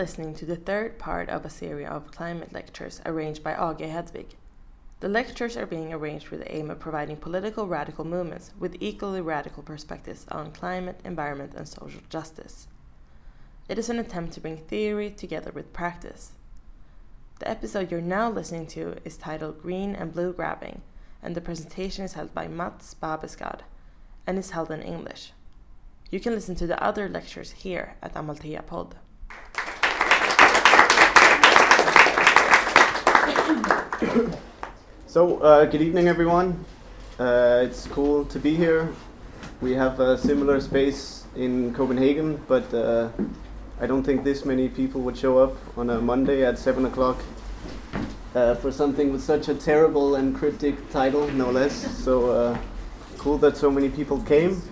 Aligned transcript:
listening 0.00 0.32
to 0.32 0.46
the 0.46 0.56
third 0.56 0.98
part 0.98 1.28
of 1.28 1.44
a 1.44 1.50
series 1.50 1.86
of 1.86 2.10
climate 2.10 2.54
lectures 2.54 3.02
arranged 3.04 3.44
by 3.44 3.52
AG 3.52 3.84
Hedvig. 3.84 4.28
The 5.00 5.10
lectures 5.10 5.58
are 5.58 5.66
being 5.66 5.92
arranged 5.92 6.30
with 6.30 6.40
the 6.40 6.56
aim 6.56 6.70
of 6.70 6.78
providing 6.78 7.18
political 7.18 7.66
radical 7.66 8.06
movements 8.06 8.50
with 8.58 8.78
equally 8.80 9.20
radical 9.20 9.62
perspectives 9.62 10.24
on 10.30 10.52
climate, 10.52 11.00
environment, 11.04 11.52
and 11.54 11.68
social 11.68 12.00
justice. 12.08 12.66
It 13.68 13.78
is 13.78 13.90
an 13.90 13.98
attempt 13.98 14.32
to 14.32 14.40
bring 14.40 14.56
theory 14.56 15.10
together 15.10 15.52
with 15.52 15.74
practice. 15.74 16.32
The 17.38 17.50
episode 17.50 17.90
you're 17.90 18.00
now 18.00 18.30
listening 18.30 18.68
to 18.68 18.96
is 19.04 19.18
titled 19.18 19.60
Green 19.60 19.94
and 19.94 20.14
Blue 20.14 20.32
Grabbing, 20.32 20.80
and 21.22 21.34
the 21.34 21.42
presentation 21.42 22.06
is 22.06 22.14
held 22.14 22.32
by 22.32 22.48
Mads 22.48 22.94
Barbesgaard 22.94 23.60
and 24.26 24.38
is 24.38 24.52
held 24.52 24.70
in 24.70 24.80
English. 24.80 25.34
You 26.08 26.20
can 26.20 26.32
listen 26.32 26.54
to 26.54 26.66
the 26.66 26.82
other 26.82 27.06
lectures 27.06 27.50
here 27.50 27.96
at 28.02 28.16
Amalthea 28.16 28.62
Pod. 28.62 28.96
So, 35.06 35.38
uh, 35.40 35.64
good 35.64 35.82
evening, 35.82 36.06
everyone. 36.06 36.64
Uh, 37.18 37.62
it's 37.64 37.88
cool 37.88 38.24
to 38.26 38.38
be 38.38 38.54
here. 38.54 38.92
We 39.60 39.72
have 39.72 39.98
a 39.98 40.16
similar 40.16 40.60
space 40.60 41.24
in 41.34 41.74
Copenhagen, 41.74 42.40
but 42.46 42.72
uh, 42.72 43.08
I 43.80 43.86
don't 43.86 44.04
think 44.04 44.22
this 44.22 44.44
many 44.44 44.68
people 44.68 45.00
would 45.00 45.18
show 45.18 45.38
up 45.38 45.56
on 45.76 45.90
a 45.90 46.00
Monday 46.00 46.44
at 46.44 46.60
7 46.60 46.86
o'clock 46.86 47.18
uh, 48.36 48.54
for 48.54 48.70
something 48.70 49.12
with 49.12 49.22
such 49.22 49.48
a 49.48 49.54
terrible 49.54 50.14
and 50.14 50.34
cryptic 50.34 50.88
title, 50.90 51.26
no 51.32 51.50
less. 51.50 51.74
So, 52.04 52.30
uh, 52.30 52.58
cool 53.18 53.36
that 53.38 53.56
so 53.56 53.68
many 53.68 53.88
people 53.88 54.22
came. 54.22 54.62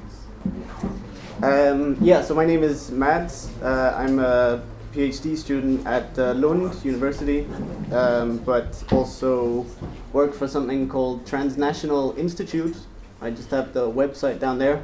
Um, 1.42 1.97
yeah, 2.00 2.22
so 2.22 2.33
my 2.34 2.47
name 2.47 2.62
is 2.62 2.92
Mads. 2.92 3.50
Uh, 3.61 3.94
I'm 3.98 4.20
a 4.20 4.62
PhD 4.98 5.36
student 5.36 5.86
at 5.86 6.18
uh, 6.18 6.32
Lund 6.32 6.74
University, 6.84 7.46
um, 7.92 8.38
but 8.38 8.82
also 8.91 9.64
work 10.12 10.34
for 10.34 10.48
something 10.48 10.88
called 10.88 11.24
Transnational 11.24 12.18
Institute. 12.18 12.77
I 13.22 13.30
just 13.30 13.48
have 13.52 13.72
the 13.72 13.88
website 13.88 14.41
down 14.41 14.58
there. 14.58 14.82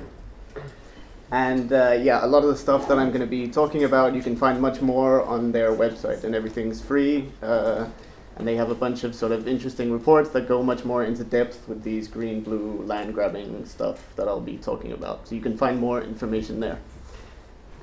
And 1.33 1.73
uh, 1.73 1.99
yeah, 2.01 2.25
a 2.25 2.29
lot 2.29 2.45
of 2.45 2.51
the 2.51 2.57
stuff 2.57 2.87
that 2.87 2.97
I'm 2.97 3.09
going 3.09 3.23
to 3.23 3.27
be 3.27 3.49
talking 3.49 3.83
about, 3.83 4.15
you 4.15 4.23
can 4.23 4.37
find 4.37 4.61
much 4.61 4.81
more 4.81 5.23
on 5.23 5.51
their 5.51 5.73
website, 5.73 6.23
and 6.23 6.33
everything's 6.33 6.81
free. 6.81 7.29
Uh, 7.43 7.89
and 8.37 8.47
they 8.47 8.55
have 8.55 8.71
a 8.71 8.75
bunch 8.77 9.03
of 9.03 9.17
sort 9.17 9.33
of 9.33 9.49
interesting 9.49 9.91
reports 9.91 10.31
that 10.31 10.47
go 10.47 10.63
much 10.63 10.85
more 10.85 11.03
into 11.03 11.25
depth 11.25 11.69
with 11.69 11.83
these 11.83 12.07
green 12.07 12.41
blue 12.41 12.83
land 12.85 13.15
grabbing 13.15 13.67
stuff 13.67 14.15
that 14.15 14.29
I'll 14.29 14.41
be 14.41 14.59
talking 14.59 14.93
about. 14.93 15.27
So 15.27 15.35
you 15.35 15.41
can 15.41 15.57
find 15.57 15.81
more 15.81 16.01
information 16.03 16.61
there. 16.61 16.79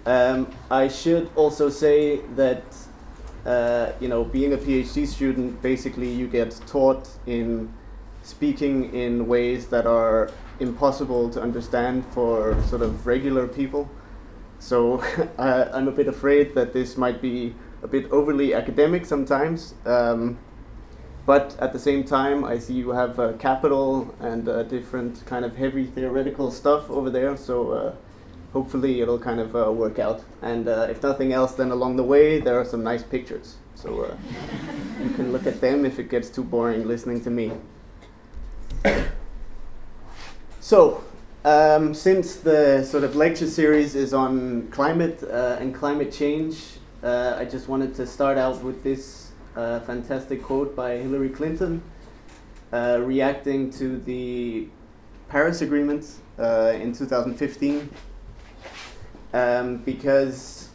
Um, 0.05 0.47
I 0.69 0.87
should 0.87 1.29
also 1.35 1.69
say 1.69 2.21
that 2.35 2.63
uh, 3.45 3.91
you 3.99 4.07
know, 4.07 4.23
being 4.23 4.53
a 4.53 4.57
PhD 4.57 5.07
student, 5.07 5.61
basically 5.61 6.09
you 6.09 6.27
get 6.27 6.59
taught 6.67 7.09
in 7.25 7.73
speaking 8.23 8.93
in 8.93 9.27
ways 9.27 9.67
that 9.67 9.87
are 9.87 10.29
impossible 10.59 11.29
to 11.31 11.41
understand 11.41 12.05
for 12.13 12.61
sort 12.63 12.83
of 12.83 13.07
regular 13.07 13.47
people. 13.47 13.89
So 14.59 14.99
uh, 15.39 15.69
I'm 15.73 15.87
a 15.87 15.91
bit 15.91 16.07
afraid 16.07 16.53
that 16.53 16.73
this 16.73 16.97
might 16.97 17.21
be 17.21 17.55
a 17.81 17.87
bit 17.87 18.11
overly 18.11 18.53
academic 18.53 19.05
sometimes. 19.05 19.73
Um, 19.85 20.37
but 21.25 21.55
at 21.59 21.73
the 21.73 21.79
same 21.79 22.03
time, 22.03 22.43
I 22.43 22.59
see 22.59 22.73
you 22.73 22.91
have 22.91 23.19
uh, 23.19 23.33
capital 23.33 24.13
and 24.19 24.45
different 24.69 25.25
kind 25.25 25.45
of 25.45 25.55
heavy 25.55 25.85
theoretical 25.85 26.51
stuff 26.51 26.89
over 26.89 27.09
there. 27.09 27.37
So 27.37 27.71
uh, 27.71 27.95
hopefully 28.53 29.01
it'll 29.01 29.19
kind 29.19 29.39
of 29.39 29.55
uh, 29.55 29.71
work 29.71 29.99
out. 29.99 30.23
And 30.41 30.67
uh, 30.67 30.87
if 30.89 31.01
nothing 31.01 31.33
else, 31.33 31.53
then 31.53 31.71
along 31.71 31.95
the 31.95 32.03
way 32.03 32.39
there 32.39 32.59
are 32.59 32.65
some 32.65 32.83
nice 32.83 33.03
pictures. 33.03 33.55
So 33.75 34.03
uh, 34.03 34.17
you 35.01 35.09
can 35.11 35.31
look 35.31 35.47
at 35.47 35.61
them 35.61 35.85
if 35.85 35.99
it 35.99 36.09
gets 36.09 36.29
too 36.29 36.43
boring 36.43 36.87
listening 36.87 37.23
to 37.23 37.29
me. 37.29 37.51
So, 40.59 41.03
um, 41.43 41.93
since 41.93 42.35
the 42.35 42.83
sort 42.83 43.03
of 43.03 43.15
lecture 43.15 43.47
series 43.47 43.95
is 43.95 44.13
on 44.13 44.67
climate 44.69 45.23
uh, 45.23 45.57
and 45.59 45.73
climate 45.73 46.11
change, 46.11 46.77
uh, 47.03 47.35
I 47.37 47.45
just 47.45 47.67
wanted 47.67 47.95
to 47.95 48.05
start 48.05 48.37
out 48.37 48.63
with 48.63 48.83
this 48.83 49.31
uh, 49.55 49.79
fantastic 49.81 50.43
quote 50.43 50.75
by 50.75 50.97
Hillary 50.97 51.29
Clinton, 51.29 51.81
reacting 52.71 53.71
to 53.71 53.97
the 53.99 54.67
Paris 55.29 55.61
Agreement 55.61 56.05
in 56.37 56.93
2015 56.93 57.89
um, 59.33 59.77
because 59.77 60.69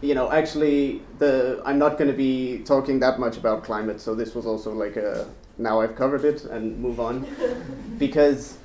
you 0.00 0.14
know 0.14 0.30
actually 0.30 1.02
the 1.18 1.62
I'm 1.64 1.78
not 1.78 1.98
going 1.98 2.10
to 2.10 2.16
be 2.16 2.62
talking 2.64 3.00
that 3.00 3.18
much 3.18 3.36
about 3.36 3.64
climate, 3.64 4.00
so 4.00 4.14
this 4.14 4.34
was 4.34 4.46
also 4.46 4.72
like 4.72 4.96
a 4.96 5.28
now 5.58 5.80
I've 5.80 5.94
covered 5.94 6.24
it 6.24 6.44
and 6.44 6.78
move 6.78 7.00
on 7.00 7.26
because 7.98 8.58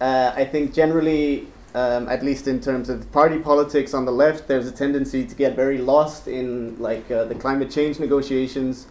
uh, 0.00 0.32
I 0.34 0.44
think 0.44 0.74
generally. 0.74 1.48
Um, 1.74 2.06
at 2.10 2.22
least 2.22 2.48
in 2.48 2.60
terms 2.60 2.90
of 2.90 3.10
party 3.12 3.38
politics 3.38 3.94
on 3.94 4.04
the 4.04 4.12
left, 4.12 4.46
there's 4.46 4.68
a 4.68 4.70
tendency 4.70 5.24
to 5.24 5.34
get 5.34 5.56
very 5.56 5.78
lost 5.78 6.28
in 6.28 6.78
like 6.78 7.10
uh, 7.10 7.24
the 7.24 7.34
climate 7.34 7.70
change 7.70 7.98
negotiations 7.98 8.88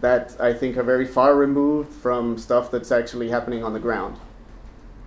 that 0.00 0.36
I 0.40 0.52
think 0.52 0.76
are 0.76 0.82
very 0.82 1.06
far 1.06 1.36
removed 1.36 1.92
from 1.92 2.36
stuff 2.36 2.70
that's 2.70 2.92
actually 2.92 3.28
happening 3.28 3.64
on 3.64 3.72
the 3.72 3.78
ground. 3.78 4.18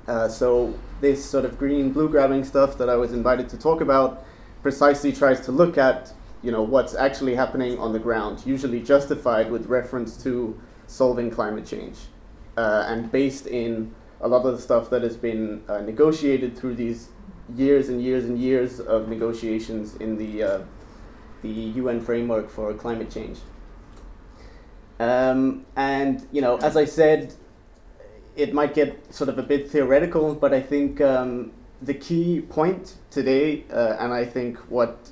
Uh, 0.10 0.28
so 0.28 0.74
this 1.02 1.24
sort 1.24 1.46
of 1.46 1.60
green 1.60 1.92
blue 1.92 2.10
grabbing 2.10 2.44
stuff 2.44 2.80
that 2.80 2.90
I 2.90 2.96
was 2.96 3.14
invited 3.14 3.48
to 3.50 3.58
talk 3.58 3.80
about 3.80 4.26
precisely 4.64 5.14
tries 5.14 5.40
to 5.42 5.52
look 5.52 5.78
at 5.78 6.12
you 6.42 6.52
know 6.52 6.64
what's 6.64 6.96
actually 6.96 7.36
happening 7.36 7.78
on 7.78 7.94
the 7.94 8.00
ground, 8.00 8.44
usually 8.44 8.82
justified 8.82 9.52
with 9.52 9.68
reference 9.68 10.18
to 10.24 10.60
solving 10.88 11.30
climate 11.30 11.66
change, 11.66 11.98
uh, 12.58 12.86
and 12.88 13.12
based 13.12 13.46
in 13.46 13.94
a 14.22 14.28
lot 14.28 14.46
of 14.46 14.56
the 14.56 14.62
stuff 14.62 14.90
that 14.90 15.04
has 15.04 15.16
been 15.16 15.62
uh, 15.70 15.82
negotiated 15.82 16.58
through 16.58 16.74
these 16.74 17.10
years 17.56 17.90
and 17.90 18.02
years 18.02 18.26
and 18.26 18.40
years 18.40 18.80
of 18.80 19.10
negotiations 19.10 19.96
in 19.98 20.18
the 20.18 20.42
uh, 20.42 20.62
the 21.44 21.50
UN 21.50 22.02
framework 22.02 22.50
for 22.50 22.74
climate 22.74 23.12
change. 23.12 23.38
Um, 25.00 25.68
and 25.76 26.28
you 26.32 26.42
know, 26.42 26.58
as 26.58 26.76
I 26.76 26.86
said, 26.86 27.36
it 28.42 28.54
might 28.54 28.74
get 28.74 29.14
sort 29.14 29.30
of 29.30 29.38
a 29.38 29.44
bit 29.44 29.70
theoretical, 29.70 30.34
but 30.34 30.54
I 30.54 30.62
think 30.62 31.02
um, 31.02 31.52
the 31.82 31.94
key 31.94 32.42
point 32.42 32.96
today, 33.12 33.66
uh, 33.72 33.98
and 34.00 34.14
I 34.14 34.26
think 34.26 34.58
what 34.70 35.12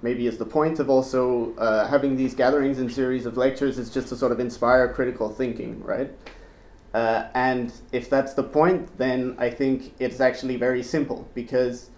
maybe 0.00 0.26
is 0.26 0.38
the 0.38 0.46
point 0.46 0.78
of 0.78 0.90
also 0.90 1.54
uh, 1.56 1.86
having 1.86 2.16
these 2.16 2.34
gatherings 2.34 2.78
and 2.78 2.90
series 2.90 3.26
of 3.26 3.36
lectures 3.36 3.78
is 3.78 3.90
just 3.90 4.08
to 4.08 4.16
sort 4.16 4.32
of 4.32 4.40
inspire 4.40 4.92
critical 4.92 5.28
thinking, 5.28 5.82
right? 5.84 6.10
Uh, 6.92 7.28
and 7.34 7.72
if 7.92 8.10
that's 8.10 8.34
the 8.34 8.42
point, 8.42 8.98
then 8.98 9.34
I 9.38 9.48
think 9.48 9.94
it's 9.98 10.20
actually 10.20 10.56
very 10.56 10.82
simple 10.82 11.28
because 11.34 11.90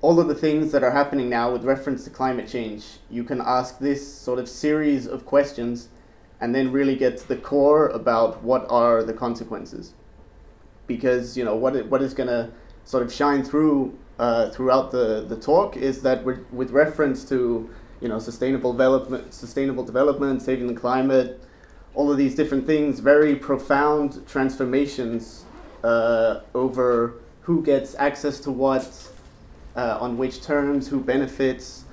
all 0.00 0.20
of 0.20 0.28
the 0.28 0.34
things 0.34 0.72
that 0.72 0.82
are 0.82 0.90
happening 0.90 1.28
now 1.28 1.50
with 1.50 1.64
reference 1.64 2.04
to 2.04 2.10
climate 2.10 2.48
change, 2.48 2.84
you 3.10 3.24
can 3.24 3.40
ask 3.40 3.78
this 3.78 4.06
sort 4.06 4.38
of 4.38 4.48
series 4.48 5.06
of 5.06 5.26
questions 5.26 5.88
and 6.40 6.54
then 6.54 6.70
really 6.70 6.96
get 6.96 7.16
to 7.18 7.28
the 7.28 7.36
core 7.36 7.88
about 7.88 8.42
what 8.42 8.66
are 8.70 9.02
the 9.02 9.12
consequences. 9.12 9.94
Because, 10.86 11.36
you 11.36 11.44
know, 11.44 11.56
what, 11.56 11.74
it, 11.76 11.90
what 11.90 12.02
is 12.02 12.14
going 12.14 12.28
to 12.28 12.50
sort 12.84 13.02
of 13.02 13.12
shine 13.12 13.42
through 13.42 13.96
uh, 14.18 14.50
throughout 14.50 14.90
the, 14.90 15.26
the 15.28 15.36
talk 15.36 15.76
is 15.76 16.02
that 16.02 16.24
with 16.24 16.70
reference 16.70 17.28
to, 17.28 17.68
you 18.00 18.08
know, 18.08 18.18
sustainable 18.18 18.72
development, 18.72 19.34
sustainable 19.34 19.84
development, 19.84 20.42
saving 20.42 20.66
the 20.66 20.74
climate, 20.74 21.42
all 21.94 22.10
of 22.10 22.18
these 22.18 22.34
different 22.34 22.66
things, 22.66 23.00
very 23.00 23.34
profound 23.36 24.26
transformations 24.26 25.44
uh, 25.82 26.40
over 26.54 27.14
who 27.42 27.62
gets 27.62 27.94
access 27.96 28.40
to 28.40 28.50
what, 28.50 29.10
uh, 29.76 29.98
on 30.00 30.16
which 30.18 30.42
terms, 30.42 30.88
who 30.88 31.00
benefits, 31.00 31.84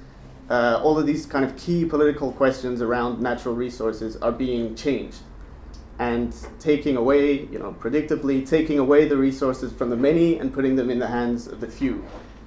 uh, 0.50 0.82
all 0.84 0.98
of 0.98 1.06
these 1.06 1.26
kind 1.26 1.46
of 1.46 1.56
key 1.58 1.86
political 1.86 2.32
questions 2.32 2.82
around 2.82 3.22
natural 3.22 3.56
resources 3.56 4.18
are 4.18 4.32
being 4.32 4.76
changed 4.76 5.20
and 6.00 6.36
taking 6.60 6.98
away, 6.98 7.46
you 7.46 7.60
know, 7.60 7.76
predictably 7.80 8.48
taking 8.48 8.80
away 8.80 9.08
the 9.08 9.16
resources 9.16 9.72
from 9.72 9.90
the 9.90 9.96
many 9.96 10.40
and 10.40 10.54
putting 10.54 10.76
them 10.76 10.90
in 10.90 11.00
the 11.00 11.08
hands 11.08 11.48
of 11.48 11.62
the 11.62 11.68
few, 11.68 12.04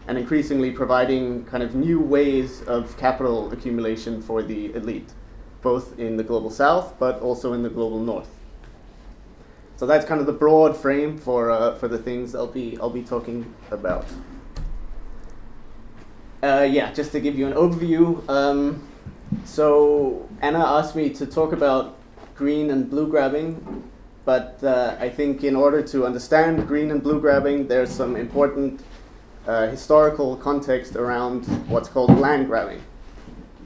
and 0.08 0.18
increasingly 0.18 0.70
providing 0.70 1.44
kind 1.44 1.62
of 1.62 1.74
new 1.74 2.00
ways 2.00 2.62
of 2.62 2.96
capital 2.98 3.50
accumulation 3.52 4.20
for 4.20 4.42
the 4.42 4.74
elite, 4.74 5.12
both 5.62 5.98
in 5.98 6.16
the 6.16 6.24
global 6.24 6.50
south 6.50 6.98
but 6.98 7.20
also 7.20 7.52
in 7.52 7.62
the 7.62 7.70
global 7.70 8.00
north. 8.00 8.30
So 9.76 9.86
that's 9.86 10.06
kind 10.06 10.20
of 10.20 10.26
the 10.26 10.32
broad 10.32 10.76
frame 10.76 11.18
for 11.18 11.50
uh, 11.50 11.74
for 11.74 11.86
the 11.86 11.98
things 11.98 12.34
I'll 12.34 12.46
be 12.46 12.78
I'll 12.80 12.90
be 12.90 13.02
talking 13.02 13.54
about. 13.70 14.06
Uh, 16.46 16.62
yeah, 16.62 16.92
just 16.92 17.10
to 17.10 17.18
give 17.18 17.36
you 17.36 17.44
an 17.48 17.54
overview. 17.54 18.22
Um, 18.28 18.86
so 19.44 20.28
Anna 20.40 20.64
asked 20.64 20.94
me 20.94 21.10
to 21.10 21.26
talk 21.26 21.52
about 21.52 21.98
green 22.36 22.70
and 22.70 22.88
blue 22.88 23.08
grabbing, 23.08 23.82
but 24.24 24.62
uh, 24.62 24.96
I 25.00 25.08
think 25.08 25.42
in 25.42 25.56
order 25.56 25.82
to 25.82 26.06
understand 26.06 26.68
green 26.68 26.92
and 26.92 27.02
blue 27.02 27.20
grabbing, 27.20 27.66
there's 27.66 27.90
some 27.90 28.14
important 28.14 28.84
uh, 29.48 29.66
historical 29.66 30.36
context 30.36 30.94
around 30.94 31.46
what's 31.68 31.88
called 31.88 32.16
land 32.16 32.46
grabbing. 32.46 32.80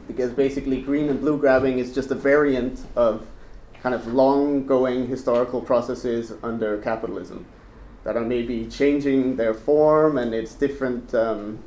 because 0.06 0.32
basically 0.32 0.80
green 0.80 1.10
and 1.10 1.20
blue 1.20 1.36
grabbing 1.36 1.80
is 1.80 1.94
just 1.94 2.10
a 2.10 2.14
variant 2.14 2.80
of 2.96 3.26
kind 3.82 3.94
of 3.94 4.06
long 4.06 4.64
going 4.64 5.06
historical 5.06 5.60
processes 5.60 6.32
under 6.42 6.78
capitalism 6.78 7.44
that 8.04 8.16
are 8.16 8.24
maybe 8.24 8.64
changing 8.66 9.36
their 9.36 9.52
form 9.52 10.16
and 10.16 10.34
it's 10.34 10.54
different 10.54 11.14
um, 11.14 11.58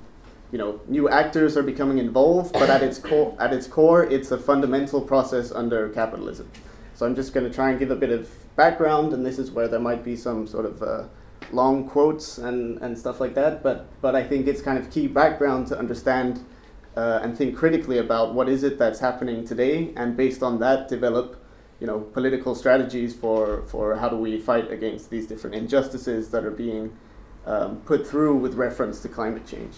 you 0.54 0.60
know 0.60 0.80
new 0.88 1.10
actors 1.10 1.58
are 1.58 1.64
becoming 1.64 1.98
involved 1.98 2.54
but 2.54 2.70
at 2.70 2.84
its 2.84 3.00
core 3.00 3.36
at 3.40 3.52
its 3.52 3.66
core 3.66 4.04
it's 4.04 4.30
a 4.30 4.38
fundamental 4.38 5.02
process 5.02 5.52
under 5.52 5.90
capitalism. 5.90 6.50
So 6.94 7.08
i'm 7.08 7.16
just 7.16 7.34
going 7.34 7.50
to 7.50 7.54
try 7.54 7.72
and 7.72 7.80
give 7.80 7.90
a 7.90 7.96
bit 7.96 8.12
of 8.12 8.30
background 8.56 9.14
and 9.14 9.26
this 9.26 9.40
is 9.40 9.50
where 9.50 9.68
there 9.68 9.80
might 9.80 10.04
be 10.04 10.16
some 10.16 10.46
sort 10.46 10.68
of 10.68 10.84
uh, 10.84 11.06
long 11.52 11.90
quotes 11.90 12.38
and, 12.38 12.80
and 12.84 12.96
stuff 12.96 13.20
like 13.20 13.34
that 13.34 13.64
but 13.64 13.88
but 14.00 14.16
i 14.16 14.24
think 14.24 14.48
it's 14.48 14.62
kind 14.62 14.78
of 14.78 14.92
key 14.92 15.08
background 15.08 15.66
to 15.68 15.78
understand 15.78 16.46
uh, 16.96 17.20
and 17.24 17.36
think 17.36 17.58
critically 17.58 17.98
about 17.98 18.36
what 18.36 18.48
is 18.48 18.64
it 18.64 18.78
that's 18.78 19.00
happening 19.00 19.44
today 19.44 19.92
and 19.98 20.16
based 20.16 20.44
on 20.44 20.60
that 20.60 20.88
develop 20.88 21.44
you 21.80 21.88
know 21.88 22.00
political 22.00 22.54
strategies 22.54 23.16
for 23.16 23.64
for 23.64 23.96
how 23.96 24.08
do 24.08 24.18
we 24.18 24.40
fight 24.40 24.72
against 24.72 25.10
these 25.10 25.26
different 25.26 25.56
injustices 25.56 26.30
that 26.30 26.46
are 26.46 26.58
being 26.68 26.96
um, 27.48 27.78
put 27.78 28.06
through 28.06 28.36
with 28.36 28.54
reference 28.54 29.00
to 29.00 29.10
climate 29.10 29.48
change 29.48 29.78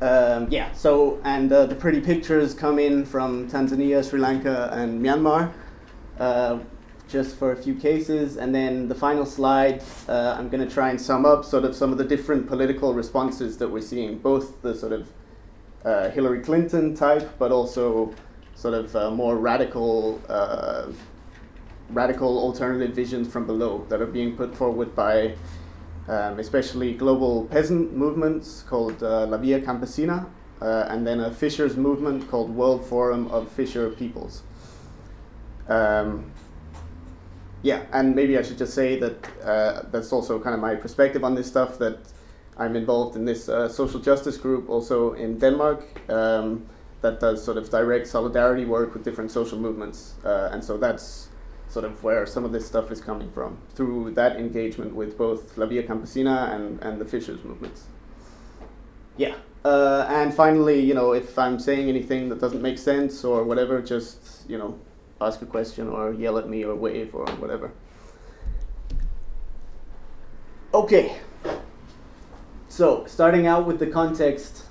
um, 0.00 0.48
yeah, 0.50 0.72
so, 0.72 1.20
and 1.24 1.52
uh, 1.52 1.66
the 1.66 1.74
pretty 1.74 2.00
pictures 2.00 2.54
come 2.54 2.78
in 2.78 3.04
from 3.04 3.48
Tanzania, 3.50 4.08
Sri 4.08 4.18
Lanka, 4.18 4.70
and 4.72 5.04
Myanmar, 5.04 5.52
uh, 6.18 6.58
just 7.06 7.36
for 7.36 7.52
a 7.52 7.56
few 7.56 7.74
cases. 7.74 8.38
And 8.38 8.54
then 8.54 8.88
the 8.88 8.94
final 8.94 9.26
slide, 9.26 9.82
uh, 10.08 10.36
I'm 10.38 10.48
going 10.48 10.66
to 10.66 10.72
try 10.72 10.88
and 10.88 10.98
sum 10.98 11.26
up 11.26 11.44
sort 11.44 11.64
of 11.64 11.76
some 11.76 11.92
of 11.92 11.98
the 11.98 12.04
different 12.04 12.46
political 12.46 12.94
responses 12.94 13.58
that 13.58 13.68
we're 13.68 13.82
seeing, 13.82 14.18
both 14.18 14.62
the 14.62 14.74
sort 14.74 14.92
of 14.92 15.10
uh, 15.84 16.08
Hillary 16.10 16.40
Clinton 16.40 16.94
type, 16.94 17.30
but 17.38 17.52
also 17.52 18.14
sort 18.54 18.74
of 18.74 18.96
uh, 18.96 19.10
more 19.10 19.36
radical, 19.36 20.20
uh, 20.28 20.86
radical 21.90 22.38
alternative 22.38 22.94
visions 22.94 23.28
from 23.28 23.46
below 23.46 23.84
that 23.90 24.00
are 24.00 24.06
being 24.06 24.34
put 24.34 24.54
forward 24.56 24.94
by 24.94 25.34
um, 26.10 26.40
especially 26.40 26.92
global 26.92 27.44
peasant 27.44 27.92
movements 27.94 28.64
called 28.68 29.00
uh, 29.02 29.26
La 29.26 29.36
Via 29.36 29.60
Campesina, 29.60 30.26
uh, 30.60 30.86
and 30.88 31.06
then 31.06 31.20
a 31.20 31.30
fishers 31.30 31.76
movement 31.76 32.28
called 32.28 32.50
World 32.50 32.84
Forum 32.84 33.28
of 33.28 33.48
Fisher 33.52 33.88
Peoples. 33.90 34.42
Um, 35.68 36.32
yeah, 37.62 37.84
and 37.92 38.16
maybe 38.16 38.36
I 38.36 38.42
should 38.42 38.58
just 38.58 38.74
say 38.74 38.98
that 38.98 39.28
uh, 39.44 39.82
that's 39.92 40.12
also 40.12 40.40
kind 40.40 40.54
of 40.54 40.60
my 40.60 40.74
perspective 40.74 41.22
on 41.22 41.36
this 41.36 41.46
stuff. 41.46 41.78
That 41.78 41.98
I'm 42.58 42.74
involved 42.74 43.14
in 43.16 43.24
this 43.24 43.48
uh, 43.48 43.68
social 43.68 44.00
justice 44.00 44.36
group 44.36 44.68
also 44.68 45.12
in 45.12 45.38
Denmark 45.38 46.10
um, 46.10 46.66
that 47.02 47.20
does 47.20 47.44
sort 47.44 47.56
of 47.56 47.70
direct 47.70 48.08
solidarity 48.08 48.64
work 48.64 48.94
with 48.94 49.04
different 49.04 49.30
social 49.30 49.58
movements, 49.58 50.14
uh, 50.24 50.48
and 50.52 50.64
so 50.64 50.76
that's 50.76 51.29
sort 51.70 51.84
of 51.84 52.02
where 52.02 52.26
some 52.26 52.44
of 52.44 52.50
this 52.50 52.66
stuff 52.66 52.90
is 52.90 53.00
coming 53.00 53.30
from 53.30 53.56
through 53.74 54.10
that 54.10 54.36
engagement 54.36 54.92
with 54.92 55.16
both 55.16 55.56
La 55.56 55.66
Via 55.66 55.84
Campesina 55.84 56.52
and, 56.52 56.82
and 56.82 57.00
the 57.00 57.04
fishers 57.04 57.44
movements. 57.44 57.84
Yeah. 59.16 59.36
Uh, 59.64 60.04
and 60.08 60.34
finally, 60.34 60.80
you 60.80 60.94
know, 60.94 61.12
if 61.12 61.38
I'm 61.38 61.60
saying 61.60 61.88
anything 61.88 62.28
that 62.30 62.40
doesn't 62.40 62.60
make 62.60 62.76
sense 62.76 63.22
or 63.24 63.44
whatever, 63.44 63.80
just, 63.80 64.48
you 64.48 64.58
know, 64.58 64.78
ask 65.20 65.42
a 65.42 65.46
question 65.46 65.88
or 65.88 66.12
yell 66.12 66.38
at 66.38 66.48
me 66.48 66.64
or 66.64 66.74
wave 66.74 67.14
or 67.14 67.26
whatever. 67.36 67.70
Okay. 70.74 71.16
So, 72.68 73.04
starting 73.06 73.46
out 73.46 73.66
with 73.66 73.78
the 73.78 73.86
context. 73.86 74.64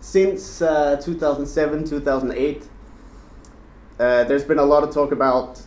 Since 0.00 0.62
uh, 0.62 0.96
2007, 1.02 1.84
2008, 1.84 2.68
uh, 3.98 4.24
there's 4.24 4.44
been 4.44 4.58
a 4.58 4.64
lot 4.64 4.82
of 4.82 4.92
talk 4.92 5.12
about 5.12 5.60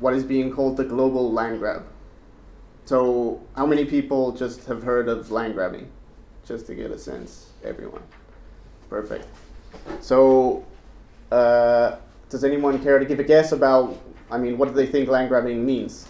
what 0.00 0.14
is 0.14 0.24
being 0.24 0.50
called 0.52 0.76
the 0.76 0.84
global 0.84 1.32
land 1.32 1.58
grab. 1.58 1.84
So, 2.84 3.40
how 3.56 3.66
many 3.66 3.84
people 3.84 4.32
just 4.32 4.64
have 4.66 4.82
heard 4.82 5.08
of 5.08 5.30
land 5.30 5.54
grabbing? 5.54 5.90
Just 6.44 6.66
to 6.66 6.74
get 6.74 6.90
a 6.90 6.98
sense, 6.98 7.50
everyone. 7.62 8.02
Perfect. 8.88 9.26
So, 10.00 10.64
uh, 11.30 11.96
does 12.28 12.44
anyone 12.44 12.82
care 12.82 12.98
to 12.98 13.04
give 13.04 13.20
a 13.20 13.24
guess 13.24 13.52
about, 13.52 13.98
I 14.30 14.38
mean, 14.38 14.58
what 14.58 14.68
do 14.68 14.74
they 14.74 14.86
think 14.86 15.08
land 15.08 15.28
grabbing 15.28 15.64
means? 15.64 16.06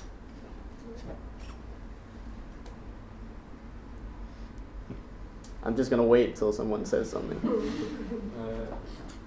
I'm 5.62 5.76
just 5.76 5.90
going 5.90 6.00
to 6.00 6.08
wait 6.08 6.36
till 6.36 6.52
someone 6.52 6.84
says 6.84 7.10
something. 7.10 7.40
Uh, 8.40 8.74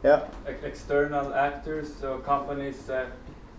yeah. 0.03 0.25
external 0.63 1.33
actors, 1.33 1.93
so 1.99 2.17
companies 2.19 2.89
uh, 2.89 3.05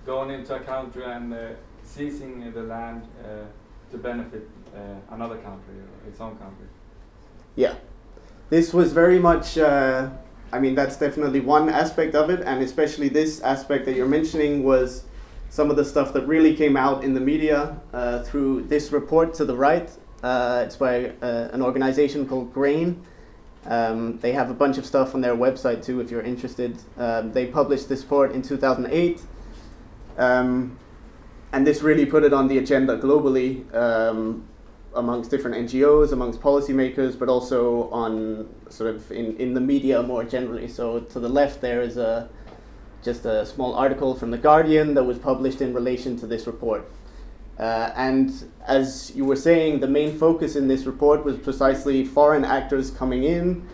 going 0.05 0.31
into 0.31 0.55
a 0.55 0.61
country 0.61 1.05
and 1.05 1.32
uh, 1.32 1.49
seizing 1.82 2.52
the 2.52 2.62
land 2.62 3.02
uh, 3.25 3.44
to 3.91 3.99
benefit 3.99 4.49
uh, 4.76 5.14
another 5.14 5.37
country 5.37 5.75
or 5.75 6.08
its 6.08 6.20
own 6.20 6.37
country. 6.37 6.67
Yeah, 7.56 7.75
this 8.50 8.75
was 8.75 8.93
very 8.93 9.19
much. 9.19 9.56
Uh, 9.56 10.11
I 10.52 10.61
mean, 10.61 10.75
that's 10.75 10.96
definitely 10.96 11.41
one 11.41 11.69
aspect 11.69 12.14
of 12.14 12.31
it, 12.31 12.41
and 12.41 12.62
especially 12.62 13.08
this 13.08 13.40
aspect 13.40 13.87
that 13.87 13.97
you're 13.97 14.06
mentioning 14.06 14.62
was 14.62 15.05
some 15.49 15.70
of 15.70 15.76
the 15.76 15.85
stuff 15.85 16.12
that 16.12 16.26
really 16.26 16.55
came 16.55 16.76
out 16.76 17.02
in 17.02 17.14
the 17.14 17.20
media 17.20 17.81
uh, 17.93 18.23
through 18.23 18.62
this 18.62 18.93
report 18.93 19.35
to 19.35 19.44
the 19.44 19.56
right. 19.56 19.90
it's 20.23 20.76
by 20.76 21.12
an 21.23 21.62
organization 21.62 22.26
called 22.26 22.52
Grain 22.52 23.02
um, 23.66 24.19
they 24.19 24.32
have 24.32 24.50
a 24.50 24.55
bunch 24.55 24.78
of 24.78 24.84
stuff 24.84 25.14
on 25.14 25.20
their 25.20 25.34
website 25.34 25.84
too 25.84 26.00
if 26.00 26.11
you're 26.11 26.22
interested. 26.22 26.78
Um, 26.96 27.32
they 27.32 27.46
published 27.46 27.88
this 27.88 28.02
report 28.02 28.32
in 28.32 28.43
2008. 28.43 29.22
Um, 30.16 30.78
and 31.52 31.66
this 31.66 31.82
really 31.82 32.05
put 32.05 32.25
it 32.25 32.32
on 32.32 32.49
the 32.49 32.58
agenda 32.58 32.99
globally 32.99 33.72
um, 33.75 34.44
amongst 34.94 35.31
different 35.31 35.56
NGOs, 35.69 36.12
amongst 36.12 36.40
policymakers, 36.40 37.19
but 37.19 37.28
also 37.28 37.88
on 37.90 38.49
sort 38.69 38.94
of 38.94 39.11
in, 39.11 39.37
in 39.38 39.55
the 39.55 39.61
media 39.61 40.02
more 40.02 40.25
generally. 40.25 40.69
So 40.69 41.00
to 41.00 41.20
the 41.20 41.28
left 41.28 41.61
there 41.61 41.81
is 41.81 41.96
a 41.96 42.28
just 43.02 43.26
a 43.26 43.44
small 43.44 43.75
article 43.75 44.14
from 44.14 44.31
The 44.31 44.38
Guardian 44.38 44.94
that 44.94 45.04
was 45.04 45.18
published 45.18 45.61
in 45.61 45.75
relation 45.75 46.16
to 46.21 46.26
this 46.26 46.47
report. 46.47 46.90
Uh, 47.58 47.92
and 47.96 48.50
as 48.66 49.12
you 49.14 49.25
were 49.25 49.37
saying, 49.37 49.80
the 49.80 49.87
main 49.87 50.16
focus 50.18 50.56
in 50.56 50.66
this 50.66 50.87
report 50.87 51.25
was 51.25 51.37
precisely 51.37 52.04
foreign 52.04 52.44
actors 52.44 52.90
coming 52.90 53.25
in 53.25 53.66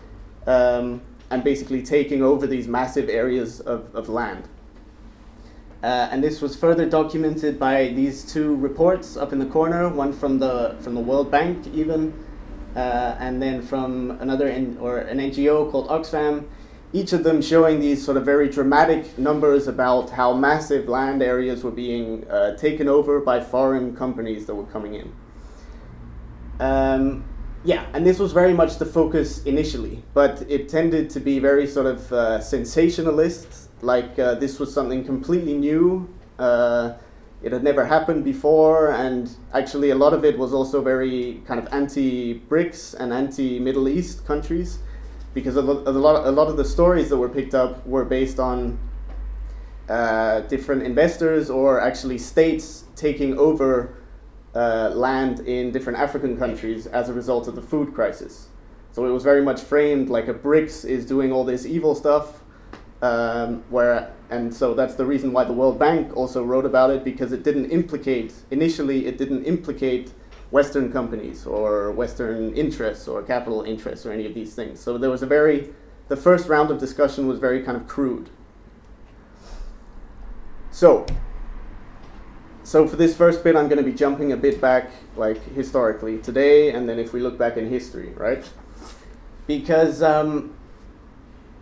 um, 0.45 1.01
and 1.29 1.43
basically 1.43 1.81
taking 1.81 2.21
over 2.21 2.45
these 2.45 2.67
massive 2.67 3.09
areas 3.09 3.59
of, 3.61 3.93
of 3.95 4.09
land. 4.09 4.47
Uh, 5.83 6.09
and 6.11 6.23
this 6.23 6.41
was 6.41 6.55
further 6.55 6.87
documented 6.87 7.57
by 7.57 7.87
these 7.87 8.31
two 8.31 8.55
reports 8.57 9.17
up 9.17 9.33
in 9.33 9.39
the 9.39 9.45
corner, 9.47 9.89
one 9.89 10.13
from 10.13 10.37
the, 10.37 10.75
from 10.81 10.93
the 10.93 11.01
World 11.01 11.31
Bank 11.31 11.65
even, 11.73 12.13
uh, 12.75 13.15
and 13.19 13.41
then 13.41 13.63
from 13.63 14.11
another 14.21 14.47
or 14.79 14.99
an 14.99 15.17
NGO 15.17 15.71
called 15.71 15.87
Oxfam, 15.87 16.45
each 16.93 17.13
of 17.13 17.23
them 17.23 17.41
showing 17.41 17.79
these 17.79 18.03
sort 18.03 18.17
of 18.17 18.25
very 18.25 18.49
dramatic 18.49 19.17
numbers 19.17 19.67
about 19.67 20.09
how 20.09 20.33
massive 20.33 20.89
land 20.89 21.23
areas 21.23 21.63
were 21.63 21.71
being 21.71 22.27
uh, 22.29 22.55
taken 22.57 22.87
over 22.87 23.21
by 23.21 23.39
foreign 23.39 23.95
companies 23.95 24.45
that 24.45 24.55
were 24.55 24.65
coming 24.65 24.95
in. 24.95 25.13
Um, 26.59 27.23
yeah, 27.63 27.85
and 27.93 28.05
this 28.05 28.19
was 28.19 28.33
very 28.33 28.53
much 28.53 28.77
the 28.77 28.85
focus 28.85 29.43
initially, 29.43 30.03
but 30.13 30.43
it 30.49 30.67
tended 30.67 31.09
to 31.11 31.19
be 31.19 31.39
very 31.39 31.65
sort 31.65 31.85
of 31.85 32.11
uh, 32.11 32.41
sensationalist, 32.41 33.69
like 33.81 34.17
uh, 34.19 34.35
this 34.35 34.59
was 34.59 34.73
something 34.73 35.05
completely 35.05 35.53
new. 35.53 36.09
Uh, 36.39 36.93
it 37.41 37.51
had 37.51 37.63
never 37.63 37.85
happened 37.85 38.23
before, 38.23 38.91
and 38.91 39.31
actually, 39.53 39.91
a 39.91 39.95
lot 39.95 40.13
of 40.13 40.25
it 40.25 40.37
was 40.37 40.53
also 40.53 40.81
very 40.81 41.41
kind 41.45 41.59
of 41.59 41.71
anti 41.73 42.39
BRICS 42.49 42.95
and 42.99 43.13
anti 43.13 43.59
Middle 43.59 43.87
East 43.87 44.25
countries 44.25 44.79
because 45.33 45.55
a, 45.55 45.61
lot, 45.61 45.87
a 45.87 45.91
lot, 45.91 46.27
a 46.27 46.31
lot 46.31 46.47
of 46.47 46.57
the 46.57 46.65
stories 46.65 47.09
that 47.09 47.17
were 47.17 47.29
picked 47.29 47.53
up 47.53 47.85
were 47.85 48.05
based 48.05 48.39
on 48.39 48.79
uh, 49.89 50.41
different 50.41 50.83
investors 50.83 51.49
or 51.49 51.81
actually 51.81 52.17
states 52.17 52.85
taking 52.95 53.37
over 53.37 53.95
uh, 54.55 54.89
land 54.93 55.39
in 55.41 55.71
different 55.71 55.99
African 55.99 56.37
countries 56.37 56.87
as 56.87 57.09
a 57.09 57.13
result 57.13 57.47
of 57.47 57.55
the 57.55 57.61
food 57.61 57.93
crisis. 57.93 58.47
So 58.91 59.05
it 59.05 59.11
was 59.11 59.23
very 59.23 59.41
much 59.41 59.61
framed 59.61 60.09
like 60.09 60.27
a 60.27 60.33
BRICS 60.33 60.85
is 60.85 61.05
doing 61.05 61.31
all 61.31 61.45
this 61.45 61.65
evil 61.65 61.95
stuff, 61.95 62.41
um, 63.01 63.63
where 63.69 64.13
and 64.29 64.53
so 64.53 64.73
that's 64.73 64.95
the 64.95 65.05
reason 65.05 65.33
why 65.33 65.43
the 65.43 65.53
World 65.53 65.79
Bank 65.79 66.15
also 66.15 66.43
wrote 66.43 66.65
about 66.65 66.89
it 66.89 67.03
because 67.03 67.31
it 67.31 67.43
didn't 67.43 67.69
implicate 67.71 68.33
initially 68.51 69.07
it 69.07 69.17
didn't 69.17 69.43
implicate 69.45 70.13
Western 70.51 70.91
companies 70.91 71.45
or 71.45 71.91
Western 71.91 72.53
interests 72.55 73.07
or 73.07 73.23
capital 73.23 73.63
interests 73.63 74.05
or 74.05 74.11
any 74.11 74.25
of 74.25 74.33
these 74.33 74.53
things. 74.53 74.79
So 74.79 74.97
there 74.97 75.09
was 75.09 75.23
a 75.23 75.27
very, 75.27 75.73
the 76.07 76.17
first 76.17 76.47
round 76.47 76.69
of 76.71 76.79
discussion 76.79 77.27
was 77.27 77.39
very 77.39 77.63
kind 77.63 77.77
of 77.77 77.87
crude. 77.87 78.29
So, 80.71 81.05
so 82.63 82.87
for 82.87 82.95
this 82.95 83.15
first 83.15 83.43
bit, 83.43 83.55
I'm 83.55 83.67
going 83.67 83.83
to 83.83 83.89
be 83.89 83.93
jumping 83.93 84.31
a 84.31 84.37
bit 84.37 84.61
back, 84.61 84.91
like 85.15 85.43
historically 85.55 86.19
today, 86.19 86.71
and 86.71 86.87
then 86.87 86.99
if 86.99 87.11
we 87.13 87.19
look 87.21 87.37
back 87.37 87.57
in 87.57 87.69
history, 87.69 88.13
right? 88.15 88.43
because 89.47 90.01
um, 90.01 90.55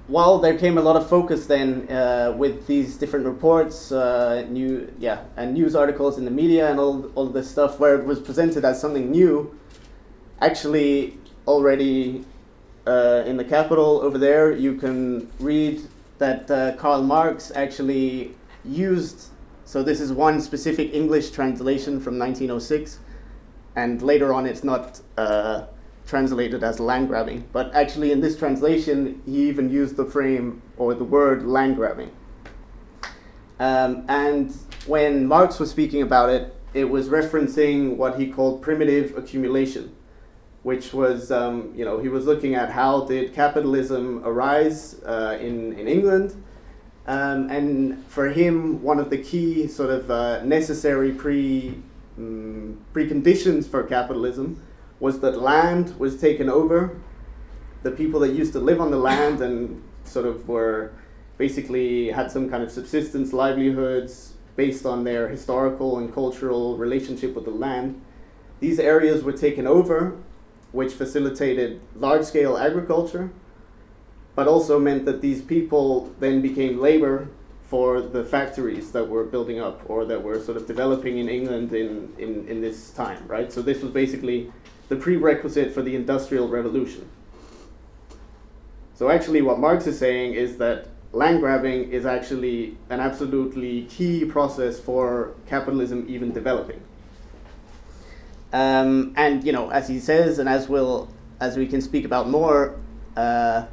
while 0.09 0.39
there 0.39 0.57
came 0.57 0.77
a 0.79 0.81
lot 0.81 0.95
of 0.95 1.07
focus 1.07 1.45
then 1.45 1.87
uh, 1.91 2.33
with 2.35 2.65
these 2.65 2.97
different 2.97 3.25
reports, 3.27 3.91
uh, 3.91 4.43
new 4.49 4.91
yeah, 4.97 5.23
and 5.37 5.53
news 5.53 5.75
articles 5.75 6.17
in 6.17 6.25
the 6.25 6.31
media 6.31 6.69
and 6.69 6.79
all 6.79 7.05
all 7.13 7.27
this 7.27 7.49
stuff 7.49 7.79
where 7.79 7.95
it 7.99 8.05
was 8.05 8.19
presented 8.19 8.65
as 8.65 8.81
something 8.81 9.11
new, 9.11 9.55
actually 10.41 11.17
already 11.47 12.25
uh, 12.87 13.23
in 13.27 13.37
the 13.37 13.43
capital 13.43 14.01
over 14.01 14.17
there 14.17 14.51
you 14.51 14.75
can 14.75 15.29
read 15.39 15.79
that 16.17 16.49
uh, 16.49 16.75
Karl 16.75 17.03
Marx 17.03 17.51
actually 17.55 18.33
used. 18.65 19.27
So 19.65 19.83
this 19.83 20.01
is 20.01 20.11
one 20.11 20.41
specific 20.41 20.91
English 20.93 21.29
translation 21.29 21.99
from 21.99 22.17
1906, 22.17 22.97
and 23.75 24.01
later 24.01 24.33
on 24.33 24.47
it's 24.47 24.63
not 24.63 25.01
uh, 25.17 25.65
translated 26.09 26.63
as 26.63 26.79
land 26.79 27.07
grabbing, 27.07 27.47
but 27.53 27.73
actually 27.75 28.11
in 28.11 28.19
this 28.19 28.37
translation, 28.37 29.21
he 29.27 29.47
even 29.47 29.69
used 29.69 29.95
the 29.95 30.05
frame 30.05 30.61
or 30.77 30.95
the 30.95 31.03
word 31.03 31.45
land 31.45 31.75
grabbing. 31.75 32.09
Um, 33.59 34.05
and 34.09 34.51
when 34.87 35.27
Marx 35.27 35.59
was 35.59 35.69
speaking 35.69 36.01
about 36.01 36.29
it, 36.29 36.55
it 36.73 36.85
was 36.85 37.09
referencing 37.09 37.95
what 37.95 38.19
he 38.19 38.27
called 38.27 38.61
primitive 38.61 39.15
accumulation, 39.17 39.95
which 40.63 40.93
was, 40.93 41.31
um, 41.31 41.73
you 41.75 41.85
know, 41.85 41.99
he 41.99 42.09
was 42.09 42.25
looking 42.25 42.55
at 42.55 42.71
how 42.71 43.05
did 43.05 43.33
capitalism 43.33 44.23
arise 44.25 45.01
uh, 45.05 45.37
in, 45.39 45.73
in 45.73 45.87
England. 45.87 46.43
Um, 47.05 47.49
and 47.49 48.03
for 48.07 48.29
him, 48.29 48.81
one 48.81 48.99
of 48.99 49.09
the 49.09 49.17
key 49.17 49.67
sort 49.67 49.89
of 49.91 50.09
uh, 50.09 50.43
necessary 50.43 51.11
pre, 51.11 51.75
um, 52.17 52.79
preconditions 52.93 53.67
for 53.67 53.83
capitalism 53.83 54.63
was 54.99 55.19
that 55.21 55.41
land 55.41 55.97
was 55.99 56.19
taken 56.19 56.49
over. 56.49 56.99
The 57.83 57.91
people 57.91 58.19
that 58.21 58.33
used 58.33 58.53
to 58.53 58.59
live 58.59 58.81
on 58.81 58.91
the 58.91 58.97
land 58.97 59.41
and 59.41 59.81
sort 60.03 60.25
of 60.25 60.47
were 60.47 60.91
basically 61.37 62.09
had 62.09 62.31
some 62.31 62.49
kind 62.49 62.63
of 62.63 62.71
subsistence 62.71 63.31
livelihoods 63.31 64.33
based 64.55 64.85
on 64.85 65.05
their 65.05 65.29
historical 65.29 65.97
and 65.97 66.13
cultural 66.13 66.75
relationship 66.77 67.33
with 67.33 67.45
the 67.45 67.51
land. 67.51 68.01
These 68.59 68.77
areas 68.77 69.23
were 69.23 69.31
taken 69.31 69.65
over, 69.65 70.17
which 70.73 70.91
facilitated 70.91 71.79
large 71.95 72.25
scale 72.25 72.57
agriculture, 72.57 73.31
but 74.35 74.47
also 74.47 74.77
meant 74.77 75.05
that 75.05 75.21
these 75.21 75.41
people 75.41 76.13
then 76.19 76.41
became 76.41 76.81
labor 76.81 77.29
for 77.69 78.01
the 78.01 78.25
factories 78.25 78.91
that 78.93 79.07
were 79.07 79.23
building 79.23 79.59
up 79.59 79.87
or 79.87 80.03
that 80.03 80.23
were 80.23 80.39
sort 80.39 80.57
of 80.57 80.65
developing 80.65 81.19
in 81.19 81.29
England 81.29 81.71
in, 81.71 82.11
in, 82.17 82.47
in 82.47 82.61
this 82.61 82.89
time, 82.89 83.23
right? 83.27 83.53
So 83.53 83.61
this 83.61 83.83
was 83.83 83.91
basically 83.91 84.51
the 84.87 84.95
prerequisite 84.95 85.71
for 85.71 85.83
the 85.83 85.95
Industrial 85.95 86.47
Revolution. 86.47 87.07
So, 88.95 89.09
actually, 89.09 89.41
what 89.43 89.59
Marx 89.59 89.85
is 89.85 89.99
saying 89.99 90.33
is 90.33 90.57
that 90.57 90.87
land 91.13 91.41
grabbing 91.41 91.91
is 91.91 92.07
actually 92.07 92.75
an 92.89 92.99
absolutely 92.99 93.83
key 93.83 94.25
process 94.25 94.79
for 94.79 95.35
capitalism 95.47 96.05
even 96.09 96.33
developing. 96.33 96.81
Um, 98.51 99.13
and 99.15 99.43
you 99.43 99.51
know, 99.51 99.69
as 99.69 99.87
he 99.87 99.99
says, 99.99 100.39
and 100.39 100.49
as 100.49 100.67
we'll, 100.67 101.07
as 101.39 101.55
we 101.55 101.67
can 101.67 101.81
speak 101.81 102.03
about 102.03 102.29
more, 102.29 102.75
uh, 103.15 103.67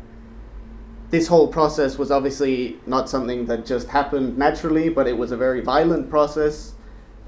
this 1.10 1.28
whole 1.28 1.48
process 1.48 1.98
was 1.98 2.10
obviously 2.10 2.78
not 2.86 3.08
something 3.08 3.46
that 3.46 3.64
just 3.64 3.88
happened 3.88 4.36
naturally, 4.36 4.88
but 4.88 5.06
it 5.06 5.16
was 5.16 5.32
a 5.32 5.36
very 5.36 5.60
violent 5.60 6.10
process. 6.10 6.72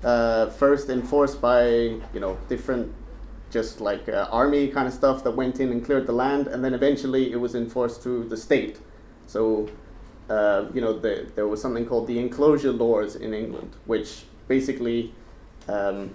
Uh, 0.03 0.49
first 0.51 0.89
enforced 0.89 1.41
by 1.41 1.67
you 1.67 2.21
know 2.21 2.39
different 2.49 2.95
just 3.51 3.81
like 3.81 4.09
uh, 4.09 4.29
army 4.31 4.69
kind 4.69 4.87
of 4.87 4.95
stuff 4.95 5.25
that 5.25 5.33
went 5.33 5.59
in 5.59 5.71
and 5.73 5.85
cleared 5.85 6.07
the 6.07 6.13
land, 6.13 6.47
and 6.47 6.65
then 6.65 6.75
eventually 6.75 7.33
it 7.33 7.37
was 7.37 7.55
enforced 7.55 8.03
through 8.03 8.29
the 8.29 8.37
state. 8.37 8.79
So, 9.27 9.69
uh, 10.29 10.67
you 10.75 10.81
know, 10.81 10.99
the, 10.99 11.31
there 11.35 11.47
was 11.47 11.61
something 11.61 11.87
called 11.87 12.07
the 12.07 12.19
enclosure 12.19 12.73
laws 12.73 13.17
in 13.17 13.33
England, 13.33 13.77
which 13.87 14.25
basically 14.49 15.15
um, 15.69 16.15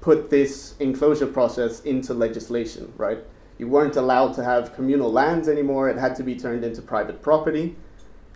put 0.00 0.30
this 0.30 0.74
enclosure 0.80 1.26
process 1.26 1.80
into 1.80 2.14
legislation, 2.14 2.92
right? 2.96 3.18
You 3.58 3.68
weren't 3.68 3.96
allowed 3.96 4.34
to 4.34 4.44
have 4.44 4.74
communal 4.74 5.10
lands 5.10 5.48
anymore, 5.48 5.88
it 5.88 5.98
had 5.98 6.14
to 6.16 6.22
be 6.22 6.36
turned 6.36 6.64
into 6.64 6.82
private 6.82 7.22
property. 7.22 7.76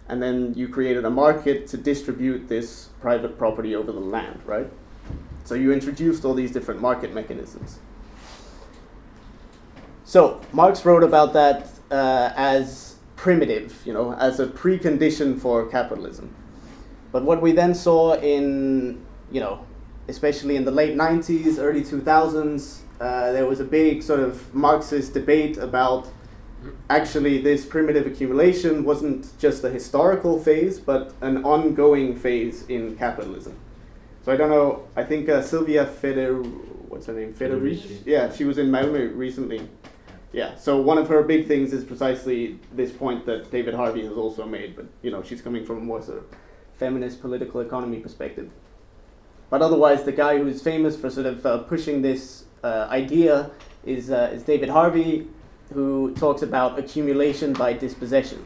And 0.08 0.20
then 0.20 0.54
you 0.54 0.68
created 0.68 1.04
a 1.04 1.10
market 1.10 1.68
to 1.68 1.76
distribute 1.76 2.48
this 2.48 2.88
private 3.00 3.38
property 3.38 3.76
over 3.76 3.92
the 3.92 4.00
land, 4.00 4.40
right? 4.44 4.68
So 5.44 5.54
you 5.54 5.72
introduced 5.72 6.24
all 6.24 6.34
these 6.34 6.50
different 6.50 6.80
market 6.80 7.14
mechanisms. 7.14 7.78
So 10.04 10.40
Marx 10.52 10.84
wrote 10.84 11.04
about 11.04 11.32
that 11.34 11.70
uh, 11.90 12.32
as 12.34 12.96
primitive, 13.14 13.80
you 13.84 13.92
know, 13.92 14.14
as 14.14 14.40
a 14.40 14.46
precondition 14.46 15.38
for 15.38 15.66
capitalism. 15.68 16.34
But 17.12 17.22
what 17.22 17.40
we 17.40 17.52
then 17.52 17.74
saw 17.74 18.14
in, 18.14 19.04
you 19.30 19.40
know, 19.40 19.64
especially 20.08 20.56
in 20.56 20.64
the 20.64 20.70
late 20.70 20.96
90s, 20.96 21.58
early 21.58 21.82
2000s, 21.82 22.80
uh, 23.00 23.32
there 23.32 23.46
was 23.46 23.60
a 23.60 23.64
big 23.64 24.02
sort 24.02 24.20
of 24.20 24.54
Marxist 24.54 25.14
debate 25.14 25.56
about 25.56 26.08
actually 26.90 27.40
this 27.40 27.64
primitive 27.64 28.06
accumulation 28.06 28.84
wasn't 28.84 29.38
just 29.38 29.64
a 29.64 29.70
historical 29.70 30.38
phase, 30.38 30.78
but 30.78 31.14
an 31.22 31.42
ongoing 31.44 32.14
phase 32.14 32.66
in 32.68 32.96
capitalism. 32.96 33.56
So 34.22 34.32
I 34.32 34.36
don't 34.36 34.50
know, 34.50 34.86
I 34.94 35.04
think 35.04 35.28
uh, 35.28 35.40
Silvia 35.40 35.86
Feder, 35.86 36.34
what's 36.34 37.06
her 37.06 37.14
name? 37.14 37.32
Federici? 37.32 38.02
Yeah, 38.04 38.30
she 38.30 38.44
was 38.44 38.58
in 38.58 38.66
Malmö 38.70 39.16
recently 39.16 39.66
yeah, 40.32 40.54
so 40.56 40.80
one 40.80 40.98
of 40.98 41.08
her 41.08 41.22
big 41.22 41.48
things 41.48 41.72
is 41.72 41.84
precisely 41.84 42.60
this 42.72 42.92
point 42.92 43.26
that 43.26 43.50
David 43.50 43.74
Harvey 43.74 44.04
has 44.04 44.12
also 44.12 44.46
made, 44.46 44.76
but 44.76 44.86
you 45.02 45.10
know, 45.10 45.22
she's 45.22 45.42
coming 45.42 45.64
from 45.64 45.78
a 45.78 45.80
more 45.80 46.00
sort 46.02 46.18
of 46.18 46.24
feminist 46.74 47.20
political 47.20 47.60
economy 47.60 47.98
perspective. 47.98 48.52
But 49.50 49.60
otherwise, 49.60 50.04
the 50.04 50.12
guy 50.12 50.38
who's 50.38 50.62
famous 50.62 50.96
for 50.96 51.10
sort 51.10 51.26
of 51.26 51.44
uh, 51.44 51.58
pushing 51.58 52.02
this 52.02 52.44
uh, 52.62 52.88
idea 52.90 53.50
is, 53.84 54.10
uh, 54.10 54.30
is 54.32 54.42
David 54.42 54.68
Harvey, 54.68 55.28
who 55.72 56.14
talks 56.14 56.42
about 56.42 56.78
accumulation 56.78 57.52
by 57.52 57.72
dispossession. 57.72 58.44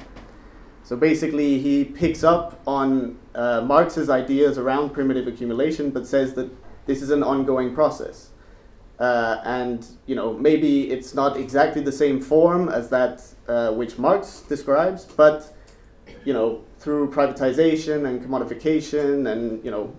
So 0.82 0.96
basically, 0.96 1.58
he 1.58 1.84
picks 1.84 2.22
up 2.22 2.60
on 2.66 3.18
uh, 3.34 3.62
Marx's 3.62 4.10
ideas 4.10 4.58
around 4.58 4.90
primitive 4.90 5.26
accumulation, 5.26 5.90
but 5.90 6.06
says 6.06 6.34
that 6.34 6.50
this 6.86 7.00
is 7.00 7.10
an 7.10 7.22
ongoing 7.22 7.74
process. 7.74 8.30
Uh, 9.00 9.40
and 9.44 9.88
you 10.06 10.14
know 10.14 10.34
maybe 10.34 10.88
it's 10.90 11.14
not 11.14 11.36
exactly 11.36 11.82
the 11.82 11.90
same 11.90 12.20
form 12.20 12.68
as 12.68 12.90
that 12.90 13.24
uh, 13.48 13.72
which 13.72 13.98
Marx 13.98 14.42
describes, 14.42 15.04
but 15.04 15.52
you 16.24 16.32
know 16.32 16.62
through 16.78 17.10
privatization 17.10 18.06
and 18.06 18.22
commodification 18.22 19.32
and 19.32 19.64
you 19.64 19.70
know 19.70 19.92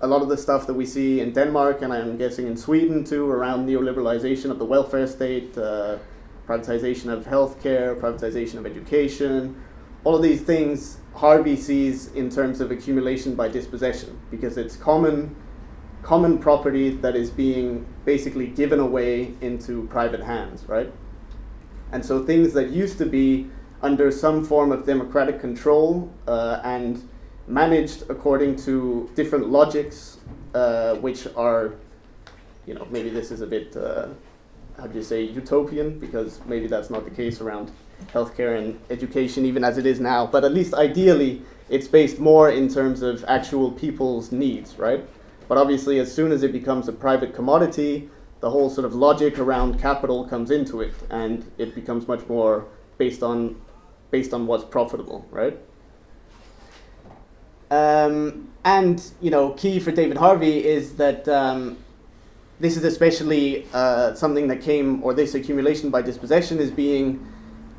a 0.00 0.06
lot 0.06 0.22
of 0.22 0.28
the 0.28 0.36
stuff 0.36 0.66
that 0.66 0.74
we 0.74 0.86
see 0.86 1.20
in 1.20 1.32
Denmark 1.32 1.82
and 1.82 1.92
I'm 1.92 2.16
guessing 2.16 2.46
in 2.46 2.56
Sweden 2.56 3.04
too 3.04 3.30
around 3.30 3.66
neoliberalization 3.66 4.50
of 4.50 4.58
the 4.58 4.64
welfare 4.64 5.06
state, 5.06 5.56
uh, 5.58 5.98
privatization 6.46 7.12
of 7.12 7.24
healthcare, 7.24 8.00
privatization 8.00 8.56
of 8.58 8.66
education, 8.66 9.60
all 10.04 10.16
of 10.16 10.22
these 10.22 10.42
things 10.42 10.98
Harvey 11.14 11.56
sees 11.56 12.12
in 12.12 12.30
terms 12.30 12.60
of 12.60 12.70
accumulation 12.70 13.34
by 13.34 13.48
dispossession 13.48 14.20
because 14.30 14.56
it's 14.56 14.76
common 14.76 15.34
common 16.02 16.38
property 16.38 16.90
that 16.90 17.16
is 17.16 17.28
being 17.28 17.84
basically 18.04 18.46
given 18.46 18.78
away 18.78 19.34
into 19.40 19.86
private 19.88 20.22
hands, 20.22 20.64
right? 20.68 20.92
And 21.90 22.04
so 22.04 22.24
things 22.24 22.52
that 22.52 22.70
used 22.70 22.98
to 22.98 23.06
be 23.06 23.50
under 23.82 24.10
some 24.12 24.44
form 24.44 24.70
of 24.70 24.86
democratic 24.86 25.40
control 25.40 26.12
uh, 26.28 26.60
and 26.62 27.08
managed 27.48 28.04
according 28.10 28.56
to 28.56 29.10
different 29.14 29.48
logics, 29.48 30.18
uh, 30.54 30.94
which 30.96 31.26
are, 31.36 31.74
you 32.66 32.74
know, 32.74 32.86
maybe 32.90 33.08
this 33.08 33.30
is 33.30 33.40
a 33.40 33.46
bit, 33.46 33.76
uh, 33.76 34.08
how 34.76 34.86
do 34.86 34.98
you 34.98 35.04
say, 35.04 35.22
utopian, 35.22 35.98
because 35.98 36.40
maybe 36.46 36.66
that's 36.66 36.90
not 36.90 37.04
the 37.04 37.10
case 37.10 37.40
around 37.40 37.70
healthcare 38.12 38.58
and 38.58 38.78
education, 38.90 39.44
even 39.44 39.64
as 39.64 39.78
it 39.78 39.86
is 39.86 39.98
now. 39.98 40.26
But 40.26 40.44
at 40.44 40.52
least 40.52 40.74
ideally, 40.74 41.42
it's 41.68 41.88
based 41.88 42.18
more 42.18 42.50
in 42.50 42.68
terms 42.68 43.02
of 43.02 43.24
actual 43.26 43.72
people's 43.72 44.30
needs, 44.30 44.78
right? 44.78 45.04
But 45.48 45.58
obviously, 45.58 45.98
as 45.98 46.14
soon 46.14 46.30
as 46.32 46.42
it 46.42 46.52
becomes 46.52 46.88
a 46.88 46.92
private 46.92 47.34
commodity, 47.34 48.08
the 48.40 48.50
whole 48.50 48.70
sort 48.70 48.84
of 48.84 48.94
logic 48.94 49.38
around 49.38 49.80
capital 49.80 50.28
comes 50.28 50.50
into 50.50 50.80
it, 50.80 50.94
and 51.10 51.50
it 51.58 51.74
becomes 51.74 52.06
much 52.06 52.26
more 52.28 52.66
based 52.98 53.22
on 53.22 53.60
based 54.10 54.32
on 54.32 54.46
what's 54.46 54.64
profitable, 54.64 55.26
right? 55.30 55.58
Um, 57.70 58.48
and 58.64 59.02
you 59.20 59.30
know, 59.30 59.50
key 59.50 59.80
for 59.80 59.90
David 59.90 60.16
Harvey 60.16 60.64
is 60.64 60.96
that 60.96 61.28
um, 61.28 61.78
this 62.60 62.76
is 62.76 62.84
especially 62.84 63.66
uh, 63.72 64.14
something 64.14 64.48
that 64.48 64.60
came, 64.60 65.02
or 65.02 65.14
this 65.14 65.34
accumulation 65.34 65.90
by 65.90 66.02
dispossession 66.02 66.58
is 66.58 66.70
being 66.70 67.26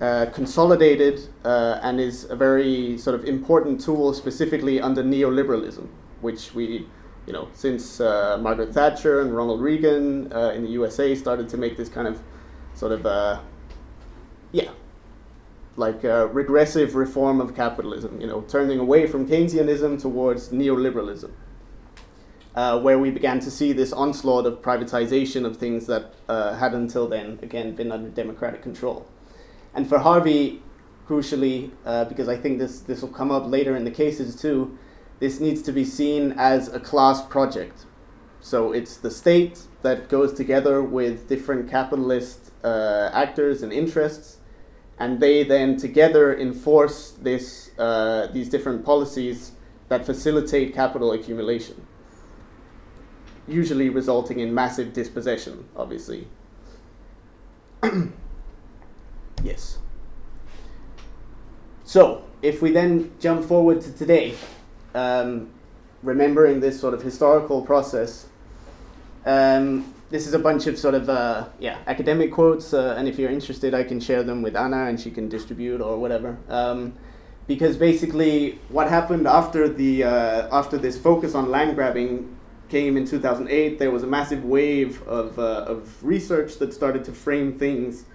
uh, 0.02 0.28
consolidated 0.34 1.28
uh, 1.44 1.80
and 1.82 2.00
is 2.00 2.26
a 2.30 2.36
very 2.36 2.98
sort 2.98 3.16
of 3.16 3.26
important 3.26 3.82
tool, 3.82 4.14
specifically 4.14 4.80
under 4.80 5.04
neoliberalism, 5.04 5.88
which 6.22 6.54
we 6.54 6.88
you 7.30 7.34
know, 7.34 7.48
since 7.54 8.02
uh, 8.02 8.40
Margaret 8.42 8.74
Thatcher 8.74 9.22
and 9.22 9.36
Ronald 9.38 9.62
Reagan 9.62 10.34
uh, 10.34 10.50
in 10.50 10.64
the 10.64 10.70
USA 10.70 11.14
started 11.14 11.48
to 11.50 11.58
make 11.58 11.78
this 11.78 11.88
kind 11.88 12.08
of 12.08 12.20
sort 12.74 12.92
of 12.92 13.06
uh, 13.06 13.40
yeah, 14.52 14.72
like 15.76 16.04
a 16.04 16.28
regressive 16.28 16.96
reform 16.96 17.40
of 17.40 17.56
capitalism, 17.56 18.20
you 18.20 18.28
know, 18.28 18.42
turning 18.42 18.80
away 18.80 19.08
from 19.08 19.28
Keynesianism 19.28 20.02
towards 20.02 20.50
neoliberalism, 20.50 21.32
uh, 22.56 22.80
where 22.80 23.00
we 23.00 23.12
began 23.12 23.40
to 23.40 23.50
see 23.50 23.72
this 23.72 23.94
onslaught 23.94 24.46
of 24.46 24.62
privatization 24.62 25.46
of 25.46 25.58
things 25.58 25.88
that 25.88 26.14
uh, 26.28 26.56
had 26.56 26.74
until 26.74 27.08
then, 27.08 27.40
again, 27.42 27.76
been 27.76 27.92
under 27.92 28.10
democratic 28.10 28.62
control. 28.62 29.08
And 29.74 29.88
for 29.88 30.00
Harvey, 30.00 30.62
crucially, 31.08 31.72
uh, 31.86 32.06
because 32.06 32.28
I 32.28 32.38
think 32.38 32.60
this, 32.60 32.82
this 32.82 33.02
will 33.02 33.10
come 33.10 33.32
up 33.32 33.48
later 33.48 33.76
in 33.76 33.84
the 33.84 33.92
cases 33.92 34.36
too, 34.36 34.78
this 35.20 35.40
needs 35.40 35.62
to 35.64 35.72
be 35.72 35.86
seen 35.86 36.34
as 36.38 36.68
a 36.68 36.80
class 36.80 37.26
project. 37.26 37.86
So 38.42 38.72
it's 38.72 38.98
the 38.98 39.12
state 39.12 39.60
that 39.82 40.10
goes 40.10 40.34
together 40.34 40.82
with 40.82 41.28
different 41.28 41.70
capitalist 41.70 42.52
uh, 42.64 43.10
actors 43.14 43.64
and 43.64 43.72
interests 43.72 44.39
and 45.00 45.20
they 45.20 45.44
then 45.44 45.78
together 45.78 46.38
enforce 46.38 47.12
this, 47.12 47.72
uh, 47.80 48.28
these 48.34 48.50
different 48.50 48.86
policies 48.86 49.54
that 49.88 50.06
facilitate 50.06 50.74
capital 50.74 51.14
accumulation, 51.14 51.88
usually 53.48 53.90
resulting 53.90 54.40
in 54.40 54.54
massive 54.54 54.94
dispossession, 54.94 55.66
obviously. 55.76 56.28
yes. 59.44 59.78
So, 61.86 62.24
if 62.42 62.62
we 62.62 62.72
then 62.72 63.12
jump 63.20 63.46
forward 63.46 63.82
to 63.82 63.92
today, 63.94 64.36
um, 64.94 65.50
remembering 66.04 66.60
this 66.60 66.80
sort 66.80 66.94
of 66.94 67.02
historical 67.02 67.62
process, 67.66 68.28
um, 69.26 69.94
this 70.10 70.26
is 70.26 70.34
a 70.34 70.40
bunch 70.40 70.68
of 70.68 70.78
sort 70.78 70.96
of 70.96 71.10
uh, 71.10 71.48
yeah 71.60 71.78
academic 71.88 72.32
quotes, 72.32 72.74
uh, 72.74 72.96
and 72.98 73.08
if 73.08 73.20
you're 73.20 73.32
interested, 73.32 73.74
I 73.74 73.84
can 73.84 74.00
share 74.00 74.24
them 74.24 74.42
with 74.42 74.56
Anna, 74.56 74.86
and 74.86 75.00
she 75.00 75.12
can 75.12 75.30
distribute 75.30 75.82
or 75.82 75.98
whatever. 75.98 76.38
Um, 76.50 76.94
because 77.48 77.78
basically, 77.78 78.60
what 78.70 78.90
happened 78.90 79.28
after 79.28 79.68
the 79.68 80.04
uh, 80.04 80.50
after 80.52 80.78
this 80.78 80.98
focus 80.98 81.36
on 81.36 81.50
land 81.50 81.76
grabbing 81.76 82.36
came 82.70 82.98
in 82.98 83.06
2008, 83.06 83.80
there 83.80 83.92
was 83.92 84.04
a 84.04 84.08
massive 84.08 84.44
wave 84.46 85.02
of 85.08 85.38
uh, 85.38 85.66
of 85.68 86.04
research 86.04 86.58
that 86.58 86.74
started 86.74 87.04
to 87.06 87.12
frame 87.12 87.58
things 87.58 88.06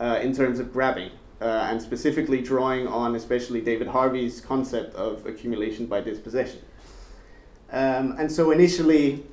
uh, 0.00 0.20
in 0.22 0.34
terms 0.34 0.58
of 0.58 0.72
grabbing, 0.72 1.10
uh, 1.40 1.68
and 1.70 1.80
specifically 1.80 2.40
drawing 2.40 2.86
on 2.86 3.14
especially 3.14 3.60
David 3.60 3.88
Harvey's 3.88 4.40
concept 4.40 4.94
of 4.94 5.26
accumulation 5.26 5.86
by 5.86 6.00
dispossession. 6.00 6.60
Um, 7.70 8.14
and 8.18 8.30
so 8.30 8.50
initially, 8.50 9.24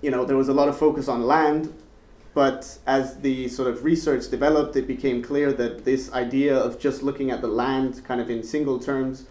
you 0.00 0.10
know, 0.10 0.24
there 0.24 0.36
was 0.36 0.48
a 0.48 0.54
lot 0.54 0.68
of 0.68 0.76
focus 0.76 1.08
on 1.08 1.22
land, 1.22 1.72
but 2.34 2.78
as 2.86 3.20
the 3.20 3.48
sort 3.48 3.68
of 3.68 3.84
research 3.84 4.30
developed, 4.30 4.76
it 4.76 4.86
became 4.86 5.22
clear 5.22 5.52
that 5.52 5.84
this 5.84 6.12
idea 6.12 6.56
of 6.56 6.78
just 6.78 7.02
looking 7.02 7.30
at 7.30 7.40
the 7.40 7.48
land 7.48 8.02
kind 8.04 8.20
of 8.20 8.30
in 8.30 8.42
single 8.42 8.78
terms 8.78 9.26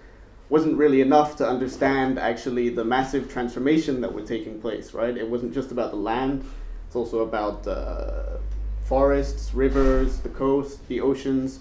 wasn't 0.50 0.78
really 0.78 1.02
enough 1.02 1.36
to 1.38 1.48
understand 1.48 2.18
actually 2.18 2.70
the 2.70 2.84
massive 2.84 3.32
transformation 3.32 4.02
that 4.02 4.14
was 4.14 4.28
taking 4.28 4.60
place, 4.60 4.94
right? 4.94 5.16
It 5.18 5.30
wasn't 5.30 5.54
just 5.54 5.72
about 5.72 5.92
the 5.92 5.98
land, 5.98 6.46
it's 6.86 6.96
also 6.96 7.20
about 7.20 7.68
uh, 7.68 8.38
forests, 8.84 9.54
rivers, 9.54 10.20
the 10.20 10.30
coast, 10.30 10.88
the 10.88 11.02
oceans. 11.02 11.60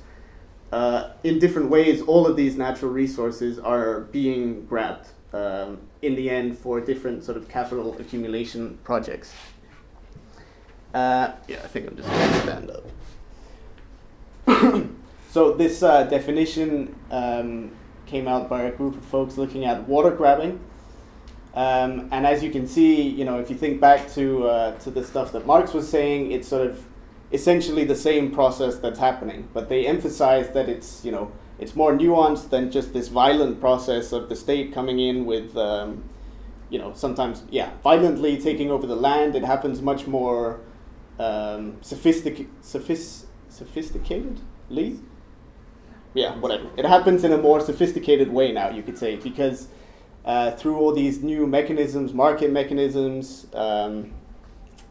Uh, 0.72 1.10
in 1.24 1.38
different 1.38 1.70
ways, 1.70 2.02
all 2.02 2.26
of 2.26 2.36
these 2.36 2.56
natural 2.56 2.90
resources 2.90 3.58
are 3.58 4.00
being 4.00 4.64
grabbed 4.66 5.08
um, 5.32 5.78
in 6.02 6.14
the 6.14 6.30
end 6.30 6.58
for 6.58 6.80
different 6.80 7.24
sort 7.24 7.36
of 7.36 7.48
capital 7.48 7.96
accumulation 7.98 8.78
projects. 8.84 9.32
Uh, 10.94 11.32
yeah, 11.48 11.60
I 11.62 11.66
think 11.66 11.88
I'm 11.88 11.96
just 11.96 12.08
going 12.08 12.30
to 12.30 12.40
stand 12.40 12.70
up. 12.70 12.84
so 15.30 15.52
this 15.52 15.82
uh, 15.82 16.04
definition 16.04 16.94
um, 17.10 17.70
came 18.06 18.28
out 18.28 18.48
by 18.48 18.62
a 18.62 18.72
group 18.72 18.96
of 18.96 19.04
folks 19.04 19.36
looking 19.36 19.64
at 19.64 19.86
water 19.88 20.10
grabbing. 20.10 20.60
Um, 21.54 22.08
and 22.12 22.26
as 22.26 22.42
you 22.42 22.50
can 22.50 22.66
see, 22.66 23.02
you 23.02 23.24
know, 23.24 23.38
if 23.40 23.48
you 23.50 23.56
think 23.56 23.80
back 23.80 24.10
to 24.12 24.46
uh, 24.46 24.78
to 24.80 24.90
the 24.90 25.02
stuff 25.02 25.32
that 25.32 25.46
Marx 25.46 25.72
was 25.72 25.88
saying, 25.88 26.30
it's 26.30 26.48
sort 26.48 26.66
of 26.66 26.84
essentially 27.32 27.84
the 27.84 27.96
same 27.96 28.30
process 28.30 28.76
that's 28.76 28.98
happening, 28.98 29.48
but 29.54 29.68
they 29.68 29.86
emphasize 29.86 30.50
that 30.50 30.68
it's 30.68 31.04
you 31.04 31.12
know 31.12 31.32
it's 31.58 31.74
more 31.74 31.92
nuanced 31.92 32.50
than 32.50 32.70
just 32.70 32.92
this 32.92 33.08
violent 33.08 33.60
process 33.60 34.12
of 34.12 34.28
the 34.28 34.36
state 34.36 34.74
coming 34.74 34.98
in 35.00 35.24
with, 35.24 35.56
um, 35.56 36.04
you 36.68 36.78
know, 36.78 36.92
sometimes, 36.94 37.44
yeah, 37.50 37.70
violently 37.82 38.36
taking 38.38 38.70
over 38.70 38.86
the 38.86 38.96
land. 38.96 39.34
It 39.34 39.44
happens 39.44 39.80
much 39.80 40.06
more 40.06 40.60
um, 41.18 41.78
sophistic- 41.80 42.48
sophis- 42.62 43.24
sophisticatedly. 43.50 45.00
Yeah, 46.12 46.34
whatever. 46.36 46.68
It 46.76 46.84
happens 46.84 47.24
in 47.24 47.32
a 47.32 47.38
more 47.38 47.60
sophisticated 47.60 48.32
way 48.32 48.52
now, 48.52 48.70
you 48.70 48.82
could 48.82 48.98
say, 48.98 49.16
because 49.16 49.68
uh, 50.24 50.50
through 50.52 50.78
all 50.78 50.92
these 50.92 51.22
new 51.22 51.46
mechanisms, 51.46 52.12
market 52.12 52.50
mechanisms, 52.50 53.46
um, 53.54 54.12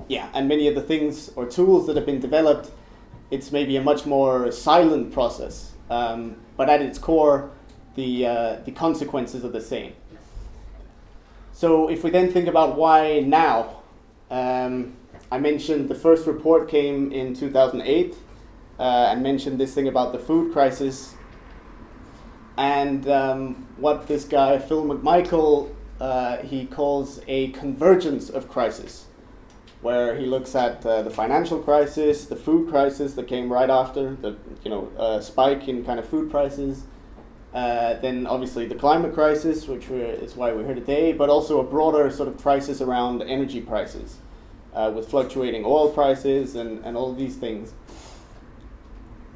yeah, 0.07 0.29
and 0.33 0.47
many 0.47 0.67
of 0.67 0.75
the 0.75 0.81
things 0.81 1.29
or 1.35 1.45
tools 1.45 1.87
that 1.87 1.95
have 1.95 2.05
been 2.05 2.19
developed, 2.19 2.71
it's 3.31 3.51
maybe 3.51 3.75
a 3.75 3.81
much 3.81 4.05
more 4.05 4.51
silent 4.51 5.11
process. 5.11 5.73
Um, 5.89 6.37
but 6.57 6.69
at 6.69 6.81
its 6.81 6.97
core, 6.97 7.51
the, 7.95 8.25
uh, 8.25 8.55
the 8.65 8.71
consequences 8.71 9.43
are 9.45 9.49
the 9.49 9.61
same. 9.61 9.93
So 11.53 11.89
if 11.89 12.03
we 12.03 12.09
then 12.09 12.31
think 12.31 12.47
about 12.47 12.75
why 12.75 13.21
now, 13.21 13.81
um, 14.29 14.97
I 15.31 15.37
mentioned 15.37 15.89
the 15.89 15.95
first 15.95 16.27
report 16.27 16.69
came 16.69 17.11
in 17.11 17.33
2008 17.33 18.15
uh, 18.77 18.81
and 18.81 19.23
mentioned 19.23 19.59
this 19.59 19.73
thing 19.73 19.87
about 19.87 20.11
the 20.11 20.19
food 20.19 20.51
crisis. 20.51 21.15
And 22.57 23.07
um, 23.09 23.67
what 23.77 24.07
this 24.07 24.25
guy, 24.25 24.59
Phil 24.59 24.83
McMichael, 24.83 25.73
uh, 25.99 26.37
he 26.37 26.65
calls 26.65 27.21
a 27.27 27.49
convergence 27.49 28.29
of 28.29 28.49
crisis, 28.49 29.04
where 29.85 30.15
he 30.17 30.25
looks 30.25 30.55
at 30.55 30.83
uh, 30.83 31.03
the 31.03 31.11
financial 31.11 31.59
crisis, 31.59 32.25
the 32.25 32.35
food 32.35 32.67
crisis 32.67 33.13
that 33.13 33.27
came 33.27 33.53
right 33.53 33.69
after, 33.69 34.15
the 34.15 34.35
you 34.63 34.71
know 34.71 34.91
uh, 34.97 35.19
spike 35.21 35.67
in 35.67 35.85
kind 35.85 35.99
of 35.99 36.09
food 36.09 36.31
prices, 36.31 36.85
uh, 37.53 37.93
then 37.99 38.25
obviously 38.25 38.65
the 38.65 38.73
climate 38.73 39.13
crisis, 39.13 39.67
which 39.67 39.87
is 39.89 40.35
why 40.35 40.51
we're 40.51 40.65
here 40.65 40.73
today, 40.73 41.13
but 41.13 41.29
also 41.29 41.59
a 41.59 41.63
broader 41.63 42.09
sort 42.09 42.27
of 42.27 42.35
crisis 42.41 42.81
around 42.81 43.21
energy 43.21 43.61
prices, 43.61 44.17
uh, 44.73 44.91
with 44.95 45.07
fluctuating 45.07 45.63
oil 45.63 45.91
prices 45.91 46.55
and, 46.55 46.83
and 46.83 46.97
all 46.97 47.13
these 47.13 47.35
things. 47.35 47.73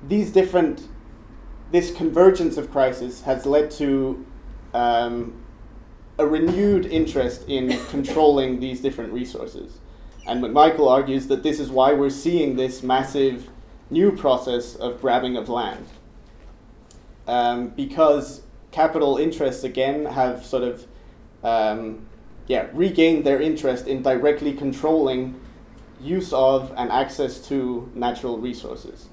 These 0.07 0.31
different, 0.31 0.87
this 1.71 1.93
convergence 1.93 2.57
of 2.57 2.71
crisis 2.71 3.21
has 3.21 3.45
led 3.45 3.69
to 3.83 4.25
um, 4.73 5.43
a 6.17 6.25
renewed 6.25 6.87
interest 6.87 7.47
in 7.47 7.77
controlling 7.89 8.59
these 8.59 8.81
different 8.81 9.13
resources. 9.13 9.79
And 10.27 10.43
McMichael 10.43 10.89
argues 10.89 11.27
that 11.27 11.43
this 11.43 11.59
is 11.59 11.69
why 11.69 11.93
we're 11.93 12.09
seeing 12.09 12.55
this 12.55 12.83
massive 12.83 13.49
new 13.89 14.11
process 14.11 14.75
of 14.75 15.01
grabbing 15.01 15.35
of 15.35 15.49
land 15.49 15.85
um, 17.29 17.67
because 17.69 18.41
capital 18.71 19.17
interests 19.17 19.63
again 19.63 20.05
have 20.05 20.43
sort 20.45 20.63
of 20.63 20.87
um, 21.43 22.05
yeah 22.47 22.67
regained 22.73 23.23
their 23.23 23.39
interest 23.39 23.87
in 23.87 24.01
directly 24.01 24.53
controlling 24.53 25.39
use 26.01 26.33
of 26.33 26.73
and 26.75 26.91
access 26.91 27.39
to 27.47 27.89
natural 27.93 28.37
resources. 28.39 29.09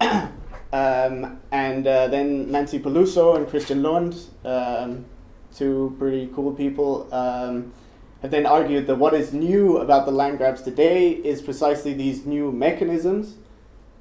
um, 0.00 1.40
and 1.52 1.86
uh, 1.86 2.08
then 2.08 2.50
Nancy 2.50 2.80
Peluso 2.80 3.36
and 3.36 3.46
Christian 3.48 3.82
Lund, 3.82 4.16
um, 4.44 5.04
two 5.54 5.94
pretty 5.98 6.30
cool 6.34 6.52
people, 6.52 7.06
um, 7.14 7.72
have 8.22 8.30
then 8.30 8.46
argued 8.46 8.86
that 8.86 8.96
what 8.96 9.14
is 9.14 9.32
new 9.32 9.78
about 9.78 10.06
the 10.06 10.12
land 10.12 10.38
grabs 10.38 10.62
today 10.62 11.10
is 11.10 11.42
precisely 11.42 11.92
these 11.92 12.24
new 12.24 12.52
mechanisms 12.52 13.34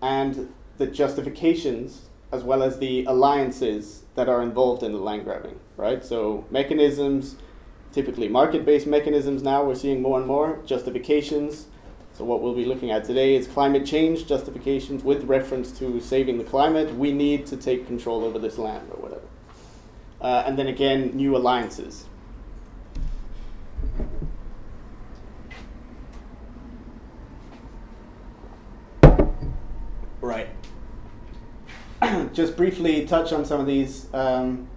and 0.01 0.53
the 0.77 0.85
justifications 0.87 2.03
as 2.31 2.43
well 2.43 2.63
as 2.63 2.79
the 2.79 3.03
alliances 3.05 4.03
that 4.15 4.29
are 4.29 4.41
involved 4.41 4.83
in 4.83 4.93
the 4.93 4.99
land 4.99 5.25
grabbing, 5.25 5.59
right? 5.75 6.05
So 6.05 6.45
mechanisms, 6.49 7.35
typically 7.91 8.29
market-based 8.29 8.87
mechanisms 8.87 9.43
now 9.43 9.63
we're 9.63 9.75
seeing 9.75 10.01
more 10.01 10.17
and 10.19 10.27
more, 10.27 10.59
justifications. 10.65 11.65
So 12.13 12.23
what 12.23 12.41
we'll 12.41 12.55
be 12.55 12.65
looking 12.65 12.91
at 12.91 13.03
today 13.03 13.35
is 13.35 13.47
climate 13.47 13.85
change 13.85 14.27
justifications 14.27 15.03
with 15.03 15.23
reference 15.23 15.71
to 15.79 15.99
saving 15.99 16.37
the 16.37 16.43
climate. 16.43 16.93
We 16.93 17.11
need 17.11 17.47
to 17.47 17.57
take 17.57 17.87
control 17.87 18.23
over 18.23 18.37
this 18.37 18.57
land 18.57 18.87
or 18.91 19.01
whatever. 19.01 19.21
Uh, 20.21 20.43
and 20.45 20.59
then 20.59 20.67
again, 20.67 21.15
new 21.15 21.35
alliances. 21.35 22.05
Right. 30.21 30.47
just 32.33 32.55
briefly 32.55 33.05
touch 33.05 33.33
on 33.33 33.45
some 33.45 33.59
of 33.59 33.67
these 33.67 34.07
um, 34.13 34.67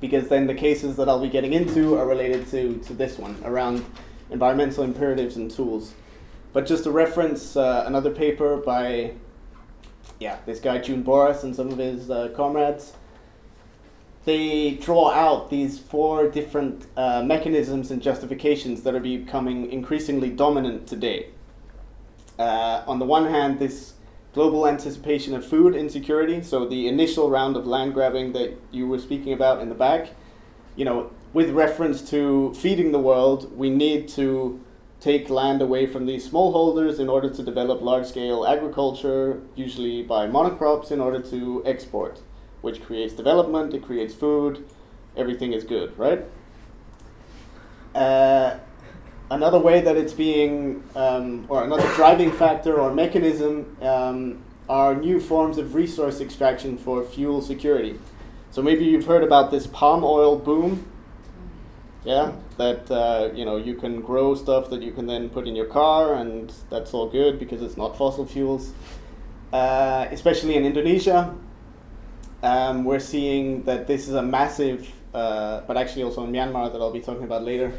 because 0.00 0.28
then 0.28 0.46
the 0.46 0.54
cases 0.54 0.96
that 0.96 1.08
I'll 1.08 1.20
be 1.20 1.28
getting 1.28 1.52
into 1.52 1.96
are 1.96 2.06
related 2.06 2.48
to, 2.50 2.78
to 2.78 2.94
this 2.94 3.18
one 3.18 3.36
around 3.44 3.84
environmental 4.30 4.84
imperatives 4.84 5.36
and 5.36 5.50
tools. 5.50 5.94
But 6.52 6.66
just 6.66 6.84
to 6.84 6.90
reference 6.90 7.56
uh, 7.56 7.84
another 7.86 8.10
paper 8.10 8.56
by 8.56 9.12
yeah, 10.18 10.38
this 10.46 10.60
guy 10.60 10.78
Jun 10.78 11.04
Borras 11.04 11.42
and 11.42 11.54
some 11.54 11.70
of 11.70 11.78
his 11.78 12.10
uh, 12.10 12.28
comrades, 12.34 12.94
they 14.24 14.72
draw 14.72 15.10
out 15.12 15.50
these 15.50 15.78
four 15.78 16.28
different 16.28 16.86
uh, 16.96 17.22
mechanisms 17.22 17.90
and 17.90 18.02
justifications 18.02 18.82
that 18.82 18.94
are 18.94 19.00
becoming 19.00 19.70
increasingly 19.70 20.30
dominant 20.30 20.86
today. 20.86 21.28
Uh, 22.38 22.82
on 22.86 22.98
the 22.98 23.04
one 23.04 23.26
hand, 23.26 23.58
this 23.58 23.94
global 24.36 24.68
anticipation 24.68 25.34
of 25.34 25.42
food 25.46 25.74
insecurity, 25.74 26.42
so 26.42 26.68
the 26.68 26.86
initial 26.86 27.30
round 27.30 27.56
of 27.56 27.66
land 27.66 27.94
grabbing 27.94 28.34
that 28.34 28.52
you 28.70 28.86
were 28.86 28.98
speaking 28.98 29.32
about 29.32 29.62
in 29.62 29.70
the 29.70 29.74
back, 29.74 30.10
you 30.76 30.84
know, 30.84 31.10
with 31.32 31.48
reference 31.48 32.02
to 32.10 32.52
feeding 32.52 32.92
the 32.92 32.98
world, 32.98 33.50
we 33.56 33.70
need 33.70 34.06
to 34.06 34.60
take 35.00 35.30
land 35.30 35.62
away 35.62 35.86
from 35.86 36.04
these 36.04 36.28
smallholders 36.28 37.00
in 37.00 37.08
order 37.08 37.30
to 37.30 37.42
develop 37.42 37.80
large 37.80 38.04
scale 38.04 38.46
agriculture, 38.46 39.40
usually 39.54 40.02
by 40.02 40.26
monocrops, 40.26 40.90
in 40.92 41.00
order 41.00 41.18
to 41.18 41.62
export, 41.64 42.20
which 42.60 42.82
creates 42.82 43.14
development, 43.14 43.72
it 43.72 43.82
creates 43.82 44.12
food, 44.12 44.68
everything 45.16 45.54
is 45.54 45.64
good, 45.64 45.98
right? 45.98 46.26
Uh, 47.94 48.58
another 49.30 49.58
way 49.58 49.80
that 49.80 49.96
it's 49.96 50.12
being, 50.12 50.82
um, 50.94 51.46
or 51.48 51.64
another 51.64 51.88
driving 51.94 52.32
factor 52.32 52.80
or 52.80 52.92
mechanism, 52.92 53.76
um, 53.82 54.42
are 54.68 54.94
new 54.94 55.20
forms 55.20 55.58
of 55.58 55.74
resource 55.74 56.20
extraction 56.20 56.76
for 56.76 57.04
fuel 57.04 57.40
security. 57.40 57.98
So 58.50 58.62
maybe 58.62 58.84
you've 58.84 59.06
heard 59.06 59.22
about 59.22 59.50
this 59.50 59.66
palm 59.66 60.02
oil 60.02 60.36
boom 60.36 60.86
yeah, 62.06 62.32
that 62.56 62.88
uh, 62.88 63.30
you 63.34 63.44
know 63.44 63.56
you 63.56 63.74
can 63.74 64.00
grow 64.00 64.36
stuff 64.36 64.70
that 64.70 64.80
you 64.80 64.92
can 64.92 65.08
then 65.08 65.28
put 65.28 65.48
in 65.48 65.56
your 65.56 65.66
car, 65.66 66.14
and 66.14 66.52
that's 66.70 66.94
all 66.94 67.08
good 67.08 67.40
because 67.40 67.60
it's 67.60 67.76
not 67.76 67.98
fossil 67.98 68.24
fuels. 68.24 68.72
Uh, 69.52 70.06
especially 70.12 70.54
in 70.54 70.64
Indonesia, 70.64 71.34
um, 72.44 72.84
we're 72.84 73.00
seeing 73.00 73.64
that 73.64 73.88
this 73.88 74.06
is 74.06 74.14
a 74.14 74.22
massive, 74.22 74.88
uh, 75.14 75.62
but 75.66 75.76
actually 75.76 76.04
also 76.04 76.22
in 76.22 76.30
Myanmar 76.30 76.72
that 76.72 76.80
I'll 76.80 76.92
be 76.92 77.00
talking 77.00 77.24
about 77.24 77.42
later. 77.42 77.72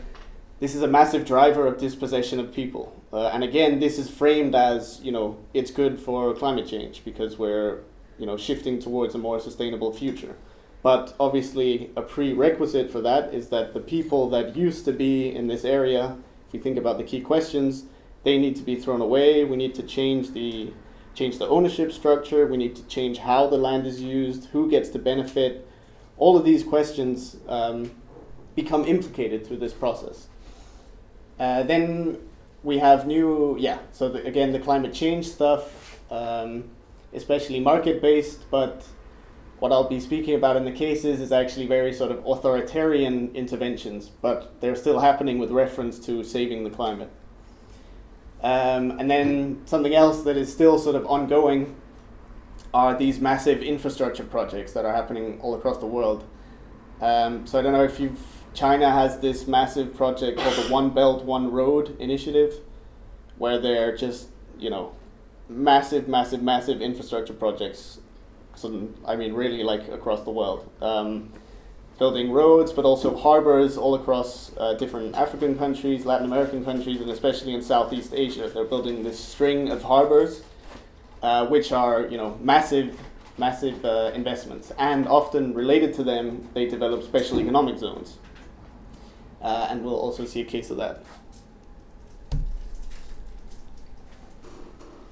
This 0.60 0.74
is 0.74 0.82
a 0.82 0.88
massive 0.88 1.24
driver 1.24 1.68
of 1.68 1.78
dispossession 1.78 2.40
of 2.40 2.52
people, 2.52 3.00
uh, 3.14 3.28
and 3.28 3.44
again, 3.44 3.80
this 3.80 4.00
is 4.00 4.10
framed 4.10 4.56
as 4.56 5.00
you 5.04 5.12
know 5.12 5.38
it's 5.54 5.70
good 5.70 6.00
for 6.00 6.34
climate 6.34 6.68
change 6.68 7.04
because 7.06 7.38
we're 7.38 7.84
you 8.18 8.26
know 8.26 8.38
shifting 8.38 8.80
towards 8.80 9.14
a 9.14 9.20
more 9.20 9.40
sustainable 9.40 9.94
future. 9.94 10.36
But 10.82 11.16
obviously, 11.20 11.92
a 11.96 12.02
prerequisite 12.02 12.90
for 12.90 13.02
that 13.02 13.36
is 13.36 13.50
that 13.50 13.76
the 13.76 13.80
people 13.80 14.32
that 14.32 14.56
used 14.56 14.84
to 14.86 14.94
be 14.94 15.30
in 15.30 15.46
this 15.46 15.64
area, 15.64 16.18
if 16.48 16.56
you 16.56 16.60
think 16.60 16.80
about 16.80 16.98
the 16.98 17.04
key 17.04 17.22
questions, 17.22 17.84
they 18.24 18.40
need 18.40 18.56
to 18.56 18.64
be 18.64 18.76
thrown 18.78 19.02
away. 19.02 19.44
We 19.44 19.58
need 19.58 19.76
to 19.76 19.84
change 19.84 20.32
the 20.32 20.74
change 21.14 21.38
the 21.38 21.48
ownership 21.48 21.92
structure. 21.92 22.48
We 22.48 22.58
need 22.58 22.76
to 22.78 22.84
change 22.88 23.20
how 23.20 23.46
the 23.46 23.58
land 23.58 23.86
is 23.86 24.02
used, 24.02 24.46
who 24.46 24.72
gets 24.72 24.90
to 24.90 24.98
benefit. 24.98 25.68
All 26.18 26.36
of 26.36 26.44
these 26.44 26.64
questions 26.64 27.38
um, 27.48 27.92
become 28.56 28.86
implicated 28.86 29.46
through 29.46 29.58
this 29.58 29.74
process. 29.74 30.30
Uh, 31.40 31.64
then 31.64 32.18
we 32.64 32.80
have 32.80 33.08
new, 33.08 33.56
yeah. 33.60 33.80
So 33.92 34.10
the, 34.10 34.26
again, 34.26 34.52
the 34.52 34.60
climate 34.60 34.94
change 34.94 35.28
stuff, 35.28 36.00
um, 36.12 36.66
especially 37.14 37.60
market 37.60 38.02
based, 38.02 38.50
but 38.50 38.86
what 39.60 39.72
I'll 39.72 39.90
be 39.90 40.00
speaking 40.00 40.36
about 40.36 40.56
in 40.56 40.66
the 40.66 40.72
cases 40.72 41.20
is 41.20 41.32
actually 41.32 41.66
very 41.66 41.94
sort 41.94 42.12
of 42.12 42.26
authoritarian 42.26 43.36
interventions, 43.36 44.10
but 44.22 44.60
they're 44.62 44.76
still 44.76 45.00
happening 45.00 45.40
with 45.40 45.52
reference 45.52 46.00
to 46.06 46.24
saving 46.24 46.64
the 46.64 46.70
climate. 46.70 47.10
Um, 48.44 49.00
and 49.00 49.10
then 49.10 49.62
something 49.66 49.96
else 49.96 50.22
that 50.24 50.38
is 50.38 50.52
still 50.52 50.78
sort 50.78 50.96
of 50.96 51.06
ongoing 51.08 51.76
are 52.74 52.96
these 52.96 53.20
massive 53.20 53.64
infrastructure 53.64 54.24
projects 54.24 54.74
that 54.74 54.86
are 54.86 54.94
happening 54.94 55.40
all 55.42 55.56
across 55.56 55.80
the 55.80 55.88
world. 55.88 56.24
Um, 57.02 57.48
so 57.48 57.58
I 57.58 57.62
don't 57.64 57.74
know 57.74 57.84
if 57.84 58.00
you've 58.00 58.20
China 58.58 58.92
has 58.92 59.20
this 59.20 59.46
massive 59.46 59.96
project 59.96 60.40
called 60.40 60.56
the 60.56 60.74
One 60.74 60.90
Belt 60.90 61.24
One 61.24 61.52
Road 61.52 61.96
initiative, 62.00 62.56
where 63.38 63.60
they're 63.60 63.96
just 63.96 64.30
you 64.58 64.72
know 64.72 64.94
massive, 65.48 66.08
massive, 66.08 66.42
massive 66.42 66.82
infrastructure 66.82 67.34
projects 67.34 68.00
so 68.58 68.90
I 69.06 69.16
mean 69.16 69.34
really 69.34 69.64
like 69.64 69.88
across 69.90 70.24
the 70.24 70.32
world. 70.32 70.70
Um, 70.82 71.32
building 72.00 72.32
roads, 72.32 72.72
but 72.72 72.86
also 72.86 73.16
harbors 73.16 73.78
all 73.78 73.96
across 73.96 74.52
uh, 74.58 74.74
different 74.74 75.16
African 75.16 75.58
countries, 75.58 76.06
Latin 76.06 76.26
American 76.26 76.64
countries, 76.66 77.02
and 77.02 77.10
especially 77.10 77.54
in 77.54 77.62
Southeast 77.62 78.14
Asia. 78.14 78.50
They're 78.50 78.66
building 78.66 79.04
this 79.04 79.20
string 79.20 79.70
of 79.70 79.84
harbors, 79.84 80.42
uh, 81.22 81.46
which 81.48 81.72
are 81.72 82.08
you 82.08 82.18
know 82.18 82.38
massive, 82.42 83.00
massive 83.38 83.86
uh, 83.86 84.12
investments, 84.16 84.72
and 84.80 85.08
often 85.08 85.54
related 85.54 85.94
to 85.96 86.04
them, 86.04 86.50
they 86.56 86.66
develop 86.66 87.04
special 87.04 87.40
economic 87.40 87.78
zones. 87.78 88.18
Uh, 89.48 89.66
and 89.70 89.82
we'll 89.82 89.96
also 89.96 90.26
see 90.26 90.42
a 90.42 90.44
case 90.44 90.70
of 90.72 90.76
that. 90.76 91.02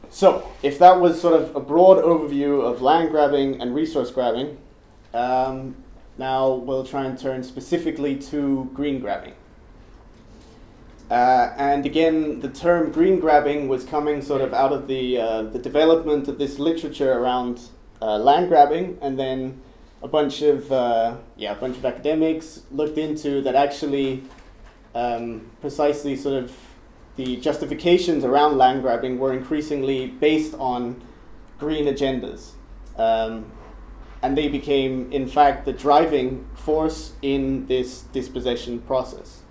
So, 0.09 0.51
if 0.61 0.77
that 0.79 0.99
was 0.99 1.21
sort 1.21 1.41
of 1.41 1.55
a 1.55 1.61
broad 1.61 2.03
overview 2.03 2.61
of 2.61 2.81
land 2.81 3.11
grabbing 3.11 3.61
and 3.61 3.73
resource 3.73 4.11
grabbing, 4.11 4.57
um, 5.13 5.77
now 6.17 6.51
we'll 6.51 6.85
try 6.85 7.05
and 7.05 7.17
turn 7.17 7.43
specifically 7.43 8.17
to 8.31 8.69
green 8.73 8.99
grabbing. 8.99 9.35
Uh, 11.09 11.53
and 11.55 11.85
again, 11.85 12.41
the 12.41 12.49
term 12.49 12.91
green 12.91 13.21
grabbing 13.21 13.69
was 13.69 13.85
coming 13.85 14.21
sort 14.21 14.41
of 14.41 14.53
out 14.53 14.73
of 14.73 14.87
the, 14.87 15.17
uh, 15.17 15.43
the 15.43 15.59
development 15.59 16.27
of 16.27 16.37
this 16.37 16.59
literature 16.59 17.13
around 17.13 17.61
uh, 18.01 18.17
land 18.17 18.49
grabbing, 18.49 18.97
and 19.01 19.17
then 19.17 19.61
a 20.05 20.07
bunch 20.07 20.43
of 20.43 20.71
uh, 20.71 21.17
yeah, 21.35 21.53
a 21.53 21.55
bunch 21.55 21.77
of 21.77 21.83
academics 21.83 22.61
looked 22.69 22.99
into 22.99 23.41
that 23.41 23.55
actually 23.55 24.21
um, 24.93 25.49
precisely 25.61 26.15
sort 26.15 26.43
of 26.43 26.55
the 27.15 27.37
justifications 27.37 28.23
around 28.23 28.55
land 28.55 28.83
grabbing 28.83 29.17
were 29.17 29.33
increasingly 29.33 30.05
based 30.05 30.53
on 30.59 31.01
green 31.57 31.85
agendas. 31.85 32.51
Um, 32.97 33.51
and 34.21 34.37
they 34.37 34.47
became, 34.47 35.11
in 35.11 35.27
fact, 35.27 35.65
the 35.65 35.73
driving 35.73 36.47
force 36.53 37.13
in 37.23 37.65
this 37.65 38.01
dispossession 38.13 38.79
process. 38.81 39.41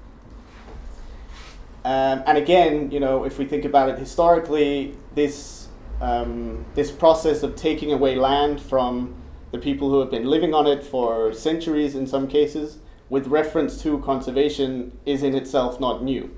Um, 1.84 2.22
and 2.26 2.38
again, 2.38 2.92
you 2.92 3.00
know, 3.00 3.24
if 3.24 3.38
we 3.38 3.44
think 3.44 3.64
about 3.64 3.88
it 3.88 3.98
historically, 3.98 4.96
this, 5.16 5.66
um, 6.00 6.64
this 6.74 6.92
process 6.92 7.42
of 7.42 7.56
taking 7.56 7.92
away 7.92 8.14
land 8.14 8.60
from 8.60 9.16
the 9.54 9.60
people 9.60 9.88
who 9.88 10.00
have 10.00 10.10
been 10.10 10.24
living 10.24 10.52
on 10.52 10.66
it 10.66 10.82
for 10.82 11.32
centuries 11.32 11.94
in 11.94 12.08
some 12.08 12.26
cases, 12.26 12.78
with 13.08 13.28
reference 13.28 13.80
to 13.80 14.00
conservation, 14.00 14.90
is 15.06 15.22
in 15.22 15.32
itself 15.32 15.78
not 15.78 16.02
new. 16.02 16.28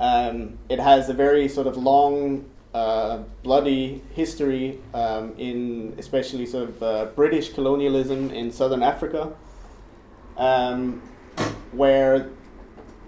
Um, 0.00 0.58
it 0.68 0.80
has 0.80 1.08
a 1.08 1.14
very 1.14 1.46
sort 1.48 1.68
of 1.68 1.76
long, 1.76 2.50
uh, 2.74 3.18
bloody 3.44 4.02
history 4.14 4.80
um, 4.94 5.32
in 5.38 5.94
especially 5.96 6.44
sort 6.44 6.70
of 6.70 6.82
uh, 6.82 7.04
British 7.14 7.52
colonialism 7.52 8.32
in 8.32 8.50
southern 8.50 8.82
Africa, 8.82 9.32
um, 10.36 11.00
where 11.70 12.30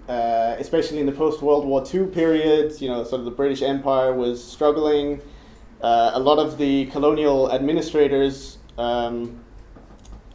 uh, 0.07 0.55
especially 0.57 1.01
in 1.01 1.05
the 1.05 1.11
post 1.11 1.41
World 1.41 1.65
War 1.65 1.83
II 1.93 2.05
period, 2.05 2.79
you 2.79 2.87
know, 2.87 3.03
sort 3.03 3.19
of 3.19 3.25
the 3.25 3.31
British 3.31 3.61
Empire 3.61 4.13
was 4.13 4.41
struggling. 4.41 5.19
Uh, 5.81 6.11
a 6.13 6.19
lot 6.19 6.39
of 6.39 6.57
the 6.57 6.85
colonial 6.85 7.51
administrators 7.51 8.59
um, 8.77 9.43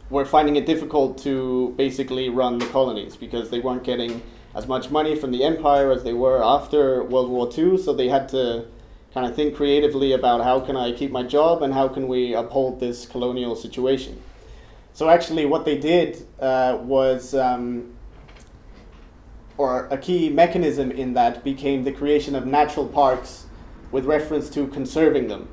were 0.09 0.25
finding 0.25 0.55
it 0.55 0.65
difficult 0.65 1.17
to 1.19 1.73
basically 1.77 2.29
run 2.29 2.57
the 2.57 2.65
colonies 2.67 3.15
because 3.15 3.49
they 3.49 3.59
weren't 3.59 3.83
getting 3.83 4.21
as 4.55 4.67
much 4.67 4.89
money 4.89 5.15
from 5.15 5.31
the 5.31 5.43
empire 5.43 5.91
as 5.91 6.03
they 6.03 6.13
were 6.13 6.43
after 6.43 7.03
World 7.03 7.29
War 7.29 7.49
II, 7.55 7.77
so 7.77 7.93
they 7.93 8.09
had 8.09 8.27
to 8.29 8.65
kind 9.13 9.25
of 9.25 9.35
think 9.35 9.55
creatively 9.55 10.13
about 10.13 10.43
how 10.43 10.59
can 10.59 10.75
I 10.75 10.91
keep 10.91 11.11
my 11.11 11.23
job 11.23 11.61
and 11.61 11.73
how 11.73 11.87
can 11.87 12.07
we 12.07 12.33
uphold 12.33 12.79
this 12.79 13.05
colonial 13.05 13.55
situation. 13.55 14.21
So 14.93 15.09
actually, 15.09 15.45
what 15.45 15.65
they 15.65 15.77
did 15.77 16.27
uh, 16.39 16.79
was, 16.81 17.33
um, 17.33 17.93
or 19.57 19.87
a 19.91 19.97
key 19.97 20.29
mechanism 20.29 20.91
in 20.91 21.13
that 21.13 21.43
became 21.43 21.83
the 21.83 21.91
creation 21.91 22.35
of 22.35 22.45
natural 22.45 22.87
parks 22.87 23.45
with 23.91 24.05
reference 24.05 24.49
to 24.51 24.67
conserving 24.67 25.27
them, 25.27 25.47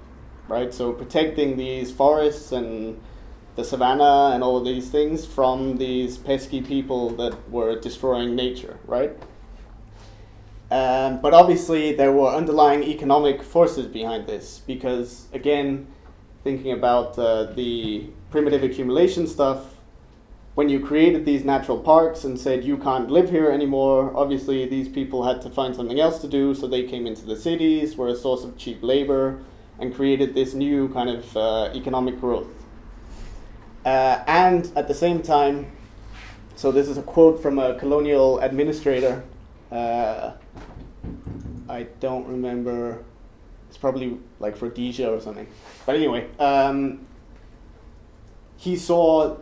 right? 0.48 0.72
So 0.72 0.92
protecting 0.92 1.56
these 1.56 1.90
forests 1.90 2.52
and 2.52 3.00
the 3.56 3.64
savannah 3.64 4.32
and 4.34 4.44
all 4.44 4.56
of 4.56 4.64
these 4.64 4.90
things 4.90 5.26
from 5.26 5.78
these 5.78 6.18
pesky 6.18 6.60
people 6.60 7.10
that 7.10 7.50
were 7.50 7.80
destroying 7.80 8.36
nature, 8.36 8.78
right? 8.86 9.16
Um, 10.70 11.20
but 11.20 11.32
obviously, 11.32 11.94
there 11.94 12.12
were 12.12 12.28
underlying 12.28 12.82
economic 12.82 13.42
forces 13.42 13.86
behind 13.86 14.26
this 14.26 14.62
because, 14.66 15.26
again, 15.32 15.86
thinking 16.42 16.72
about 16.72 17.18
uh, 17.18 17.44
the 17.54 18.08
primitive 18.30 18.62
accumulation 18.62 19.26
stuff, 19.26 19.76
when 20.54 20.68
you 20.68 20.80
created 20.80 21.24
these 21.24 21.44
natural 21.44 21.78
parks 21.78 22.24
and 22.24 22.38
said 22.38 22.64
you 22.64 22.78
can't 22.78 23.10
live 23.10 23.30
here 23.30 23.50
anymore, 23.50 24.12
obviously 24.16 24.66
these 24.66 24.88
people 24.88 25.24
had 25.24 25.40
to 25.42 25.50
find 25.50 25.76
something 25.76 26.00
else 26.00 26.20
to 26.20 26.28
do, 26.28 26.54
so 26.54 26.66
they 26.66 26.82
came 26.82 27.06
into 27.06 27.26
the 27.26 27.36
cities, 27.36 27.96
were 27.96 28.08
a 28.08 28.16
source 28.16 28.42
of 28.42 28.56
cheap 28.56 28.82
labor, 28.82 29.38
and 29.78 29.94
created 29.94 30.34
this 30.34 30.54
new 30.54 30.88
kind 30.88 31.10
of 31.10 31.36
uh, 31.36 31.70
economic 31.74 32.20
growth. 32.20 32.48
Uh, 33.84 34.24
and 34.26 34.72
at 34.76 34.88
the 34.88 34.94
same 34.94 35.22
time, 35.22 35.70
so 36.56 36.72
this 36.72 36.88
is 36.88 36.96
a 36.96 37.02
quote 37.02 37.40
from 37.40 37.58
a 37.58 37.74
colonial 37.78 38.38
administrator. 38.40 39.22
Uh, 39.70 40.32
I 41.68 41.84
don't 42.00 42.26
remember. 42.26 43.04
It's 43.68 43.76
probably 43.76 44.18
like 44.40 44.60
Rhodesia 44.60 45.10
or 45.10 45.20
something. 45.20 45.46
But 45.84 45.96
anyway, 45.96 46.28
um, 46.38 47.06
he 48.56 48.76
saw 48.76 49.36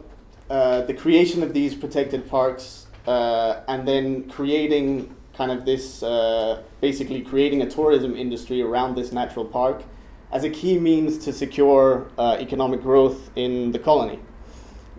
uh, 0.51 0.83
the 0.83 0.95
creation 0.95 1.43
of 1.43 1.55
these 1.55 1.75
protected 1.75 2.29
parks 2.29 2.87
uh, 3.07 3.61
and 3.69 3.87
then 3.87 4.29
creating 4.29 5.15
kind 5.37 5.51
of 5.51 5.65
this, 5.65 6.03
uh, 6.03 6.63
basically 6.81 7.21
creating 7.21 7.63
a 7.63 7.71
tourism 7.71 8.17
industry 8.17 8.61
around 8.63 8.97
this 8.97 9.13
natural 9.13 9.45
park 9.45 9.83
as 10.35 10.43
a 10.43 10.51
key 10.51 10.79
means 10.79 11.17
to 11.19 11.33
secure 11.33 12.09
uh, 12.19 12.37
economic 12.41 12.83
growth 12.83 13.31
in 13.37 13.71
the 13.71 13.79
colony. 13.79 14.19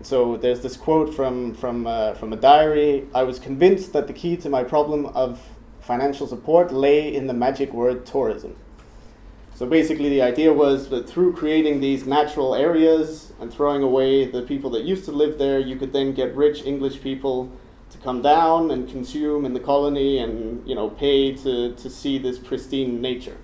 So 0.02 0.38
there's 0.38 0.62
this 0.62 0.78
quote 0.78 1.14
from, 1.14 1.54
from, 1.54 1.86
uh, 1.86 2.14
from 2.14 2.32
a 2.32 2.36
diary 2.36 3.06
I 3.14 3.22
was 3.22 3.38
convinced 3.38 3.92
that 3.92 4.06
the 4.06 4.14
key 4.14 4.38
to 4.38 4.48
my 4.48 4.64
problem 4.64 5.04
of 5.06 5.40
financial 5.80 6.26
support 6.26 6.72
lay 6.72 7.14
in 7.14 7.26
the 7.26 7.34
magic 7.34 7.74
word 7.74 8.06
tourism. 8.06 8.56
So 9.54 9.66
basically, 9.66 10.10
the 10.10 10.20
idea 10.20 10.52
was 10.52 10.88
that 10.88 11.08
through 11.08 11.32
creating 11.34 11.80
these 11.80 12.06
natural 12.06 12.54
areas 12.54 13.32
and 13.40 13.52
throwing 13.52 13.82
away 13.82 14.30
the 14.30 14.42
people 14.42 14.70
that 14.70 14.84
used 14.84 15.04
to 15.06 15.12
live 15.12 15.38
there, 15.38 15.58
you 15.58 15.76
could 15.76 15.92
then 15.92 16.12
get 16.12 16.34
rich 16.34 16.64
English 16.64 17.00
people 17.00 17.50
to 17.90 17.98
come 17.98 18.20
down 18.20 18.70
and 18.70 18.88
consume 18.88 19.46
in 19.46 19.54
the 19.54 19.60
colony 19.60 20.18
and 20.18 20.66
you 20.68 20.74
know 20.74 20.90
pay 20.90 21.32
to, 21.32 21.74
to 21.74 21.88
see 21.88 22.18
this 22.18 22.38
pristine 22.38 23.00
nature. 23.00 23.38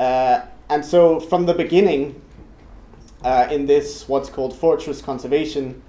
Uh, 0.00 0.46
and 0.70 0.82
so 0.82 1.20
from 1.20 1.44
the 1.44 1.52
beginning, 1.52 2.22
uh, 3.22 3.46
in 3.50 3.66
this 3.66 4.08
what's 4.08 4.30
called 4.30 4.56
fortress 4.56 5.02
conservation, 5.02 5.82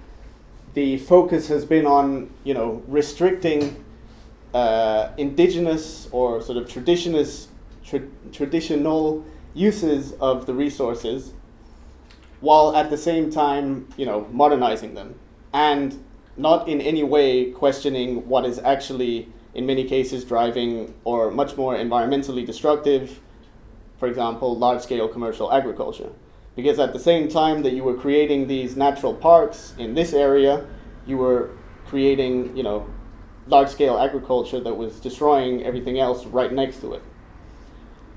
the 0.74 0.98
focus 0.98 1.48
has 1.48 1.64
been 1.64 1.86
on 1.86 2.30
you 2.44 2.52
know 2.52 2.82
restricting 2.86 3.82
uh, 4.52 5.08
indigenous 5.16 6.10
or 6.12 6.42
sort 6.42 6.58
of 6.58 6.68
tra- 6.68 8.06
traditional 8.32 9.24
uses 9.54 10.12
of 10.20 10.44
the 10.44 10.52
resources 10.52 11.32
while 12.40 12.76
at 12.76 12.90
the 12.90 12.98
same 12.98 13.30
time, 13.30 13.88
you 13.96 14.04
know, 14.04 14.26
modernizing 14.30 14.92
them. 14.92 15.14
And 15.54 16.04
not 16.36 16.68
in 16.68 16.82
any 16.82 17.02
way 17.02 17.50
questioning 17.52 18.28
what 18.28 18.44
is 18.44 18.58
actually 18.58 19.28
in 19.54 19.64
many 19.64 19.84
cases 19.84 20.24
driving 20.24 20.92
or 21.04 21.30
much 21.30 21.56
more 21.56 21.76
environmentally 21.76 22.44
destructive, 22.44 23.20
for 24.02 24.08
example, 24.08 24.58
large-scale 24.58 25.06
commercial 25.06 25.52
agriculture. 25.52 26.10
Because 26.56 26.80
at 26.80 26.92
the 26.92 26.98
same 26.98 27.28
time 27.28 27.62
that 27.62 27.72
you 27.72 27.84
were 27.84 27.94
creating 27.94 28.48
these 28.48 28.76
natural 28.76 29.14
parks 29.14 29.74
in 29.78 29.94
this 29.94 30.12
area, 30.12 30.66
you 31.06 31.18
were 31.18 31.50
creating, 31.86 32.56
you 32.56 32.64
know, 32.64 32.84
large-scale 33.46 33.96
agriculture 33.96 34.58
that 34.58 34.76
was 34.76 34.98
destroying 34.98 35.62
everything 35.62 36.00
else 36.00 36.26
right 36.26 36.52
next 36.52 36.80
to 36.80 36.94
it. 36.94 37.02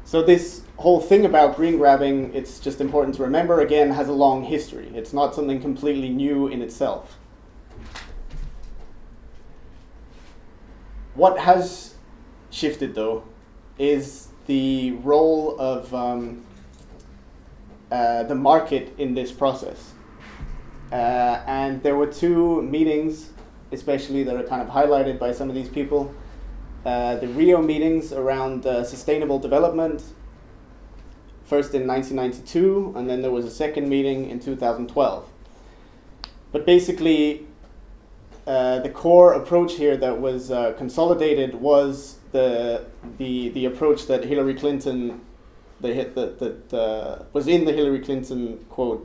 So 0.06 0.24
this 0.24 0.64
whole 0.78 1.00
thing 1.00 1.24
about 1.24 1.56
green 1.56 1.78
grabbing, 1.78 2.34
it's 2.34 2.60
just 2.60 2.82
important 2.82 3.14
to 3.18 3.22
remember 3.22 3.62
again, 3.62 3.92
has 3.92 4.08
a 4.08 4.14
long 4.14 4.44
history. 4.44 4.92
It's 4.96 5.14
not 5.14 5.36
something 5.36 5.62
completely 5.62 6.10
new 6.10 6.48
in 6.48 6.64
itself. 6.64 7.20
What 11.14 11.38
has 11.38 11.94
shifted 12.50 12.96
though 12.96 13.24
is 13.78 14.25
the 14.48 14.92
role 15.04 15.60
of 15.60 15.94
um, 15.94 16.44
uh, 17.92 18.24
the 18.24 18.36
market 18.36 18.94
in 18.98 19.14
this 19.14 19.32
process. 19.32 19.92
Uh, 20.92 21.42
and 21.48 21.82
there 21.84 21.96
were 21.96 22.08
two 22.08 22.62
meetings, 22.62 23.32
especially 23.72 24.24
that 24.24 24.36
are 24.36 24.44
kind 24.44 24.62
of 24.62 24.70
highlighted 24.70 25.20
by 25.20 25.32
some 25.32 25.50
of 25.50 25.56
these 25.56 25.70
people 25.70 26.14
uh, 26.86 27.16
the 27.16 27.28
Rio 27.30 27.62
meetings 27.64 28.14
around 28.14 28.68
uh, 28.68 28.84
sustainable 28.84 29.40
development, 29.40 30.04
first 31.44 31.74
in 31.74 31.88
1992, 31.88 32.94
and 32.96 33.10
then 33.10 33.24
there 33.24 33.32
was 33.32 33.44
a 33.44 33.50
second 33.50 33.90
meeting 33.90 34.30
in 34.30 34.40
2012. 34.40 35.28
But 36.52 36.66
basically, 36.66 37.48
uh, 38.46 38.80
the 38.80 38.90
core 38.90 39.34
approach 39.34 39.74
here 39.74 39.98
that 39.98 40.22
was 40.22 40.52
uh, 40.52 40.74
consolidated 40.74 41.56
was 41.56 42.20
the, 42.38 42.86
the, 43.18 43.50
the 43.50 43.66
approach 43.66 44.08
that 44.08 44.26
Hillary 44.26 44.56
Clinton 44.56 45.22
the 45.82 45.94
hit 45.94 46.16
that, 46.16 46.40
that 46.40 46.74
uh, 46.74 47.24
was 47.34 47.48
in 47.48 47.66
the 47.66 47.74
Hillary 47.74 48.00
Clinton 48.00 48.66
quote 48.70 49.02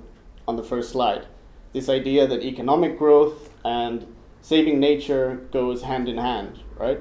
on 0.47 0.55
the 0.57 0.63
first 0.63 0.91
slide. 0.91 1.27
This 1.73 1.89
idea 1.89 2.27
that 2.27 2.43
economic 2.43 2.97
growth 2.97 3.51
and 3.65 4.07
saving 4.41 4.79
nature 4.79 5.49
goes 5.51 5.83
hand 5.83 6.09
in 6.09 6.17
hand, 6.17 6.61
right? 6.77 7.01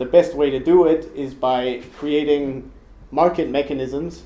the 0.00 0.06
best 0.06 0.34
way 0.34 0.48
to 0.48 0.58
do 0.58 0.86
it 0.86 1.14
is 1.14 1.34
by 1.34 1.82
creating 1.98 2.72
market 3.10 3.50
mechanisms, 3.50 4.22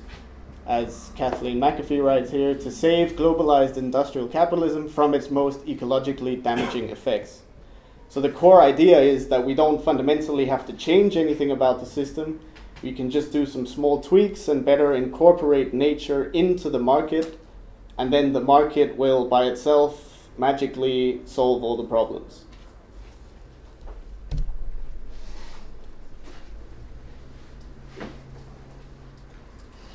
as 0.65 1.11
Kathleen 1.17 1.59
McAfee 1.59 2.01
writes 2.01 2.31
here, 2.31 2.55
to 2.55 2.71
save 2.71 3.17
globalized 3.17 3.75
industrial 3.75 4.29
capitalism 4.29 4.87
from 4.87 5.13
its 5.13 5.29
most 5.29 5.65
ecologically 5.65 6.41
damaging 6.41 6.89
effects. 6.91 7.41
So 8.15 8.21
the 8.21 8.29
core 8.29 8.61
idea 8.61 8.97
is 9.01 9.27
that 9.27 9.45
we 9.45 9.53
don't 9.53 9.83
fundamentally 9.83 10.45
have 10.45 10.65
to 10.67 10.71
change 10.71 11.17
anything 11.17 11.51
about 11.51 11.81
the 11.81 11.85
system. 11.85 12.39
We 12.81 12.93
can 12.93 13.11
just 13.11 13.33
do 13.33 13.45
some 13.45 13.67
small 13.67 13.99
tweaks 13.99 14.47
and 14.47 14.63
better 14.63 14.93
incorporate 14.93 15.73
nature 15.73 16.31
into 16.31 16.69
the 16.69 16.79
market, 16.79 17.37
and 17.97 18.13
then 18.13 18.31
the 18.31 18.39
market 18.39 18.95
will 18.95 19.27
by 19.27 19.43
itself 19.47 20.29
magically 20.37 21.23
solve 21.25 21.61
all 21.61 21.75
the 21.75 21.83
problems. 21.83 22.45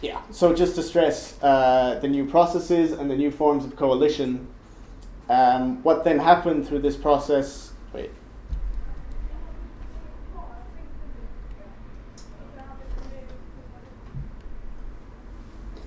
Yeah, 0.02 0.20
so 0.30 0.54
just 0.54 0.74
to 0.74 0.83
stress 0.83 1.42
uh, 1.42 1.98
the 2.02 2.09
new 2.09 2.26
processes 2.26 2.92
and 2.92 3.11
the 3.11 3.16
new 3.16 3.30
forms 3.30 3.64
of 3.64 3.76
coalition, 3.76 4.46
um, 5.30 5.83
what 5.83 6.04
then 6.04 6.18
happened 6.18 6.68
through 6.68 6.80
this 6.80 6.98
process? 6.98 7.68
Wait. 7.92 8.11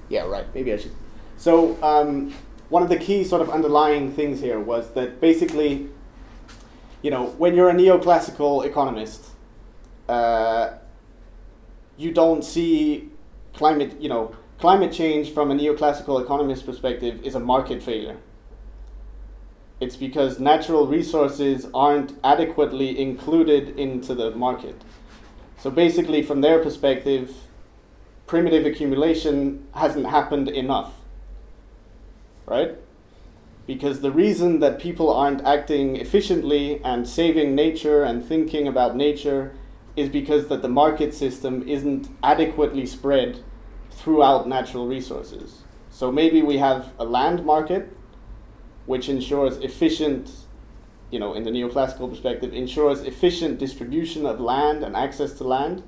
Yeah, 0.10 0.24
right, 0.24 0.46
maybe 0.54 0.74
I 0.74 0.78
should. 0.78 0.92
So, 1.38 1.82
um, 1.84 2.34
one 2.70 2.84
of 2.84 2.90
the 2.90 2.98
key 2.98 3.24
sort 3.24 3.42
of 3.42 3.50
underlying 3.50 4.12
things 4.12 4.40
here 4.40 4.60
was 4.60 4.92
that 4.92 5.22
basically, 5.22 5.90
you 7.02 7.12
know, 7.12 7.28
when 7.38 7.56
you're 7.56 7.70
a 7.70 7.74
neoclassical 7.74 8.66
economist, 8.66 9.26
uh, 10.10 10.74
you 11.98 12.12
don't 12.12 12.44
see 12.44 13.10
climate, 13.54 14.00
you 14.02 14.10
know, 14.10 14.36
climate 14.58 14.92
change 14.92 15.34
from 15.34 15.52
a 15.52 15.56
neoclassical 15.56 16.22
economist 16.22 16.66
perspective 16.66 17.24
is 17.24 17.36
a 17.36 17.40
market 17.40 17.84
failure. 17.84 18.18
It's 19.80 19.96
because 19.96 20.40
natural 20.40 20.88
resources 20.88 21.68
aren't 21.74 22.18
adequately 22.24 22.98
included 23.00 23.78
into 23.78 24.16
the 24.16 24.32
market. 24.32 24.82
So 25.60 25.70
basically, 25.70 26.24
from 26.24 26.42
their 26.42 26.64
perspective, 26.64 27.36
primitive 28.28 28.66
accumulation 28.66 29.68
hasn't 29.76 30.08
happened 30.08 30.50
enough. 30.50 30.94
Right? 32.46 32.76
Because 33.66 34.02
the 34.02 34.12
reason 34.12 34.60
that 34.60 34.80
people 34.80 35.12
aren't 35.14 35.42
acting 35.46 35.96
efficiently 35.96 36.82
and 36.84 37.08
saving 37.08 37.56
nature 37.56 38.04
and 38.04 38.24
thinking 38.24 38.68
about 38.68 38.96
nature 38.96 39.54
is 39.96 40.10
because 40.10 40.48
that 40.48 40.62
the 40.62 40.68
market 40.68 41.14
system 41.14 41.68
isn't 41.68 42.10
adequately 42.22 42.86
spread 42.86 43.40
throughout 43.92 44.48
natural 44.48 44.88
resources. 44.88 45.62
So 45.90 46.12
maybe 46.12 46.42
we 46.42 46.58
have 46.58 46.92
a 47.00 47.06
land 47.06 47.46
market 47.46 47.96
which 48.86 49.08
ensures 49.08 49.58
efficient, 49.58 50.32
you 51.12 51.20
know, 51.20 51.34
in 51.34 51.44
the 51.44 51.52
neoclassical 51.52 52.10
perspective, 52.10 52.54
ensures 52.54 53.02
efficient 53.04 53.60
distribution 53.60 54.26
of 54.26 54.42
land 54.42 54.84
and 54.84 54.96
access 54.96 55.34
to 55.34 55.44
land, 55.44 55.84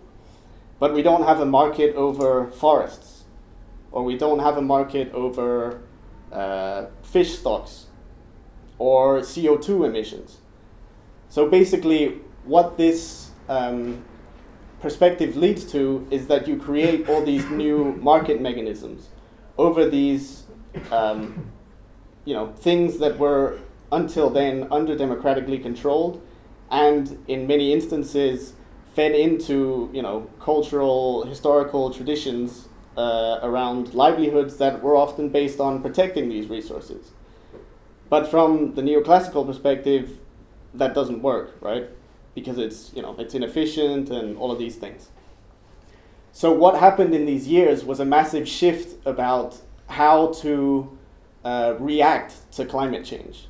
but 0.79 0.93
we 0.93 1.01
don't 1.01 1.23
have 1.23 1.39
a 1.39 1.45
market 1.45 1.95
over 1.95 2.47
forests, 2.51 3.23
or 3.91 4.03
we 4.03 4.17
don't 4.17 4.39
have 4.39 4.57
a 4.57 4.61
market 4.61 5.11
over 5.13 5.81
uh, 6.31 6.85
fish 7.01 7.37
stocks, 7.37 7.87
or 8.77 9.19
CO2 9.19 9.85
emissions. 9.85 10.37
So 11.29 11.49
basically, 11.49 12.19
what 12.43 12.77
this 12.77 13.31
um, 13.47 14.03
perspective 14.81 15.35
leads 15.35 15.63
to 15.71 16.05
is 16.11 16.27
that 16.27 16.47
you 16.47 16.57
create 16.57 17.09
all 17.09 17.23
these 17.23 17.45
new 17.49 17.93
market 18.01 18.41
mechanisms 18.41 19.09
over 19.57 19.89
these, 19.89 20.43
um, 20.91 21.51
you 22.25 22.33
know, 22.33 22.51
things 22.53 22.99
that 22.99 23.17
were 23.17 23.59
until 23.91 24.29
then 24.29 24.67
under 24.71 24.97
democratically 24.97 25.59
controlled, 25.59 26.21
and 26.69 27.23
in 27.27 27.47
many 27.47 27.71
instances 27.71 28.53
fed 28.95 29.13
into 29.13 29.89
you 29.93 30.01
know 30.01 30.27
cultural 30.39 31.25
historical 31.25 31.93
traditions 31.93 32.69
uh, 32.97 33.39
around 33.43 33.93
livelihoods 33.93 34.55
that 34.57 34.81
were 34.81 34.95
often 34.95 35.29
based 35.29 35.59
on 35.59 35.81
protecting 35.81 36.29
these 36.29 36.47
resources. 36.47 37.11
But 38.09 38.31
from 38.31 38.75
the 38.75 38.81
neoclassical 38.81 39.45
perspective, 39.45 40.17
that 40.73 40.93
doesn't 40.93 41.21
work, 41.21 41.57
right? 41.59 41.89
Because 42.33 42.57
it's 42.57 42.93
you 42.95 43.01
know 43.01 43.15
it's 43.19 43.35
inefficient 43.35 44.09
and 44.09 44.37
all 44.37 44.51
of 44.51 44.59
these 44.59 44.77
things. 44.77 45.09
So 46.31 46.51
what 46.51 46.79
happened 46.79 47.13
in 47.13 47.25
these 47.25 47.47
years 47.47 47.83
was 47.85 47.99
a 47.99 48.05
massive 48.05 48.47
shift 48.47 49.05
about 49.05 49.57
how 49.87 50.33
to 50.41 50.97
uh, 51.43 51.75
react 51.79 52.51
to 52.53 52.65
climate 52.65 53.05
change. 53.05 53.47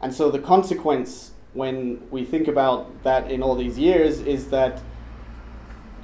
And 0.00 0.12
so 0.12 0.30
the 0.30 0.40
consequence 0.40 1.31
when 1.54 2.02
we 2.10 2.24
think 2.24 2.48
about 2.48 3.02
that 3.02 3.30
in 3.30 3.42
all 3.42 3.54
these 3.54 3.78
years 3.78 4.20
is 4.20 4.48
that 4.48 4.80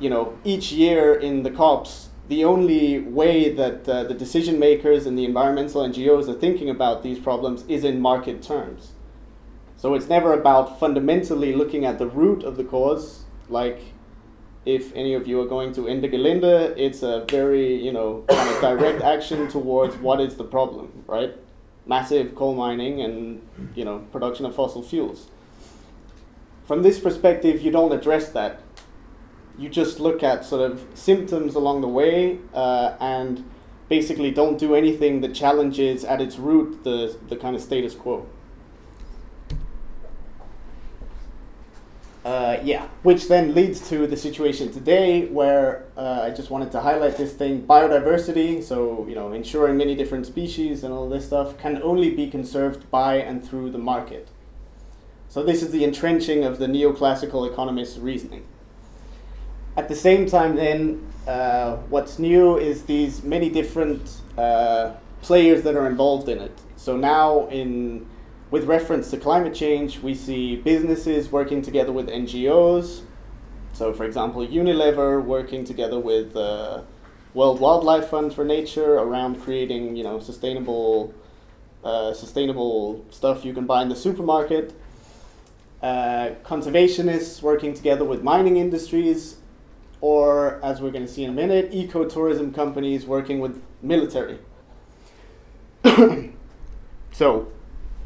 you 0.01 0.11
know 0.11 0.39
each 0.45 0.73
year 0.73 1.15
in 1.15 1.43
the 1.43 1.51
COPs 1.51 2.09
the 2.29 2.45
only 2.45 3.01
way 3.01 3.53
that 3.55 3.89
uh, 3.89 4.05
the 4.05 4.15
decision 4.15 4.59
makers 4.59 5.07
and 5.07 5.19
the 5.19 5.25
environmental 5.25 5.83
NGOs 5.83 6.29
are 6.29 6.39
thinking 6.39 6.69
about 6.69 7.03
these 7.03 7.19
problems 7.19 7.65
is 7.69 7.85
in 7.85 8.01
market 8.01 8.43
terms. 8.43 8.93
So 9.77 9.95
it's 9.95 10.09
never 10.09 10.35
about 10.35 10.79
fundamentally 10.79 11.55
looking 11.55 11.87
at 11.87 11.99
the 11.99 12.07
root 12.07 12.43
of 12.45 12.57
the 12.59 12.65
cause, 12.65 13.25
like 13.49 13.81
if 14.67 14.95
any 14.95 15.15
of 15.15 15.27
you 15.27 15.41
are 15.41 15.47
going 15.47 15.73
to 15.75 15.89
Ende 15.89 16.11
Gelände, 16.11 16.75
it's 16.77 17.03
a 17.03 17.25
very, 17.31 17.75
you 17.83 17.93
know, 17.93 18.25
kind 18.29 18.51
of 18.51 18.61
direct 18.61 19.03
action 19.03 19.49
towards 19.49 19.97
what 19.97 20.21
is 20.21 20.37
the 20.37 20.45
problem, 20.45 21.05
right? 21.07 21.35
Massive 21.87 22.35
coal 22.35 22.55
mining 22.55 23.01
and, 23.01 23.41
you 23.75 23.87
know, 23.87 24.01
production 24.13 24.45
of 24.45 24.55
fossil 24.55 24.83
fuels. 24.83 25.31
From 26.69 26.83
this 26.83 26.99
perspective, 27.01 27.63
you 27.63 27.71
don't 27.71 27.93
address 27.93 28.29
that. 28.33 28.61
You 29.59 29.71
just 29.71 30.01
look 30.01 30.23
at 30.23 30.45
sort 30.45 30.71
of 30.71 30.85
symptoms 30.93 31.55
along 31.55 31.81
the 31.81 31.89
way 31.89 32.41
uh, 32.53 32.95
and 33.01 33.43
basically 33.89 34.31
don't 34.31 34.59
do 34.59 34.75
anything 34.75 35.23
that 35.23 35.35
challenges 35.35 36.05
at 36.05 36.21
its 36.21 36.37
root 36.37 36.85
the, 36.85 37.17
the 37.31 37.37
kind 37.37 37.57
of 37.57 37.63
status 37.63 37.95
quo. 37.95 38.27
Uh, 42.23 42.59
yeah, 42.63 42.87
which 43.03 43.29
then 43.29 43.55
leads 43.55 43.89
to 43.89 44.07
the 44.07 44.17
situation 44.17 44.71
today 44.71 45.25
where 45.29 45.87
uh, 45.97 46.21
I 46.25 46.31
just 46.31 46.51
wanted 46.51 46.71
to 46.73 46.81
highlight 46.83 47.17
this 47.17 47.33
thing 47.33 47.67
biodiversity, 47.67 48.63
so, 48.63 49.07
you 49.09 49.15
know, 49.15 49.33
ensuring 49.33 49.79
many 49.79 49.95
different 49.95 50.27
species 50.27 50.85
and 50.85 50.93
all 50.93 51.09
this 51.09 51.25
stuff 51.25 51.57
can 51.57 51.83
only 51.83 52.11
be 52.15 52.29
conserved 52.29 52.91
by 52.91 53.15
and 53.15 53.43
through 53.43 53.71
the 53.71 53.79
market. 53.79 54.29
So, 55.29 55.43
this 55.43 55.63
is 55.63 55.71
the 55.71 55.85
entrenching 55.85 56.45
of 56.45 56.59
the 56.59 56.67
neoclassical 56.67 57.51
economist's 57.51 57.99
reasoning. 57.99 58.47
At 59.77 59.89
the 59.89 59.95
same 59.95 60.27
time, 60.27 60.57
then, 60.57 61.07
uh, 61.27 61.77
what's 61.91 62.19
new 62.19 62.57
is 62.57 62.85
these 62.85 63.23
many 63.23 63.51
different 63.51 64.21
uh, 64.39 64.95
players 65.21 65.63
that 65.65 65.77
are 65.77 65.87
involved 65.87 66.29
in 66.29 66.39
it. 66.39 66.59
So, 66.77 66.97
now 66.97 67.49
in 67.49 68.07
with 68.51 68.65
reference 68.65 69.11
to 69.11 69.19
climate 69.19 69.55
change, 69.55 69.99
we 70.01 70.15
see 70.15 70.57
businesses 70.57 71.31
working 71.31 71.61
together 71.61 71.93
with 71.93 72.09
NGOs. 72.09 73.03
So, 73.75 73.93
for 73.93 74.05
example, 74.05 74.47
Unilever 74.47 75.23
working 75.23 75.65
together 75.65 75.99
with 75.99 76.35
uh, 76.35 76.83
World 77.35 77.61
Wildlife 77.61 78.09
Fund 78.09 78.33
for 78.33 78.45
Nature 78.45 78.95
around 78.95 79.43
creating, 79.43 79.97
you 79.97 80.03
know, 80.03 80.19
sustainable, 80.19 81.13
uh, 81.85 82.15
sustainable 82.15 83.05
stuff 83.11 83.45
you 83.45 83.53
can 83.53 83.67
buy 83.67 83.83
in 83.83 83.91
the 83.91 83.97
supermarket. 83.97 84.75
Uh, 85.83 86.31
conservationists 86.45 87.41
working 87.41 87.73
together 87.73 88.05
with 88.05 88.23
mining 88.23 88.57
industries, 88.57 89.37
or 90.01 90.61
as 90.63 90.81
we're 90.81 90.91
going 90.91 91.07
to 91.07 91.13
see 91.13 91.23
in 91.25 91.31
a 91.31 91.33
minute, 91.33 91.71
ecotourism 91.71 92.53
companies 92.53 93.07
working 93.07 93.39
with 93.39 93.63
military. 93.81 94.39
so, 97.13 97.53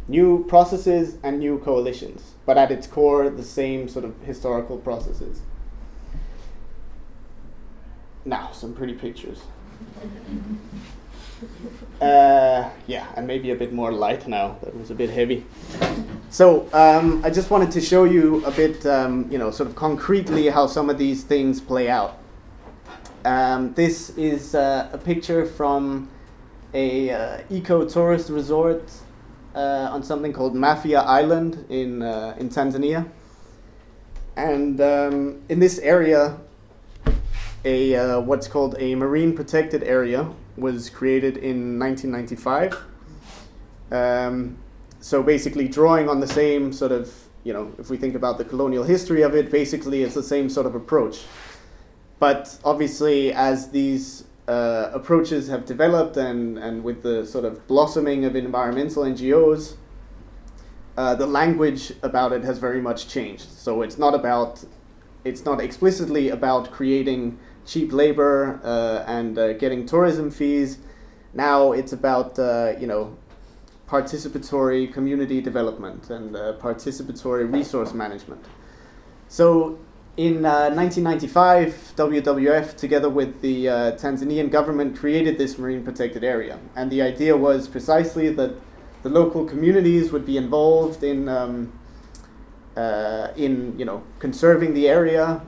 new 0.06 0.44
processes 0.44 1.16
and 1.22 1.38
new 1.38 1.58
coalitions, 1.58 2.35
but 2.44 2.58
at 2.58 2.70
its 2.70 2.87
core, 2.87 3.30
the 3.30 3.42
same 3.42 3.88
sort 3.88 4.04
of 4.04 4.20
historical 4.22 4.76
processes. 4.76 5.40
Now, 8.24 8.52
some 8.52 8.74
pretty 8.74 8.94
pictures. 8.94 9.40
Uh, 12.00 12.68
yeah, 12.87 13.07
and 13.16 13.26
maybe 13.26 13.50
a 13.50 13.55
bit 13.55 13.72
more 13.72 13.92
light 13.92 14.26
now. 14.26 14.57
That 14.62 14.76
was 14.76 14.90
a 14.90 14.94
bit 14.94 15.11
heavy. 15.11 15.46
So 16.31 16.68
um, 16.72 17.24
I 17.24 17.31
just 17.31 17.50
wanted 17.50 17.70
to 17.72 17.81
show 17.81 18.05
you 18.05 18.44
a 18.44 18.50
bit, 18.50 18.85
um, 18.87 19.31
you 19.31 19.38
know, 19.38 19.50
sort 19.50 19.68
of 19.68 19.76
concretely 19.76 20.48
how 20.48 20.66
some 20.66 20.90
of 20.90 20.98
these 20.98 21.22
things 21.22 21.61
play 21.61 21.88
out. 21.88 22.18
Um, 23.24 23.72
this 23.74 24.11
is 24.16 24.55
uh, 24.55 24.88
a 24.92 24.98
picture 24.98 25.46
from 25.46 26.09
a 26.74 27.11
uh, 27.11 27.38
eco 27.50 27.88
tourist 27.88 28.31
resort 28.31 28.90
uh, 29.55 29.90
on 29.92 30.02
something 30.02 30.33
called 30.33 30.57
Mafia 30.57 31.02
Island 31.02 31.64
in 31.68 32.02
uh, 32.02 32.35
in 32.38 32.48
Tanzania, 32.48 33.09
and 34.37 34.81
um, 34.81 35.42
in 35.48 35.61
this 35.61 35.78
area, 35.78 36.37
a 37.64 37.94
uh, 37.94 38.20
what's 38.20 38.48
called 38.48 38.74
a 38.78 38.96
marine 38.96 39.37
protected 39.37 39.85
area 39.85 40.28
was 40.56 40.90
created 40.90 41.36
in 41.36 41.78
1995. 41.78 42.76
Um, 43.90 44.58
so 45.00 45.22
basically, 45.22 45.68
drawing 45.68 46.08
on 46.08 46.20
the 46.20 46.26
same 46.26 46.72
sort 46.72 46.92
of 46.92 47.12
you 47.44 47.52
know, 47.52 47.72
if 47.78 47.90
we 47.90 47.96
think 47.96 48.14
about 48.14 48.38
the 48.38 48.44
colonial 48.44 48.84
history 48.84 49.22
of 49.22 49.34
it, 49.34 49.50
basically 49.50 50.02
it's 50.02 50.14
the 50.14 50.22
same 50.22 50.48
sort 50.48 50.66
of 50.66 50.74
approach. 50.74 51.22
But 52.18 52.56
obviously, 52.64 53.32
as 53.32 53.70
these 53.70 54.24
uh, 54.46 54.90
approaches 54.92 55.48
have 55.48 55.64
developed 55.64 56.16
and, 56.16 56.58
and 56.58 56.84
with 56.84 57.02
the 57.02 57.26
sort 57.26 57.44
of 57.44 57.66
blossoming 57.66 58.24
of 58.24 58.36
environmental 58.36 59.02
NGOs, 59.02 59.74
uh, 60.96 61.14
the 61.14 61.26
language 61.26 61.92
about 62.02 62.32
it 62.32 62.44
has 62.44 62.58
very 62.58 62.80
much 62.80 63.08
changed. 63.08 63.50
So 63.50 63.82
it's 63.82 63.98
not 63.98 64.14
about, 64.14 64.62
it's 65.24 65.44
not 65.44 65.60
explicitly 65.60 66.28
about 66.28 66.70
creating 66.70 67.38
cheap 67.66 67.92
labor 67.92 68.61
uh, 68.64 69.05
and 69.07 69.38
uh, 69.38 69.53
getting 69.55 69.87
tourism 69.87 70.31
fees. 70.31 70.79
Now 71.35 71.72
it's 71.72 71.92
about, 71.92 72.38
uh, 72.38 72.75
you 72.79 72.87
know, 72.87 73.16
participatory 73.88 74.92
community 74.92 75.40
development 75.40 76.11
and 76.11 76.35
uh, 76.35 76.55
participatory 76.55 77.51
resource 77.53 77.92
management. 77.92 78.44
So 79.29 79.79
in 80.16 80.44
uh, 80.44 80.68
1995, 80.70 81.94
WWF, 81.96 82.77
together 82.77 83.09
with 83.09 83.40
the 83.40 83.68
uh, 83.68 83.75
Tanzanian 83.92 84.51
government, 84.51 84.98
created 84.98 85.38
this 85.38 85.59
marine 85.59 85.83
protected 85.83 86.22
area. 86.22 86.59
And 86.77 86.90
the 86.90 87.01
idea 87.01 87.37
was 87.37 87.66
precisely 87.66 88.31
that 88.35 88.55
the 89.03 89.09
local 89.09 89.44
communities 89.44 90.12
would 90.12 90.27
be 90.27 90.37
involved 90.37 91.03
in, 91.03 91.29
um, 91.29 91.72
uh, 92.77 93.29
in 93.37 93.79
you 93.79 93.85
know, 93.85 94.03
conserving 94.18 94.75
the 94.75 94.88
area. 94.88 95.40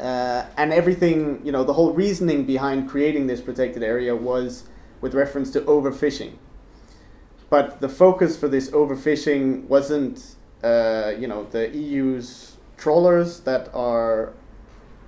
Uh, 0.00 0.46
and 0.56 0.72
everything, 0.72 1.40
you 1.44 1.50
know, 1.50 1.64
the 1.64 1.72
whole 1.72 1.92
reasoning 1.92 2.44
behind 2.44 2.88
creating 2.88 3.26
this 3.26 3.40
protected 3.40 3.82
area 3.82 4.14
was 4.14 4.68
with 5.00 5.14
reference 5.14 5.50
to 5.50 5.60
overfishing. 5.62 6.32
But 7.50 7.80
the 7.80 7.88
focus 7.88 8.36
for 8.36 8.48
this 8.48 8.70
overfishing 8.70 9.64
wasn't, 9.64 10.36
uh, 10.62 11.12
you 11.18 11.26
know, 11.26 11.44
the 11.44 11.68
EU's 11.76 12.56
trawlers 12.76 13.40
that 13.40 13.74
are 13.74 14.34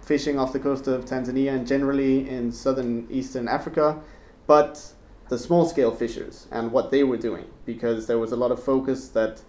fishing 0.03 0.39
off 0.39 0.53
the 0.53 0.59
coast 0.59 0.89
of 0.89 1.05
Tanzania 1.05 1.53
and 1.53 1.67
generally 1.67 2.29
in 2.29 2.51
southern 2.51 3.07
eastern 3.11 3.47
Africa, 3.47 4.01
but 4.47 4.93
the 5.29 5.39
small 5.39 5.65
scale 5.65 5.95
fishers 5.95 6.49
and 6.51 6.73
what 6.73 6.91
they 6.91 7.05
were 7.05 7.17
doing 7.17 7.45
because 7.65 8.09
there 8.09 8.19
was 8.19 8.33
a 8.33 8.37
lot 8.37 8.51
of 8.51 8.61
focus 8.61 9.09
that 9.11 9.41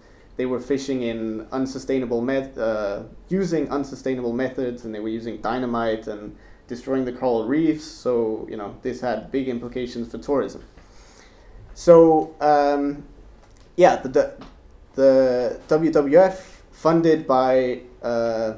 they 0.42 0.46
were 0.46 0.58
fishing 0.58 1.02
in 1.02 1.46
unsustainable 1.52 2.20
met- 2.20 2.58
uh, 2.58 3.04
using 3.28 3.70
unsustainable 3.70 4.32
methods 4.32 4.84
and 4.84 4.92
they 4.92 4.98
were 4.98 5.14
using 5.20 5.36
dynamite 5.40 6.08
and 6.08 6.34
destroying 6.66 7.04
the 7.04 7.12
coral 7.12 7.46
reefs 7.46 7.84
so 7.84 8.44
you 8.50 8.56
know 8.56 8.74
this 8.82 9.00
had 9.00 9.30
big 9.30 9.46
implications 9.48 10.10
for 10.10 10.18
tourism 10.18 10.64
so 11.74 12.34
um, 12.40 13.04
yeah 13.76 13.94
the, 14.02 14.34
the 14.94 15.60
WWF 15.68 16.34
funded 16.72 17.24
by 17.24 17.82
uh, 18.02 18.54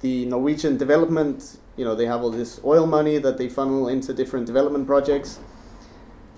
the 0.00 0.24
Norwegian 0.24 0.78
development, 0.78 1.58
you 1.76 1.84
know, 1.84 1.94
they 1.94 2.06
have 2.06 2.22
all 2.22 2.30
this 2.30 2.58
oil 2.64 2.86
money 2.86 3.18
that 3.18 3.36
they 3.36 3.50
funnel 3.50 3.88
into 3.88 4.14
different 4.14 4.46
development 4.46 4.86
projects. 4.86 5.38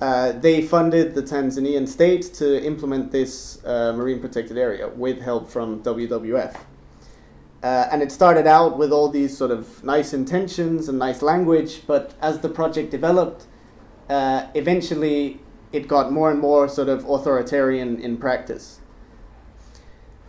Uh, 0.02 0.32
they 0.32 0.60
funded 0.60 1.14
the 1.14 1.22
Tanzanian 1.22 1.86
state 1.86 2.22
to 2.34 2.60
implement 2.66 3.12
this 3.12 3.64
uh, 3.64 3.92
marine 3.92 4.18
protected 4.18 4.58
area 4.58 4.88
with 4.88 5.20
help 5.20 5.48
from 5.48 5.80
WWF. 5.84 6.56
Uh, 7.62 7.86
and 7.92 8.02
it 8.02 8.10
started 8.10 8.44
out 8.48 8.76
with 8.76 8.90
all 8.90 9.08
these 9.08 9.38
sort 9.38 9.52
of 9.52 9.84
nice 9.84 10.12
intentions 10.12 10.88
and 10.88 10.98
nice 10.98 11.22
language, 11.22 11.86
but 11.86 12.14
as 12.20 12.40
the 12.40 12.48
project 12.48 12.90
developed, 12.90 13.46
uh, 14.10 14.48
eventually 14.54 15.40
it 15.70 15.86
got 15.86 16.10
more 16.10 16.32
and 16.32 16.40
more 16.40 16.66
sort 16.68 16.88
of 16.88 17.04
authoritarian 17.08 18.00
in 18.00 18.16
practice. 18.16 18.80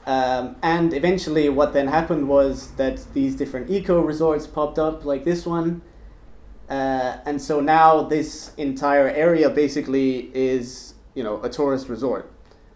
Um, 0.05 0.55
and 0.61 0.93
eventually, 0.93 1.49
what 1.49 1.73
then 1.73 1.87
happened 1.87 2.29
was 2.29 2.73
that 2.73 3.11
these 3.15 3.35
different 3.35 3.71
eco 3.71 4.01
resorts 4.01 4.45
popped 4.45 4.77
up, 4.77 5.03
like 5.03 5.23
this 5.23 5.47
one, 5.47 5.81
Uh, 6.69 7.17
and 7.25 7.41
so 7.41 7.59
now 7.59 8.03
this 8.03 8.53
entire 8.55 9.09
area 9.09 9.49
basically 9.49 10.31
is, 10.33 10.93
you 11.13 11.23
know, 11.23 11.41
a 11.43 11.49
tourist 11.49 11.89
resort. 11.89 12.31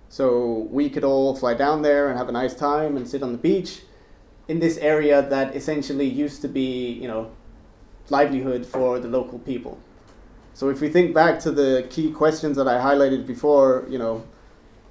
So 0.09 0.67
we 0.71 0.89
could 0.89 1.03
all 1.03 1.35
fly 1.35 1.53
down 1.53 1.81
there 1.81 2.09
and 2.09 2.17
have 2.17 2.29
a 2.29 2.31
nice 2.31 2.53
time 2.53 2.97
and 2.97 3.07
sit 3.07 3.23
on 3.23 3.31
the 3.31 3.37
beach 3.37 3.81
in 4.47 4.59
this 4.59 4.77
area 4.77 5.21
that 5.21 5.55
essentially 5.55 6.07
used 6.07 6.41
to 6.41 6.47
be, 6.47 6.93
you 6.93 7.07
know, 7.07 7.31
livelihood 8.09 8.65
for 8.65 8.99
the 8.99 9.07
local 9.07 9.39
people. 9.39 9.77
So 10.53 10.69
if 10.69 10.81
we 10.81 10.89
think 10.89 11.13
back 11.13 11.39
to 11.41 11.51
the 11.51 11.85
key 11.89 12.11
questions 12.11 12.57
that 12.57 12.67
I 12.67 12.79
highlighted 12.79 13.27
before, 13.27 13.85
you 13.89 13.99
know, 13.99 14.25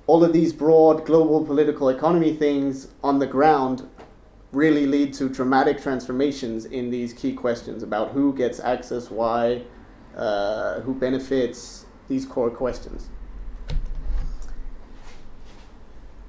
all 0.07 0.23
of 0.23 0.33
these 0.33 0.53
broad 0.53 1.05
global 1.05 1.45
political 1.45 1.89
economy 1.89 2.35
things 2.35 2.89
on 3.03 3.19
the 3.19 3.27
ground 3.27 3.89
really 4.53 4.87
lead 4.87 5.13
to 5.15 5.29
dramatic 5.29 5.83
transformations 5.83 6.65
in 6.65 6.91
these 6.91 7.13
key 7.13 7.33
questions 7.33 7.83
about 7.83 8.13
who 8.13 8.35
gets 8.35 8.61
access, 8.61 9.11
why, 9.11 9.63
uh, 10.17 10.81
who 10.81 10.95
benefits, 10.95 11.87
these 12.09 12.25
core 12.25 12.51
questions. 12.51 13.09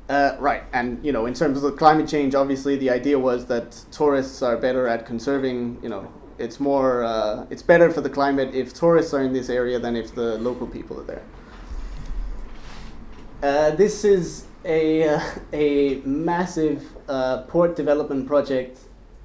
Uh, 0.10 0.38
right, 0.40 0.64
and 0.72 1.04
you 1.06 1.12
know, 1.12 1.26
in 1.26 1.34
terms 1.34 1.62
of 1.62 1.76
climate 1.76 2.08
change, 2.08 2.34
obviously 2.34 2.78
the 2.78 2.90
idea 2.90 3.20
was 3.20 3.46
that 3.48 3.72
tourists 3.92 4.42
are 4.42 4.56
better 4.56 4.88
at 4.88 5.06
conserving. 5.06 5.78
You 5.84 5.90
know, 5.90 6.14
it's 6.38 6.60
more, 6.60 7.04
uh, 7.04 7.46
it's 7.50 7.62
better 7.62 7.92
for 7.92 8.00
the 8.02 8.10
climate 8.10 8.56
if 8.56 8.74
tourists 8.74 9.14
are 9.14 9.22
in 9.22 9.34
this 9.34 9.50
area 9.50 9.80
than 9.80 9.96
if 9.96 10.16
the 10.16 10.38
local 10.38 10.66
people 10.66 11.00
are 11.00 11.04
there. 11.04 11.24
Uh, 13.44 13.72
this 13.76 14.04
is 14.04 14.47
a 14.66 15.08
uh, 15.08 15.22
a 15.54 16.02
massive 16.06 16.84
uh, 17.08 17.44
port 17.44 17.76
development 17.76 18.28
project 18.28 18.80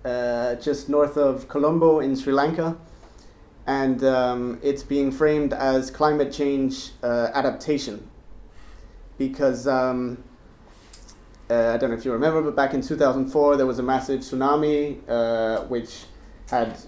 uh, 0.05 0.55
just 0.57 0.89
north 0.89 1.17
of 1.17 1.49
Colombo 1.49 2.01
in 2.01 2.17
Sri 2.17 2.33
Lanka, 2.33 2.77
and 3.67 4.03
um, 4.05 4.59
it's 4.63 4.83
being 4.83 5.11
framed 5.11 5.53
as 5.53 5.91
climate 5.91 6.33
change 6.33 6.91
adaptation 7.03 8.09
because. 9.19 9.67
Um, 9.67 10.25
uh, 11.51 11.75
I 11.75 11.77
don't 11.77 11.91
know 11.91 11.97
if 11.97 12.05
you 12.07 12.13
remember, 12.13 12.41
but 12.41 12.57
back 12.57 12.73
in 12.73 12.81
2004 12.81 13.59
there 13.59 13.67
was 13.67 13.79
a 13.79 13.83
massive 13.83 14.21
tsunami 14.21 14.97
uh, 15.07 15.65
which 15.65 16.05
had, 16.49 16.79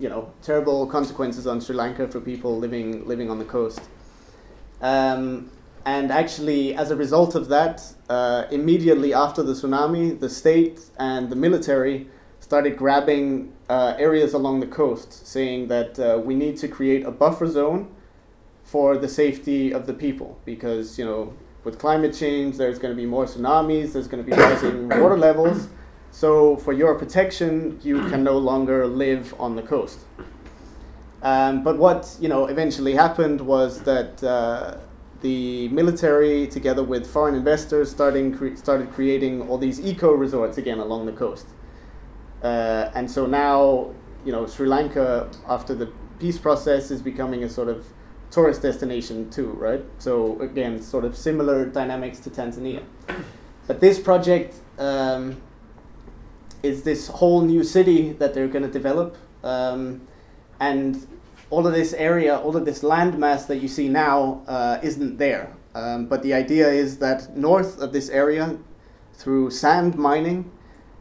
you 0.00 0.08
know, 0.08 0.32
terrible 0.42 0.86
consequences 0.88 1.46
on 1.46 1.60
Sri 1.60 1.76
Lanka 1.76 2.08
for 2.08 2.20
people 2.20 2.58
living 2.58 3.06
living 3.06 3.30
on 3.30 3.38
the 3.38 3.44
coast. 3.44 3.80
Um, 4.80 5.50
and 5.84 6.10
actually, 6.10 6.74
as 6.74 6.90
a 6.90 6.96
result 6.96 7.34
of 7.34 7.48
that, 7.48 7.82
uh, 8.08 8.44
immediately 8.50 9.12
after 9.12 9.42
the 9.42 9.52
tsunami, 9.52 10.18
the 10.18 10.30
state 10.30 10.80
and 10.98 11.30
the 11.30 11.36
military 11.36 12.08
started 12.40 12.76
grabbing 12.76 13.52
uh, 13.68 13.94
areas 13.98 14.34
along 14.34 14.60
the 14.60 14.66
coast, 14.66 15.26
saying 15.26 15.68
that 15.68 15.98
uh, 15.98 16.18
we 16.18 16.34
need 16.34 16.56
to 16.58 16.68
create 16.68 17.04
a 17.04 17.10
buffer 17.10 17.46
zone 17.46 17.94
for 18.62 18.96
the 18.96 19.08
safety 19.08 19.72
of 19.72 19.86
the 19.86 19.92
people 19.92 20.38
because 20.44 20.98
you 20.98 21.04
know 21.04 21.32
with 21.64 21.78
climate 21.78 22.14
change, 22.14 22.56
there's 22.56 22.78
going 22.78 22.94
to 22.94 22.96
be 22.96 23.06
more 23.06 23.24
tsunamis, 23.24 23.94
there's 23.94 24.06
going 24.06 24.24
to 24.24 24.30
be 24.30 24.36
rising 24.42 24.88
water 24.88 25.16
levels. 25.16 25.68
So, 26.10 26.56
for 26.58 26.72
your 26.72 26.94
protection, 26.94 27.80
you 27.82 27.98
can 28.08 28.22
no 28.22 28.38
longer 28.38 28.86
live 28.86 29.34
on 29.40 29.56
the 29.56 29.62
coast. 29.62 30.00
Um, 31.22 31.64
but 31.64 31.78
what 31.78 32.16
you 32.20 32.28
know 32.28 32.46
eventually 32.46 32.94
happened 32.94 33.40
was 33.40 33.80
that 33.82 34.22
uh, 34.22 34.76
the 35.24 35.68
military, 35.68 36.46
together 36.46 36.84
with 36.84 37.10
foreign 37.10 37.34
investors, 37.34 37.90
starting 37.90 38.36
cre- 38.36 38.54
started 38.54 38.92
creating 38.92 39.40
all 39.48 39.56
these 39.56 39.80
eco 39.80 40.12
resorts 40.12 40.58
again 40.58 40.78
along 40.78 41.06
the 41.06 41.12
coast. 41.12 41.46
Uh, 42.42 42.90
and 42.94 43.10
so 43.10 43.24
now, 43.24 43.90
you 44.26 44.32
know, 44.32 44.46
Sri 44.46 44.68
Lanka, 44.68 45.30
after 45.48 45.74
the 45.74 45.88
peace 46.18 46.36
process, 46.36 46.90
is 46.90 47.00
becoming 47.00 47.42
a 47.42 47.48
sort 47.48 47.68
of 47.68 47.86
tourist 48.30 48.60
destination 48.60 49.30
too, 49.30 49.50
right? 49.52 49.82
So 49.98 50.38
again, 50.42 50.82
sort 50.82 51.06
of 51.06 51.16
similar 51.16 51.64
dynamics 51.64 52.18
to 52.20 52.30
Tanzania. 52.30 52.82
But 53.66 53.80
this 53.80 53.98
project 53.98 54.56
um, 54.78 55.40
is 56.62 56.82
this 56.82 57.08
whole 57.08 57.40
new 57.40 57.64
city 57.64 58.12
that 58.20 58.34
they're 58.34 58.52
going 58.56 58.66
to 58.70 58.70
develop, 58.70 59.16
um, 59.42 60.02
and 60.60 61.06
all 61.54 61.68
of 61.68 61.72
this 61.72 61.92
area, 61.92 62.36
all 62.36 62.56
of 62.56 62.64
this 62.64 62.82
landmass 62.82 63.46
that 63.46 63.58
you 63.58 63.68
see 63.68 63.88
now 63.88 64.42
uh, 64.48 64.80
isn't 64.82 65.18
there. 65.18 65.54
Um, 65.76 66.06
but 66.06 66.20
the 66.24 66.34
idea 66.34 66.68
is 66.68 66.98
that 66.98 67.36
north 67.36 67.78
of 67.80 67.92
this 67.92 68.08
area, 68.08 68.58
through 69.14 69.50
sand 69.50 69.94
mining, 69.94 70.50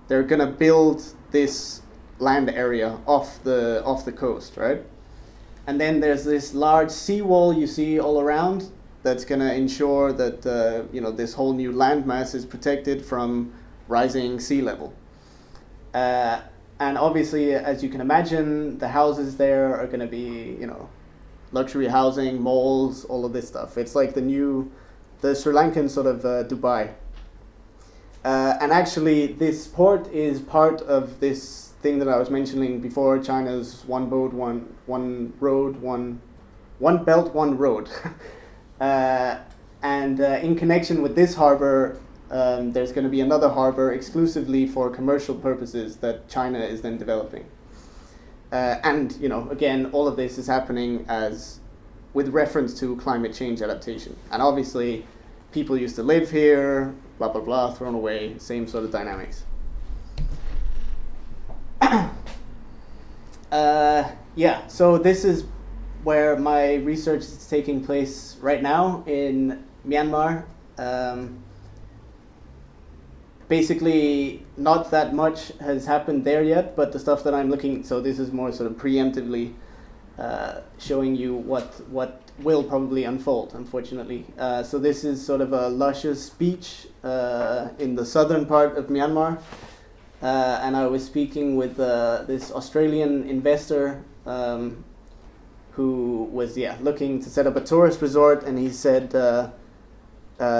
they're 0.07 0.21
going 0.21 0.45
to 0.47 0.53
build 0.65 1.15
this 1.31 1.81
land 2.19 2.51
area 2.51 2.99
off 3.07 3.43
the 3.43 3.83
off 3.83 4.05
the 4.05 4.11
coast, 4.11 4.55
right? 4.55 4.83
And 5.65 5.81
then 5.81 5.99
there's 5.99 6.23
this 6.23 6.53
large 6.53 6.91
seawall 6.91 7.51
you 7.53 7.65
see 7.65 7.99
all 7.99 8.21
around 8.21 8.69
that's 9.01 9.25
going 9.25 9.41
to 9.41 9.53
ensure 9.53 10.13
that 10.13 10.45
uh, 10.45 10.83
you 10.93 11.01
know 11.01 11.11
this 11.11 11.33
whole 11.33 11.53
new 11.53 11.71
landmass 11.71 12.35
is 12.35 12.45
protected 12.45 13.03
from 13.03 13.51
rising 13.87 14.39
sea 14.39 14.61
level. 14.61 14.93
Uh, 15.95 16.41
and 16.83 16.97
obviously, 16.97 17.53
as 17.53 17.81
you 17.81 17.89
can 17.89 18.01
imagine, 18.01 18.77
the 18.77 18.89
houses 18.89 19.37
there 19.37 19.75
are 19.79 19.87
going 19.87 20.01
to 20.01 20.07
be 20.07 20.57
you 20.59 20.67
know 20.67 20.89
luxury 21.53 21.87
housing, 21.87 22.41
malls, 22.41 23.05
all 23.05 23.25
of 23.25 23.31
this 23.31 23.47
stuff. 23.47 23.77
It's 23.77 23.95
like 23.95 24.13
the 24.13 24.21
new, 24.21 24.71
the 25.21 25.35
Sri 25.35 25.53
Lankan 25.53 25.89
sort 25.89 26.07
of 26.07 26.25
uh, 26.25 26.43
Dubai. 26.43 26.93
Uh, 28.25 28.57
and 28.59 28.71
actually, 28.71 29.27
this 29.27 29.67
port 29.67 30.07
is 30.11 30.41
part 30.41 30.81
of 30.81 31.19
this 31.19 31.73
thing 31.81 31.99
that 31.99 32.07
I 32.07 32.17
was 32.17 32.29
mentioning 32.29 32.81
before, 32.81 33.19
China's 33.19 33.83
one 33.85 34.09
boat, 34.09 34.33
one 34.33 34.75
one 34.85 35.33
road, 35.39 35.77
one 35.77 36.21
one 36.79 37.03
belt, 37.05 37.33
one 37.33 37.57
road. 37.57 37.89
uh, 38.81 39.37
and 39.81 40.19
uh, 40.19 40.47
in 40.47 40.55
connection 40.55 41.01
with 41.01 41.15
this 41.15 41.35
harbor, 41.35 41.99
um, 42.33 42.71
there's 42.71 42.91
going 42.91 43.03
to 43.03 43.11
be 43.11 43.21
another 43.21 43.47
harbor 43.47 43.93
exclusively 43.93 44.65
for 44.65 44.89
commercial 44.89 45.35
purposes 45.35 45.97
that 45.97 46.27
China 46.27 46.57
is 46.57 46.81
then 46.81 46.97
developing. 46.97 47.45
Uh, 48.51 48.79
and 48.83 49.13
you 49.21 49.29
know, 49.29 49.47
again, 49.49 49.85
all 49.93 50.07
of 50.07 50.15
this 50.15 50.39
is 50.39 50.47
happening 50.47 51.05
as 51.07 51.59
with 52.13 52.29
reference 52.29 52.79
to 52.79 52.95
climate 52.97 53.35
change 53.35 53.61
adaptation. 53.61 54.15
And 54.31 54.41
obviously, 54.41 55.05
people 55.51 55.77
used 55.77 55.95
to 55.97 56.03
live 56.03 56.31
here, 56.31 56.95
blah 57.19 57.29
blah 57.29 57.41
blah, 57.41 57.71
thrown 57.71 57.93
away, 57.93 58.35
same 58.39 58.67
sort 58.67 58.83
of 58.83 58.91
dynamics. 58.91 59.45
uh, 63.51 64.09
yeah, 64.35 64.65
so 64.65 64.97
this 64.97 65.23
is 65.23 65.45
where 66.03 66.35
my 66.35 66.75
research 66.75 67.21
is 67.21 67.47
taking 67.47 67.85
place 67.85 68.37
right 68.41 68.63
now 68.63 69.03
in 69.05 69.63
Myanmar. 69.87 70.45
Um, 70.79 71.42
basically, 73.57 74.01
not 74.57 74.91
that 74.91 75.13
much 75.13 75.39
has 75.59 75.85
happened 75.85 76.23
there 76.23 76.43
yet, 76.55 76.75
but 76.75 76.91
the 76.91 76.99
stuff 76.99 77.23
that 77.25 77.33
I'm 77.33 77.49
looking, 77.53 77.83
so 77.83 78.01
this 78.01 78.17
is 78.19 78.31
more 78.31 78.51
sort 78.51 78.67
of 78.71 78.77
preemptively 78.77 79.53
uh, 80.17 80.61
showing 80.87 81.15
you 81.15 81.31
what 81.51 81.67
what 81.97 82.11
will 82.47 82.63
probably 82.63 83.03
unfold. 83.03 83.53
Unfortunately, 83.53 84.21
uh, 84.39 84.63
so 84.63 84.79
this 84.79 85.03
is 85.03 85.23
sort 85.31 85.41
of 85.41 85.53
a 85.53 85.69
luscious 85.69 86.21
beach 86.41 86.87
uh, 87.03 87.69
in 87.85 87.95
the 87.95 88.05
southern 88.15 88.45
part 88.45 88.71
of 88.79 88.87
Myanmar 88.87 89.31
uh, 90.23 90.61
and 90.63 90.77
I 90.77 90.87
was 90.87 91.05
speaking 91.05 91.57
with 91.57 91.79
uh, 91.79 92.23
this 92.25 92.49
Australian 92.49 93.27
investor 93.29 94.03
um, 94.25 94.85
who 95.71 96.29
was 96.31 96.57
yeah 96.57 96.77
looking 96.81 97.21
to 97.21 97.29
set 97.29 97.45
up 97.45 97.55
a 97.57 97.61
tourist 97.61 98.01
resort, 98.01 98.43
and 98.43 98.57
he 98.57 98.69
said 98.69 99.13
uh, 99.13 99.49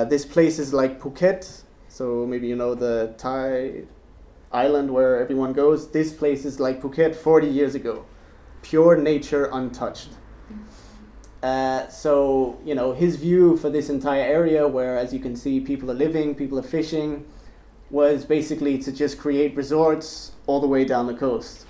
this 0.06 0.26
place 0.26 0.60
is 0.60 0.74
like 0.74 1.00
Phuket, 1.00 1.62
so 1.94 2.26
maybe 2.26 2.48
you 2.48 2.56
know 2.56 2.74
the 2.74 3.14
Thai 3.20 3.84
island 4.52 4.89
where 4.89 5.22
everyone 5.22 5.54
goes. 5.54 5.91
This 5.91 6.12
place 6.12 6.44
is 6.44 6.60
like 6.60 6.82
Phuket 6.82 7.14
40 7.14 7.46
years 7.46 7.76
ago, 7.76 8.06
pure 8.64 8.98
nature 8.98 9.48
untouched. 9.54 10.10
Uh, 11.44 11.88
so 11.89 12.60
you 12.66 12.74
know 12.74 12.94
his 12.94 13.18
view 13.18 13.58
for 13.58 13.70
this 13.70 13.91
entire 13.91 14.24
area, 14.24 14.68
where 14.68 14.98
as 14.98 15.14
you 15.14 15.20
can 15.20 15.36
see, 15.36 15.60
people 15.60 15.91
are 15.91 15.94
living, 15.94 16.34
people 16.34 16.58
are 16.58 16.64
fishing 16.64 17.28
was 17.91 18.26
basically 18.26 18.80
to 18.80 18.91
just 18.91 19.20
create 19.20 19.56
resorts 19.56 20.32
all 20.48 20.60
the 20.60 20.66
way 20.66 20.84
down 20.84 21.06
the 21.06 21.14
coast. 21.14 21.68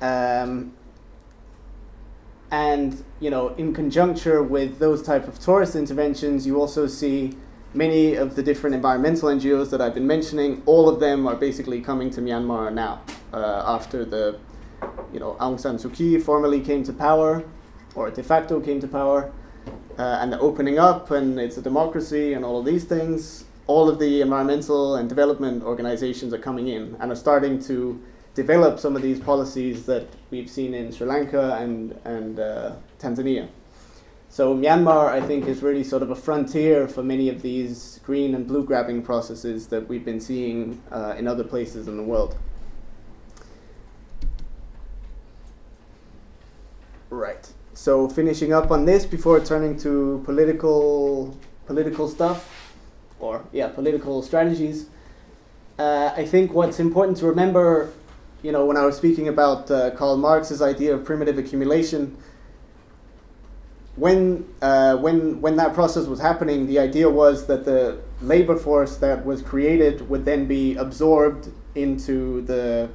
Um, 0.00 0.72
and 2.50 3.04
you 3.20 3.28
know, 3.28 3.48
in 3.56 3.74
conjuncture 3.74 4.42
with 4.42 4.78
those 4.78 5.02
type 5.02 5.28
of 5.28 5.38
tourist 5.38 5.76
interventions, 5.76 6.46
you 6.46 6.58
also 6.58 6.86
see 6.86 7.36
many 7.74 8.14
of 8.14 8.36
the 8.36 8.42
different 8.42 8.74
environmental 8.74 9.28
NGOs 9.28 9.70
that 9.70 9.80
I've 9.80 9.94
been 9.94 10.06
mentioning. 10.06 10.62
All 10.66 10.88
of 10.88 11.00
them 11.00 11.26
are 11.26 11.36
basically 11.36 11.80
coming 11.80 12.10
to 12.10 12.20
Myanmar 12.20 12.72
now 12.72 13.02
uh, 13.32 13.62
after 13.66 14.04
the, 14.04 14.38
you 15.12 15.20
know, 15.20 15.36
Aung 15.40 15.58
San 15.58 15.76
Suu 15.76 15.94
Kyi 15.94 16.18
formally 16.18 16.60
came 16.60 16.82
to 16.84 16.92
power, 16.92 17.44
or 17.94 18.10
de 18.10 18.22
facto 18.22 18.60
came 18.60 18.80
to 18.80 18.88
power, 18.88 19.32
uh, 19.98 20.18
and 20.20 20.32
the 20.32 20.38
opening 20.40 20.78
up, 20.78 21.10
and 21.10 21.38
it's 21.38 21.56
a 21.56 21.62
democracy, 21.62 22.32
and 22.32 22.44
all 22.44 22.58
of 22.58 22.64
these 22.64 22.84
things 22.84 23.44
all 23.70 23.88
of 23.88 24.00
the 24.00 24.20
environmental 24.20 24.96
and 24.96 25.08
development 25.08 25.62
organizations 25.62 26.34
are 26.34 26.38
coming 26.38 26.66
in 26.66 26.96
and 26.98 27.12
are 27.12 27.20
starting 27.26 27.56
to 27.62 28.02
develop 28.34 28.80
some 28.80 28.96
of 28.96 29.02
these 29.02 29.20
policies 29.20 29.86
that 29.86 30.08
we've 30.30 30.50
seen 30.50 30.74
in 30.74 30.90
Sri 30.90 31.06
Lanka 31.06 31.54
and, 31.54 31.92
and 32.04 32.40
uh, 32.40 32.72
Tanzania. 32.98 33.48
So 34.32 34.54
Myanmar, 34.54 35.08
I 35.08 35.20
think, 35.20 35.48
is 35.48 35.60
really 35.60 35.82
sort 35.82 36.02
of 36.04 36.10
a 36.10 36.14
frontier 36.14 36.86
for 36.86 37.02
many 37.02 37.28
of 37.28 37.42
these 37.42 37.98
green 38.04 38.32
and 38.36 38.46
blue 38.46 38.62
grabbing 38.64 39.02
processes 39.02 39.66
that 39.66 39.88
we've 39.88 40.04
been 40.04 40.20
seeing 40.20 40.80
uh, 40.92 41.16
in 41.18 41.26
other 41.26 41.42
places 41.42 41.88
in 41.88 41.96
the 41.96 42.02
world. 42.04 42.38
Right. 47.10 47.52
So 47.74 48.08
finishing 48.08 48.52
up 48.52 48.70
on 48.70 48.84
this 48.84 49.04
before 49.04 49.40
turning 49.40 49.76
to 49.78 50.22
political 50.24 51.36
political 51.66 52.08
stuff, 52.08 52.48
or 53.18 53.44
yeah, 53.52 53.66
political 53.66 54.22
strategies. 54.22 54.86
Uh, 55.76 56.12
I 56.16 56.24
think 56.24 56.52
what's 56.52 56.78
important 56.78 57.16
to 57.18 57.26
remember, 57.26 57.92
you 58.42 58.52
know, 58.52 58.64
when 58.64 58.76
I 58.76 58.86
was 58.86 58.96
speaking 58.96 59.26
about 59.26 59.70
uh, 59.72 59.90
Karl 59.90 60.16
Marx's 60.16 60.62
idea 60.62 60.94
of 60.94 61.04
primitive 61.04 61.36
accumulation, 61.36 62.16
when 63.96 64.48
uh, 64.62 64.96
when 64.96 65.40
when 65.40 65.56
that 65.56 65.74
process 65.74 66.06
was 66.06 66.20
happening, 66.20 66.66
the 66.66 66.78
idea 66.78 67.08
was 67.08 67.46
that 67.46 67.64
the 67.64 68.00
labor 68.22 68.56
force 68.56 68.96
that 68.98 69.24
was 69.24 69.42
created 69.42 70.08
would 70.08 70.24
then 70.24 70.46
be 70.46 70.76
absorbed 70.76 71.48
into 71.74 72.42
the 72.42 72.88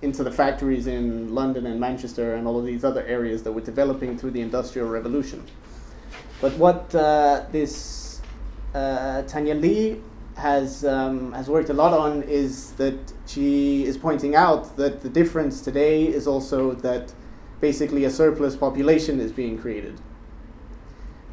into 0.00 0.22
the 0.22 0.30
factories 0.30 0.86
in 0.86 1.34
London 1.34 1.66
and 1.66 1.80
Manchester 1.80 2.34
and 2.34 2.46
all 2.46 2.58
of 2.58 2.64
these 2.64 2.84
other 2.84 3.04
areas 3.06 3.42
that 3.42 3.52
were 3.52 3.60
developing 3.60 4.16
through 4.16 4.30
the 4.30 4.40
Industrial 4.40 4.88
Revolution. 4.88 5.44
But 6.40 6.52
what 6.54 6.94
uh, 6.94 7.46
this 7.50 8.20
uh, 8.74 9.22
Tania 9.22 9.56
Li 9.56 10.00
has 10.36 10.84
um, 10.84 11.32
has 11.32 11.48
worked 11.48 11.68
a 11.68 11.74
lot 11.74 11.92
on 11.92 12.22
is 12.22 12.72
that 12.74 13.12
she 13.26 13.84
is 13.84 13.98
pointing 13.98 14.36
out 14.36 14.76
that 14.76 15.00
the 15.00 15.08
difference 15.08 15.60
today 15.60 16.04
is 16.06 16.28
also 16.28 16.72
that 16.74 17.12
basically 17.60 18.04
a 18.04 18.10
surplus 18.10 18.54
population 18.54 19.18
is 19.18 19.32
being 19.32 19.58
created 19.58 20.00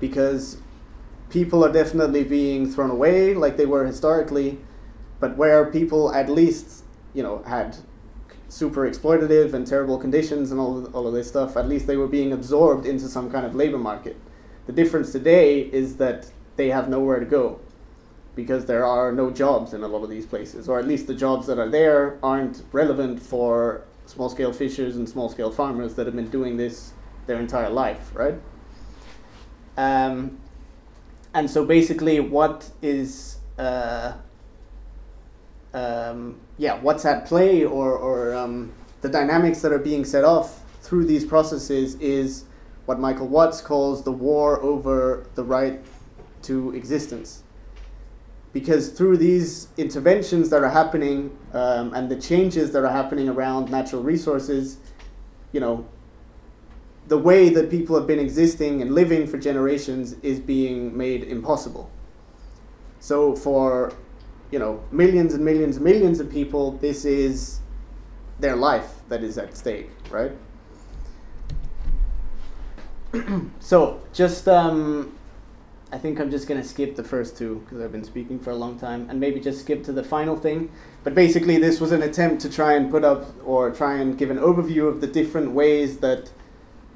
because 0.08 0.58
people 1.30 1.66
are 1.66 1.72
definitely 1.72 2.24
being 2.24 2.62
thrown 2.74 2.92
away 2.92 3.34
like 3.34 3.58
they 3.58 3.66
were 3.66 3.86
historically, 3.86 4.60
but 5.20 5.36
where 5.38 5.72
people 5.80 6.14
at 6.14 6.30
least 6.30 6.84
you 7.14 7.24
know 7.24 7.36
had 7.44 7.78
super 8.48 8.90
exploitative 8.90 9.54
and 9.54 9.66
terrible 9.66 9.98
conditions 9.98 10.52
and 10.52 10.60
all 10.60 10.86
all 10.96 11.08
of 11.08 11.14
this 11.14 11.28
stuff, 11.28 11.58
at 11.58 11.68
least 11.68 11.88
they 11.88 11.98
were 11.98 12.12
being 12.20 12.32
absorbed 12.32 12.86
into 12.86 13.08
some 13.08 13.28
kind 13.32 13.46
of 13.46 13.56
labor 13.56 13.82
market. 13.92 14.16
The 14.68 14.74
difference 14.74 15.12
today 15.12 15.62
is 15.82 15.98
that 15.98 16.32
they 16.56 16.70
have 16.70 16.90
nowhere 16.90 17.20
to 17.20 17.30
go 17.40 17.60
because 18.36 18.66
there 18.66 18.86
are 18.86 19.12
no 19.12 19.32
jobs 19.32 19.74
in 19.74 19.82
a 19.84 19.88
lot 19.88 20.04
of 20.04 20.10
these 20.10 20.26
places, 20.26 20.68
or 20.70 20.78
at 20.78 20.88
least 20.88 21.08
the 21.08 21.16
jobs 21.26 21.48
that 21.48 21.58
are 21.58 21.70
there 21.70 22.18
aren't 22.22 22.64
relevant 22.72 23.22
for 23.22 23.82
small 24.06 24.30
scale 24.30 24.54
fishers 24.54 24.96
and 24.98 25.08
small 25.10 25.30
scale 25.30 25.52
farmers 25.52 25.96
that 25.96 26.06
have 26.06 26.16
been 26.16 26.30
doing 26.30 26.58
this 26.58 26.92
their 27.28 27.40
entire 27.40 27.70
life, 27.70 28.12
right? 28.14 28.36
Um, 29.78 30.40
and 31.34 31.50
so 31.50 31.66
basically, 31.66 32.20
what 32.20 32.70
is 32.82 33.38
uh, 33.58 34.14
um, 35.76 36.40
yeah, 36.58 36.80
what's 36.80 37.06
at 37.06 37.26
play 37.26 37.66
or, 37.66 37.92
or 37.98 38.34
um, 38.34 38.72
the 39.02 39.10
dynamics 39.10 39.62
that 39.62 39.74
are 39.74 39.80
being 39.80 40.06
set 40.06 40.24
off 40.24 40.62
through 40.82 41.06
these 41.06 41.26
processes 41.26 41.96
is 41.96 42.46
what 42.86 43.00
Michael 43.00 43.28
Watts 43.28 43.62
calls 43.62 44.04
the 44.04 44.12
war 44.12 44.62
over 44.62 45.28
the 45.36 45.44
right 45.44 45.82
to 46.44 46.74
existence. 46.74 47.44
Because 48.54 48.90
through 48.90 49.18
these 49.18 49.68
interventions 49.76 50.50
that 50.50 50.64
are 50.64 50.70
happening 50.70 51.38
um, 51.52 51.94
and 51.94 52.10
the 52.10 52.16
changes 52.16 52.72
that 52.72 52.86
are 52.86 52.92
happening 52.92 53.28
around 53.28 53.70
natural 53.70 54.02
resources, 54.02 54.78
you 55.52 55.60
know, 55.60 55.86
the 57.08 57.18
way 57.18 57.50
that 57.50 57.70
people 57.70 57.96
have 57.96 58.08
been 58.08 58.20
existing 58.20 58.82
and 58.82 58.94
living 58.94 59.28
for 59.28 59.38
generations 59.38 60.14
is 60.24 60.40
being 60.40 60.96
made 60.98 61.24
impossible. 61.24 61.90
So 63.00 63.36
for 63.36 63.94
you 64.52 64.60
know, 64.60 64.84
millions 64.92 65.34
and 65.34 65.44
millions 65.44 65.76
and 65.78 65.86
millions 65.86 66.20
of 66.20 66.30
people, 66.30 66.72
this 66.78 67.06
is 67.06 67.60
their 68.40 68.56
life 68.56 68.90
that 69.10 69.24
is 69.24 69.38
at 69.38 69.58
stake, 69.58 69.90
right? 70.10 70.32
so, 73.60 74.02
just, 74.14 74.48
um, 74.48 75.14
I 75.92 75.98
think 75.98 76.20
I'm 76.20 76.30
just 76.30 76.48
going 76.48 76.62
to 76.62 76.68
skip 76.68 76.96
the 76.96 77.04
first 77.04 77.38
two 77.38 77.62
because 77.66 77.84
I've 77.84 77.92
been 77.92 78.04
speaking 78.04 78.40
for 78.40 78.52
a 78.52 78.56
long 78.56 78.78
time 78.78 79.10
and 79.10 79.20
maybe 79.20 79.40
just 79.40 79.62
skip 79.62 79.84
to 79.86 79.92
the 79.92 80.04
final 80.04 80.36
thing. 80.36 80.72
But 81.04 81.16
basically, 81.16 81.58
this 81.58 81.80
was 81.80 81.92
an 81.92 82.04
attempt 82.04 82.42
to 82.44 82.50
try 82.50 82.74
and 82.74 82.92
put 82.92 83.04
up 83.04 83.26
or 83.46 83.72
try 83.72 83.96
and 83.96 84.18
give 84.18 84.30
an 84.30 84.38
overview 84.38 84.88
of 84.88 85.02
the 85.02 85.08
different 85.08 85.52
ways 85.52 85.98
that 85.98 86.32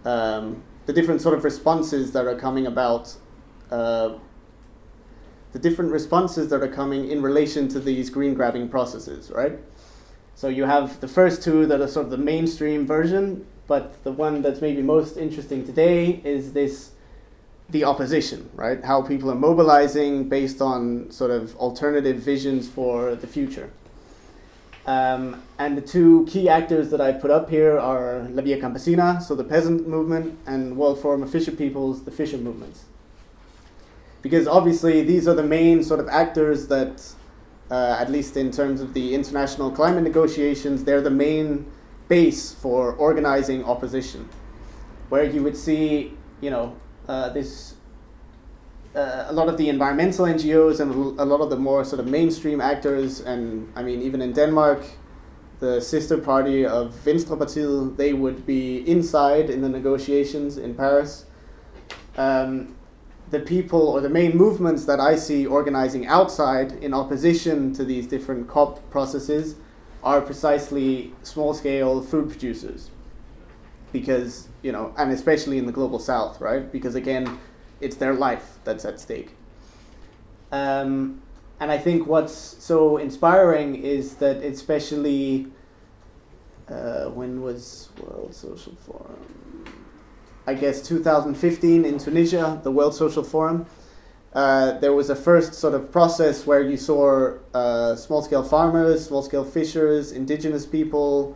um, 0.06 0.64
the 0.86 0.94
different 0.94 1.22
sort 1.22 1.38
of 1.38 1.44
responses 1.44 2.12
that 2.14 2.26
are 2.26 2.36
coming 2.36 2.66
about 2.66 3.16
uh, 3.72 4.18
the 5.52 5.60
different 5.60 5.92
responses 5.92 6.50
that 6.50 6.62
are 6.62 6.68
coming 6.68 7.10
in 7.10 7.22
relation 7.22 7.68
to 7.70 7.80
these 7.80 8.10
green 8.10 8.34
grabbing 8.34 8.70
processes, 8.70 9.32
right? 9.32 9.58
So 10.36 10.48
you 10.48 10.66
have 10.66 11.02
the 11.02 11.08
first 11.08 11.44
two 11.44 11.66
that 11.66 11.82
are 11.82 11.88
sort 11.88 12.06
of 12.06 12.12
the 12.12 12.18
mainstream 12.18 12.86
version, 12.86 13.46
but 13.68 14.04
the 14.04 14.12
one 14.12 14.42
that's 14.42 14.62
maybe 14.62 14.82
most 14.82 15.18
interesting 15.18 15.66
today 15.66 16.22
is 16.24 16.54
this 16.54 16.92
the 17.70 17.84
opposition, 17.84 18.50
right? 18.56 18.84
How 18.84 19.02
people 19.02 19.30
are 19.30 19.36
mobilizing 19.36 20.30
based 20.30 20.62
on 20.62 21.12
sort 21.12 21.32
of 21.32 21.56
alternative 21.58 22.18
visions 22.18 22.68
for 22.68 23.16
the 23.16 23.28
future. 23.28 23.70
Um, 24.90 25.44
and 25.60 25.78
the 25.78 25.82
two 25.82 26.26
key 26.28 26.50
actors 26.50 26.90
that 26.90 27.02
I 27.02 27.12
put 27.12 27.30
up 27.30 27.50
here 27.50 27.78
are 27.78 28.28
La 28.32 28.42
Via 28.42 28.60
Campesina, 28.60 29.22
so 29.22 29.36
the 29.36 29.44
peasant 29.44 29.88
movement, 29.88 30.38
and 30.48 30.76
World 30.76 31.00
Forum 31.00 31.22
of 31.22 31.30
Fisher 31.30 31.52
Peoples, 31.52 32.04
the 32.04 32.12
fisher 32.12 32.38
movements 32.38 32.86
because 34.22 34.48
obviously 34.48 35.02
these 35.04 35.28
are 35.28 35.34
the 35.34 35.44
main 35.44 35.84
sort 35.84 36.00
of 36.00 36.08
actors 36.10 36.68
that, 36.68 37.02
uh, 37.72 37.98
at 38.00 38.12
least 38.12 38.36
in 38.38 38.52
terms 38.52 38.82
of 38.82 38.94
the 38.94 39.16
international 39.16 39.72
climate 39.72 40.04
negotiations, 40.04 40.84
they're 40.84 41.02
the 41.02 41.10
main 41.10 41.66
base 42.08 42.54
for 42.54 42.94
organizing 42.94 43.64
opposition, 43.64 44.28
where 45.10 45.24
you 45.24 45.44
would 45.44 45.56
see, 45.56 46.14
you 46.42 46.50
know, 46.50 46.76
uh, 47.08 47.30
this. 47.30 47.76
Uh, 48.96 49.26
a 49.28 49.34
lot 49.34 49.48
of 49.48 49.58
the 49.58 49.70
environmental 49.70 50.26
NGOs 50.26 50.80
and 50.80 51.20
a 51.20 51.26
lot 51.26 51.42
of 51.42 51.52
the 51.52 51.56
more 51.56 51.86
sort 51.86 52.00
of 52.00 52.08
mainstream 52.08 52.60
actors, 52.60 53.22
and 53.22 53.72
I 53.76 53.84
mean, 53.84 54.02
even 54.02 54.20
in 54.22 54.34
Denmark, 54.34 54.84
the 55.60 55.80
sister 55.80 56.18
party 56.18 56.66
of 56.66 56.94
Venstrepartiet, 57.06 57.98
they 57.98 58.14
would 58.14 58.46
be 58.46 58.78
inside 58.90 59.50
in 59.50 59.62
the 59.62 59.70
negotiations 59.70 60.58
in 60.58 60.74
Paris. 60.74 61.26
Um, 62.18 62.76
the 63.30 63.40
people 63.40 63.82
or 63.82 64.02
the 64.02 64.10
main 64.10 64.36
movements 64.36 64.86
that 64.86 65.00
I 65.00 65.16
see 65.16 65.46
organizing 65.46 66.08
outside 66.08 66.72
in 66.84 66.94
opposition 66.94 67.74
to 67.74 67.86
these 67.86 68.08
different 68.08 68.48
COP 68.48 68.90
processes 68.90 69.56
are 70.04 70.22
precisely 70.22 71.14
small 71.24 71.54
scale 71.54 72.02
food 72.02 72.30
producers. 72.30 72.90
Because, 73.92 74.48
you 74.62 74.72
know, 74.72 74.94
and 74.98 75.12
especially 75.12 75.58
in 75.58 75.66
the 75.66 75.72
global 75.72 76.00
south, 76.00 76.40
right? 76.42 76.72
Because 76.72 76.96
again, 76.96 77.40
it's 77.82 77.96
their 77.98 78.14
life 78.14 78.60
that's 78.64 78.86
at 78.86 79.00
stake. 79.00 79.36
Um, 80.52 81.22
and 81.60 81.72
I 81.72 81.78
think 81.78 82.08
what's 82.08 82.34
so 82.34 82.98
inspiring 82.98 83.76
is 83.76 84.16
that, 84.16 84.38
especially 84.38 85.48
uh, 86.70 87.06
when 87.10 87.42
was 87.42 87.90
World 88.02 88.34
Social 88.34 88.76
Forum? 88.76 89.66
I 90.48 90.54
guess, 90.54 90.82
2015 90.88 91.86
in 91.86 91.98
Tunisia, 92.00 92.60
the 92.64 92.72
World 92.72 92.96
Social 92.96 93.24
Forum. 93.24 93.66
Uh, 94.34 94.78
there 94.80 94.94
was 94.94 95.10
a 95.10 95.16
first 95.16 95.54
sort 95.54 95.74
of 95.74 95.92
process 95.92 96.46
where 96.46 96.62
you 96.62 96.78
saw 96.78 97.34
uh, 97.54 97.96
small 97.96 98.22
scale 98.22 98.44
farmers, 98.44 99.06
small 99.08 99.22
scale 99.22 99.44
fishers, 99.44 100.12
indigenous 100.12 100.66
people, 100.66 101.36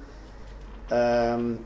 um, 0.91 1.65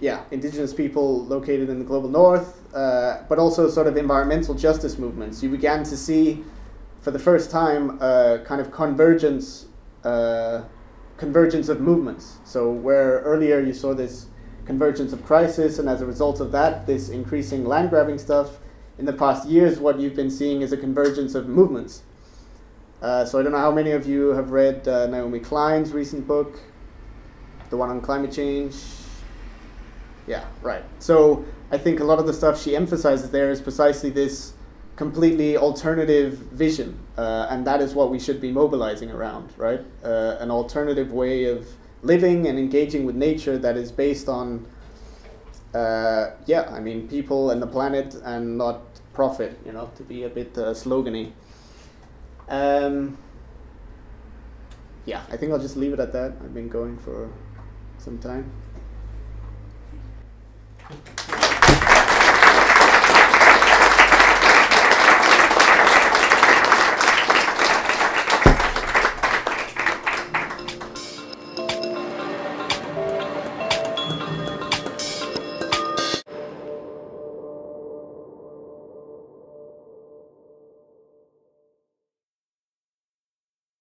yeah, 0.00 0.24
indigenous 0.30 0.74
people 0.74 1.24
located 1.24 1.68
in 1.68 1.78
the 1.78 1.84
global 1.84 2.08
north, 2.08 2.62
uh, 2.74 3.22
but 3.28 3.38
also 3.38 3.68
sort 3.70 3.86
of 3.86 3.96
environmental 3.96 4.54
justice 4.54 4.98
movements. 4.98 5.42
You 5.42 5.48
began 5.48 5.84
to 5.84 5.96
see, 5.96 6.42
for 7.00 7.10
the 7.10 7.18
first 7.18 7.50
time, 7.50 8.00
a 8.02 8.42
kind 8.44 8.60
of 8.60 8.72
convergence, 8.72 9.66
uh, 10.02 10.62
convergence 11.16 11.68
of 11.68 11.80
movements. 11.80 12.38
So 12.44 12.70
where 12.70 13.20
earlier 13.20 13.60
you 13.60 13.72
saw 13.72 13.94
this 13.94 14.26
convergence 14.66 15.12
of 15.12 15.24
crisis, 15.24 15.78
and 15.78 15.88
as 15.88 16.00
a 16.00 16.06
result 16.06 16.40
of 16.40 16.50
that, 16.52 16.86
this 16.86 17.08
increasing 17.08 17.64
land 17.64 17.90
grabbing 17.90 18.18
stuff. 18.18 18.58
In 18.98 19.06
the 19.06 19.12
past 19.12 19.48
years, 19.48 19.78
what 19.78 20.00
you've 20.00 20.14
been 20.14 20.30
seeing 20.30 20.62
is 20.62 20.72
a 20.72 20.76
convergence 20.76 21.34
of 21.34 21.48
movements. 21.48 22.02
Uh, 23.02 23.24
so 23.24 23.38
I 23.38 23.42
don't 23.42 23.52
know 23.52 23.58
how 23.58 23.72
many 23.72 23.90
of 23.90 24.06
you 24.06 24.28
have 24.30 24.50
read 24.50 24.88
uh, 24.88 25.06
Naomi 25.06 25.38
Klein's 25.38 25.92
recent 25.92 26.26
book, 26.26 26.60
the 27.70 27.76
one 27.76 27.90
on 27.90 28.00
climate 28.00 28.32
change. 28.32 28.74
Yeah, 30.26 30.44
right. 30.62 30.82
So 30.98 31.44
I 31.70 31.78
think 31.78 32.00
a 32.00 32.04
lot 32.04 32.18
of 32.18 32.26
the 32.26 32.32
stuff 32.32 32.60
she 32.60 32.76
emphasizes 32.76 33.30
there 33.30 33.50
is 33.50 33.60
precisely 33.60 34.10
this 34.10 34.54
completely 34.96 35.56
alternative 35.56 36.34
vision, 36.34 36.98
uh, 37.18 37.48
and 37.50 37.66
that 37.66 37.80
is 37.80 37.94
what 37.94 38.10
we 38.10 38.18
should 38.18 38.40
be 38.40 38.52
mobilizing 38.52 39.10
around, 39.10 39.52
right? 39.56 39.80
Uh, 40.04 40.36
an 40.40 40.50
alternative 40.50 41.12
way 41.12 41.44
of 41.44 41.66
living 42.02 42.46
and 42.46 42.58
engaging 42.58 43.04
with 43.04 43.16
nature 43.16 43.58
that 43.58 43.76
is 43.76 43.90
based 43.90 44.28
on 44.28 44.66
uh, 45.74 46.30
yeah, 46.46 46.70
I 46.70 46.78
mean 46.78 47.08
people 47.08 47.50
and 47.50 47.60
the 47.60 47.66
planet 47.66 48.14
and 48.24 48.56
not 48.56 48.80
profit. 49.12 49.58
You 49.66 49.72
know, 49.72 49.90
to 49.96 50.02
be 50.04 50.22
a 50.22 50.28
bit 50.28 50.56
uh, 50.56 50.72
slogany. 50.72 51.32
Um, 52.48 53.18
yeah, 55.04 55.22
I 55.30 55.36
think 55.36 55.52
I'll 55.52 55.58
just 55.58 55.76
leave 55.76 55.92
it 55.92 56.00
at 56.00 56.12
that. 56.12 56.34
I've 56.42 56.54
been 56.54 56.68
going 56.68 56.96
for 56.98 57.30
some 57.98 58.18
time. 58.18 58.50
Thank 60.86 61.48
you. 61.48 61.53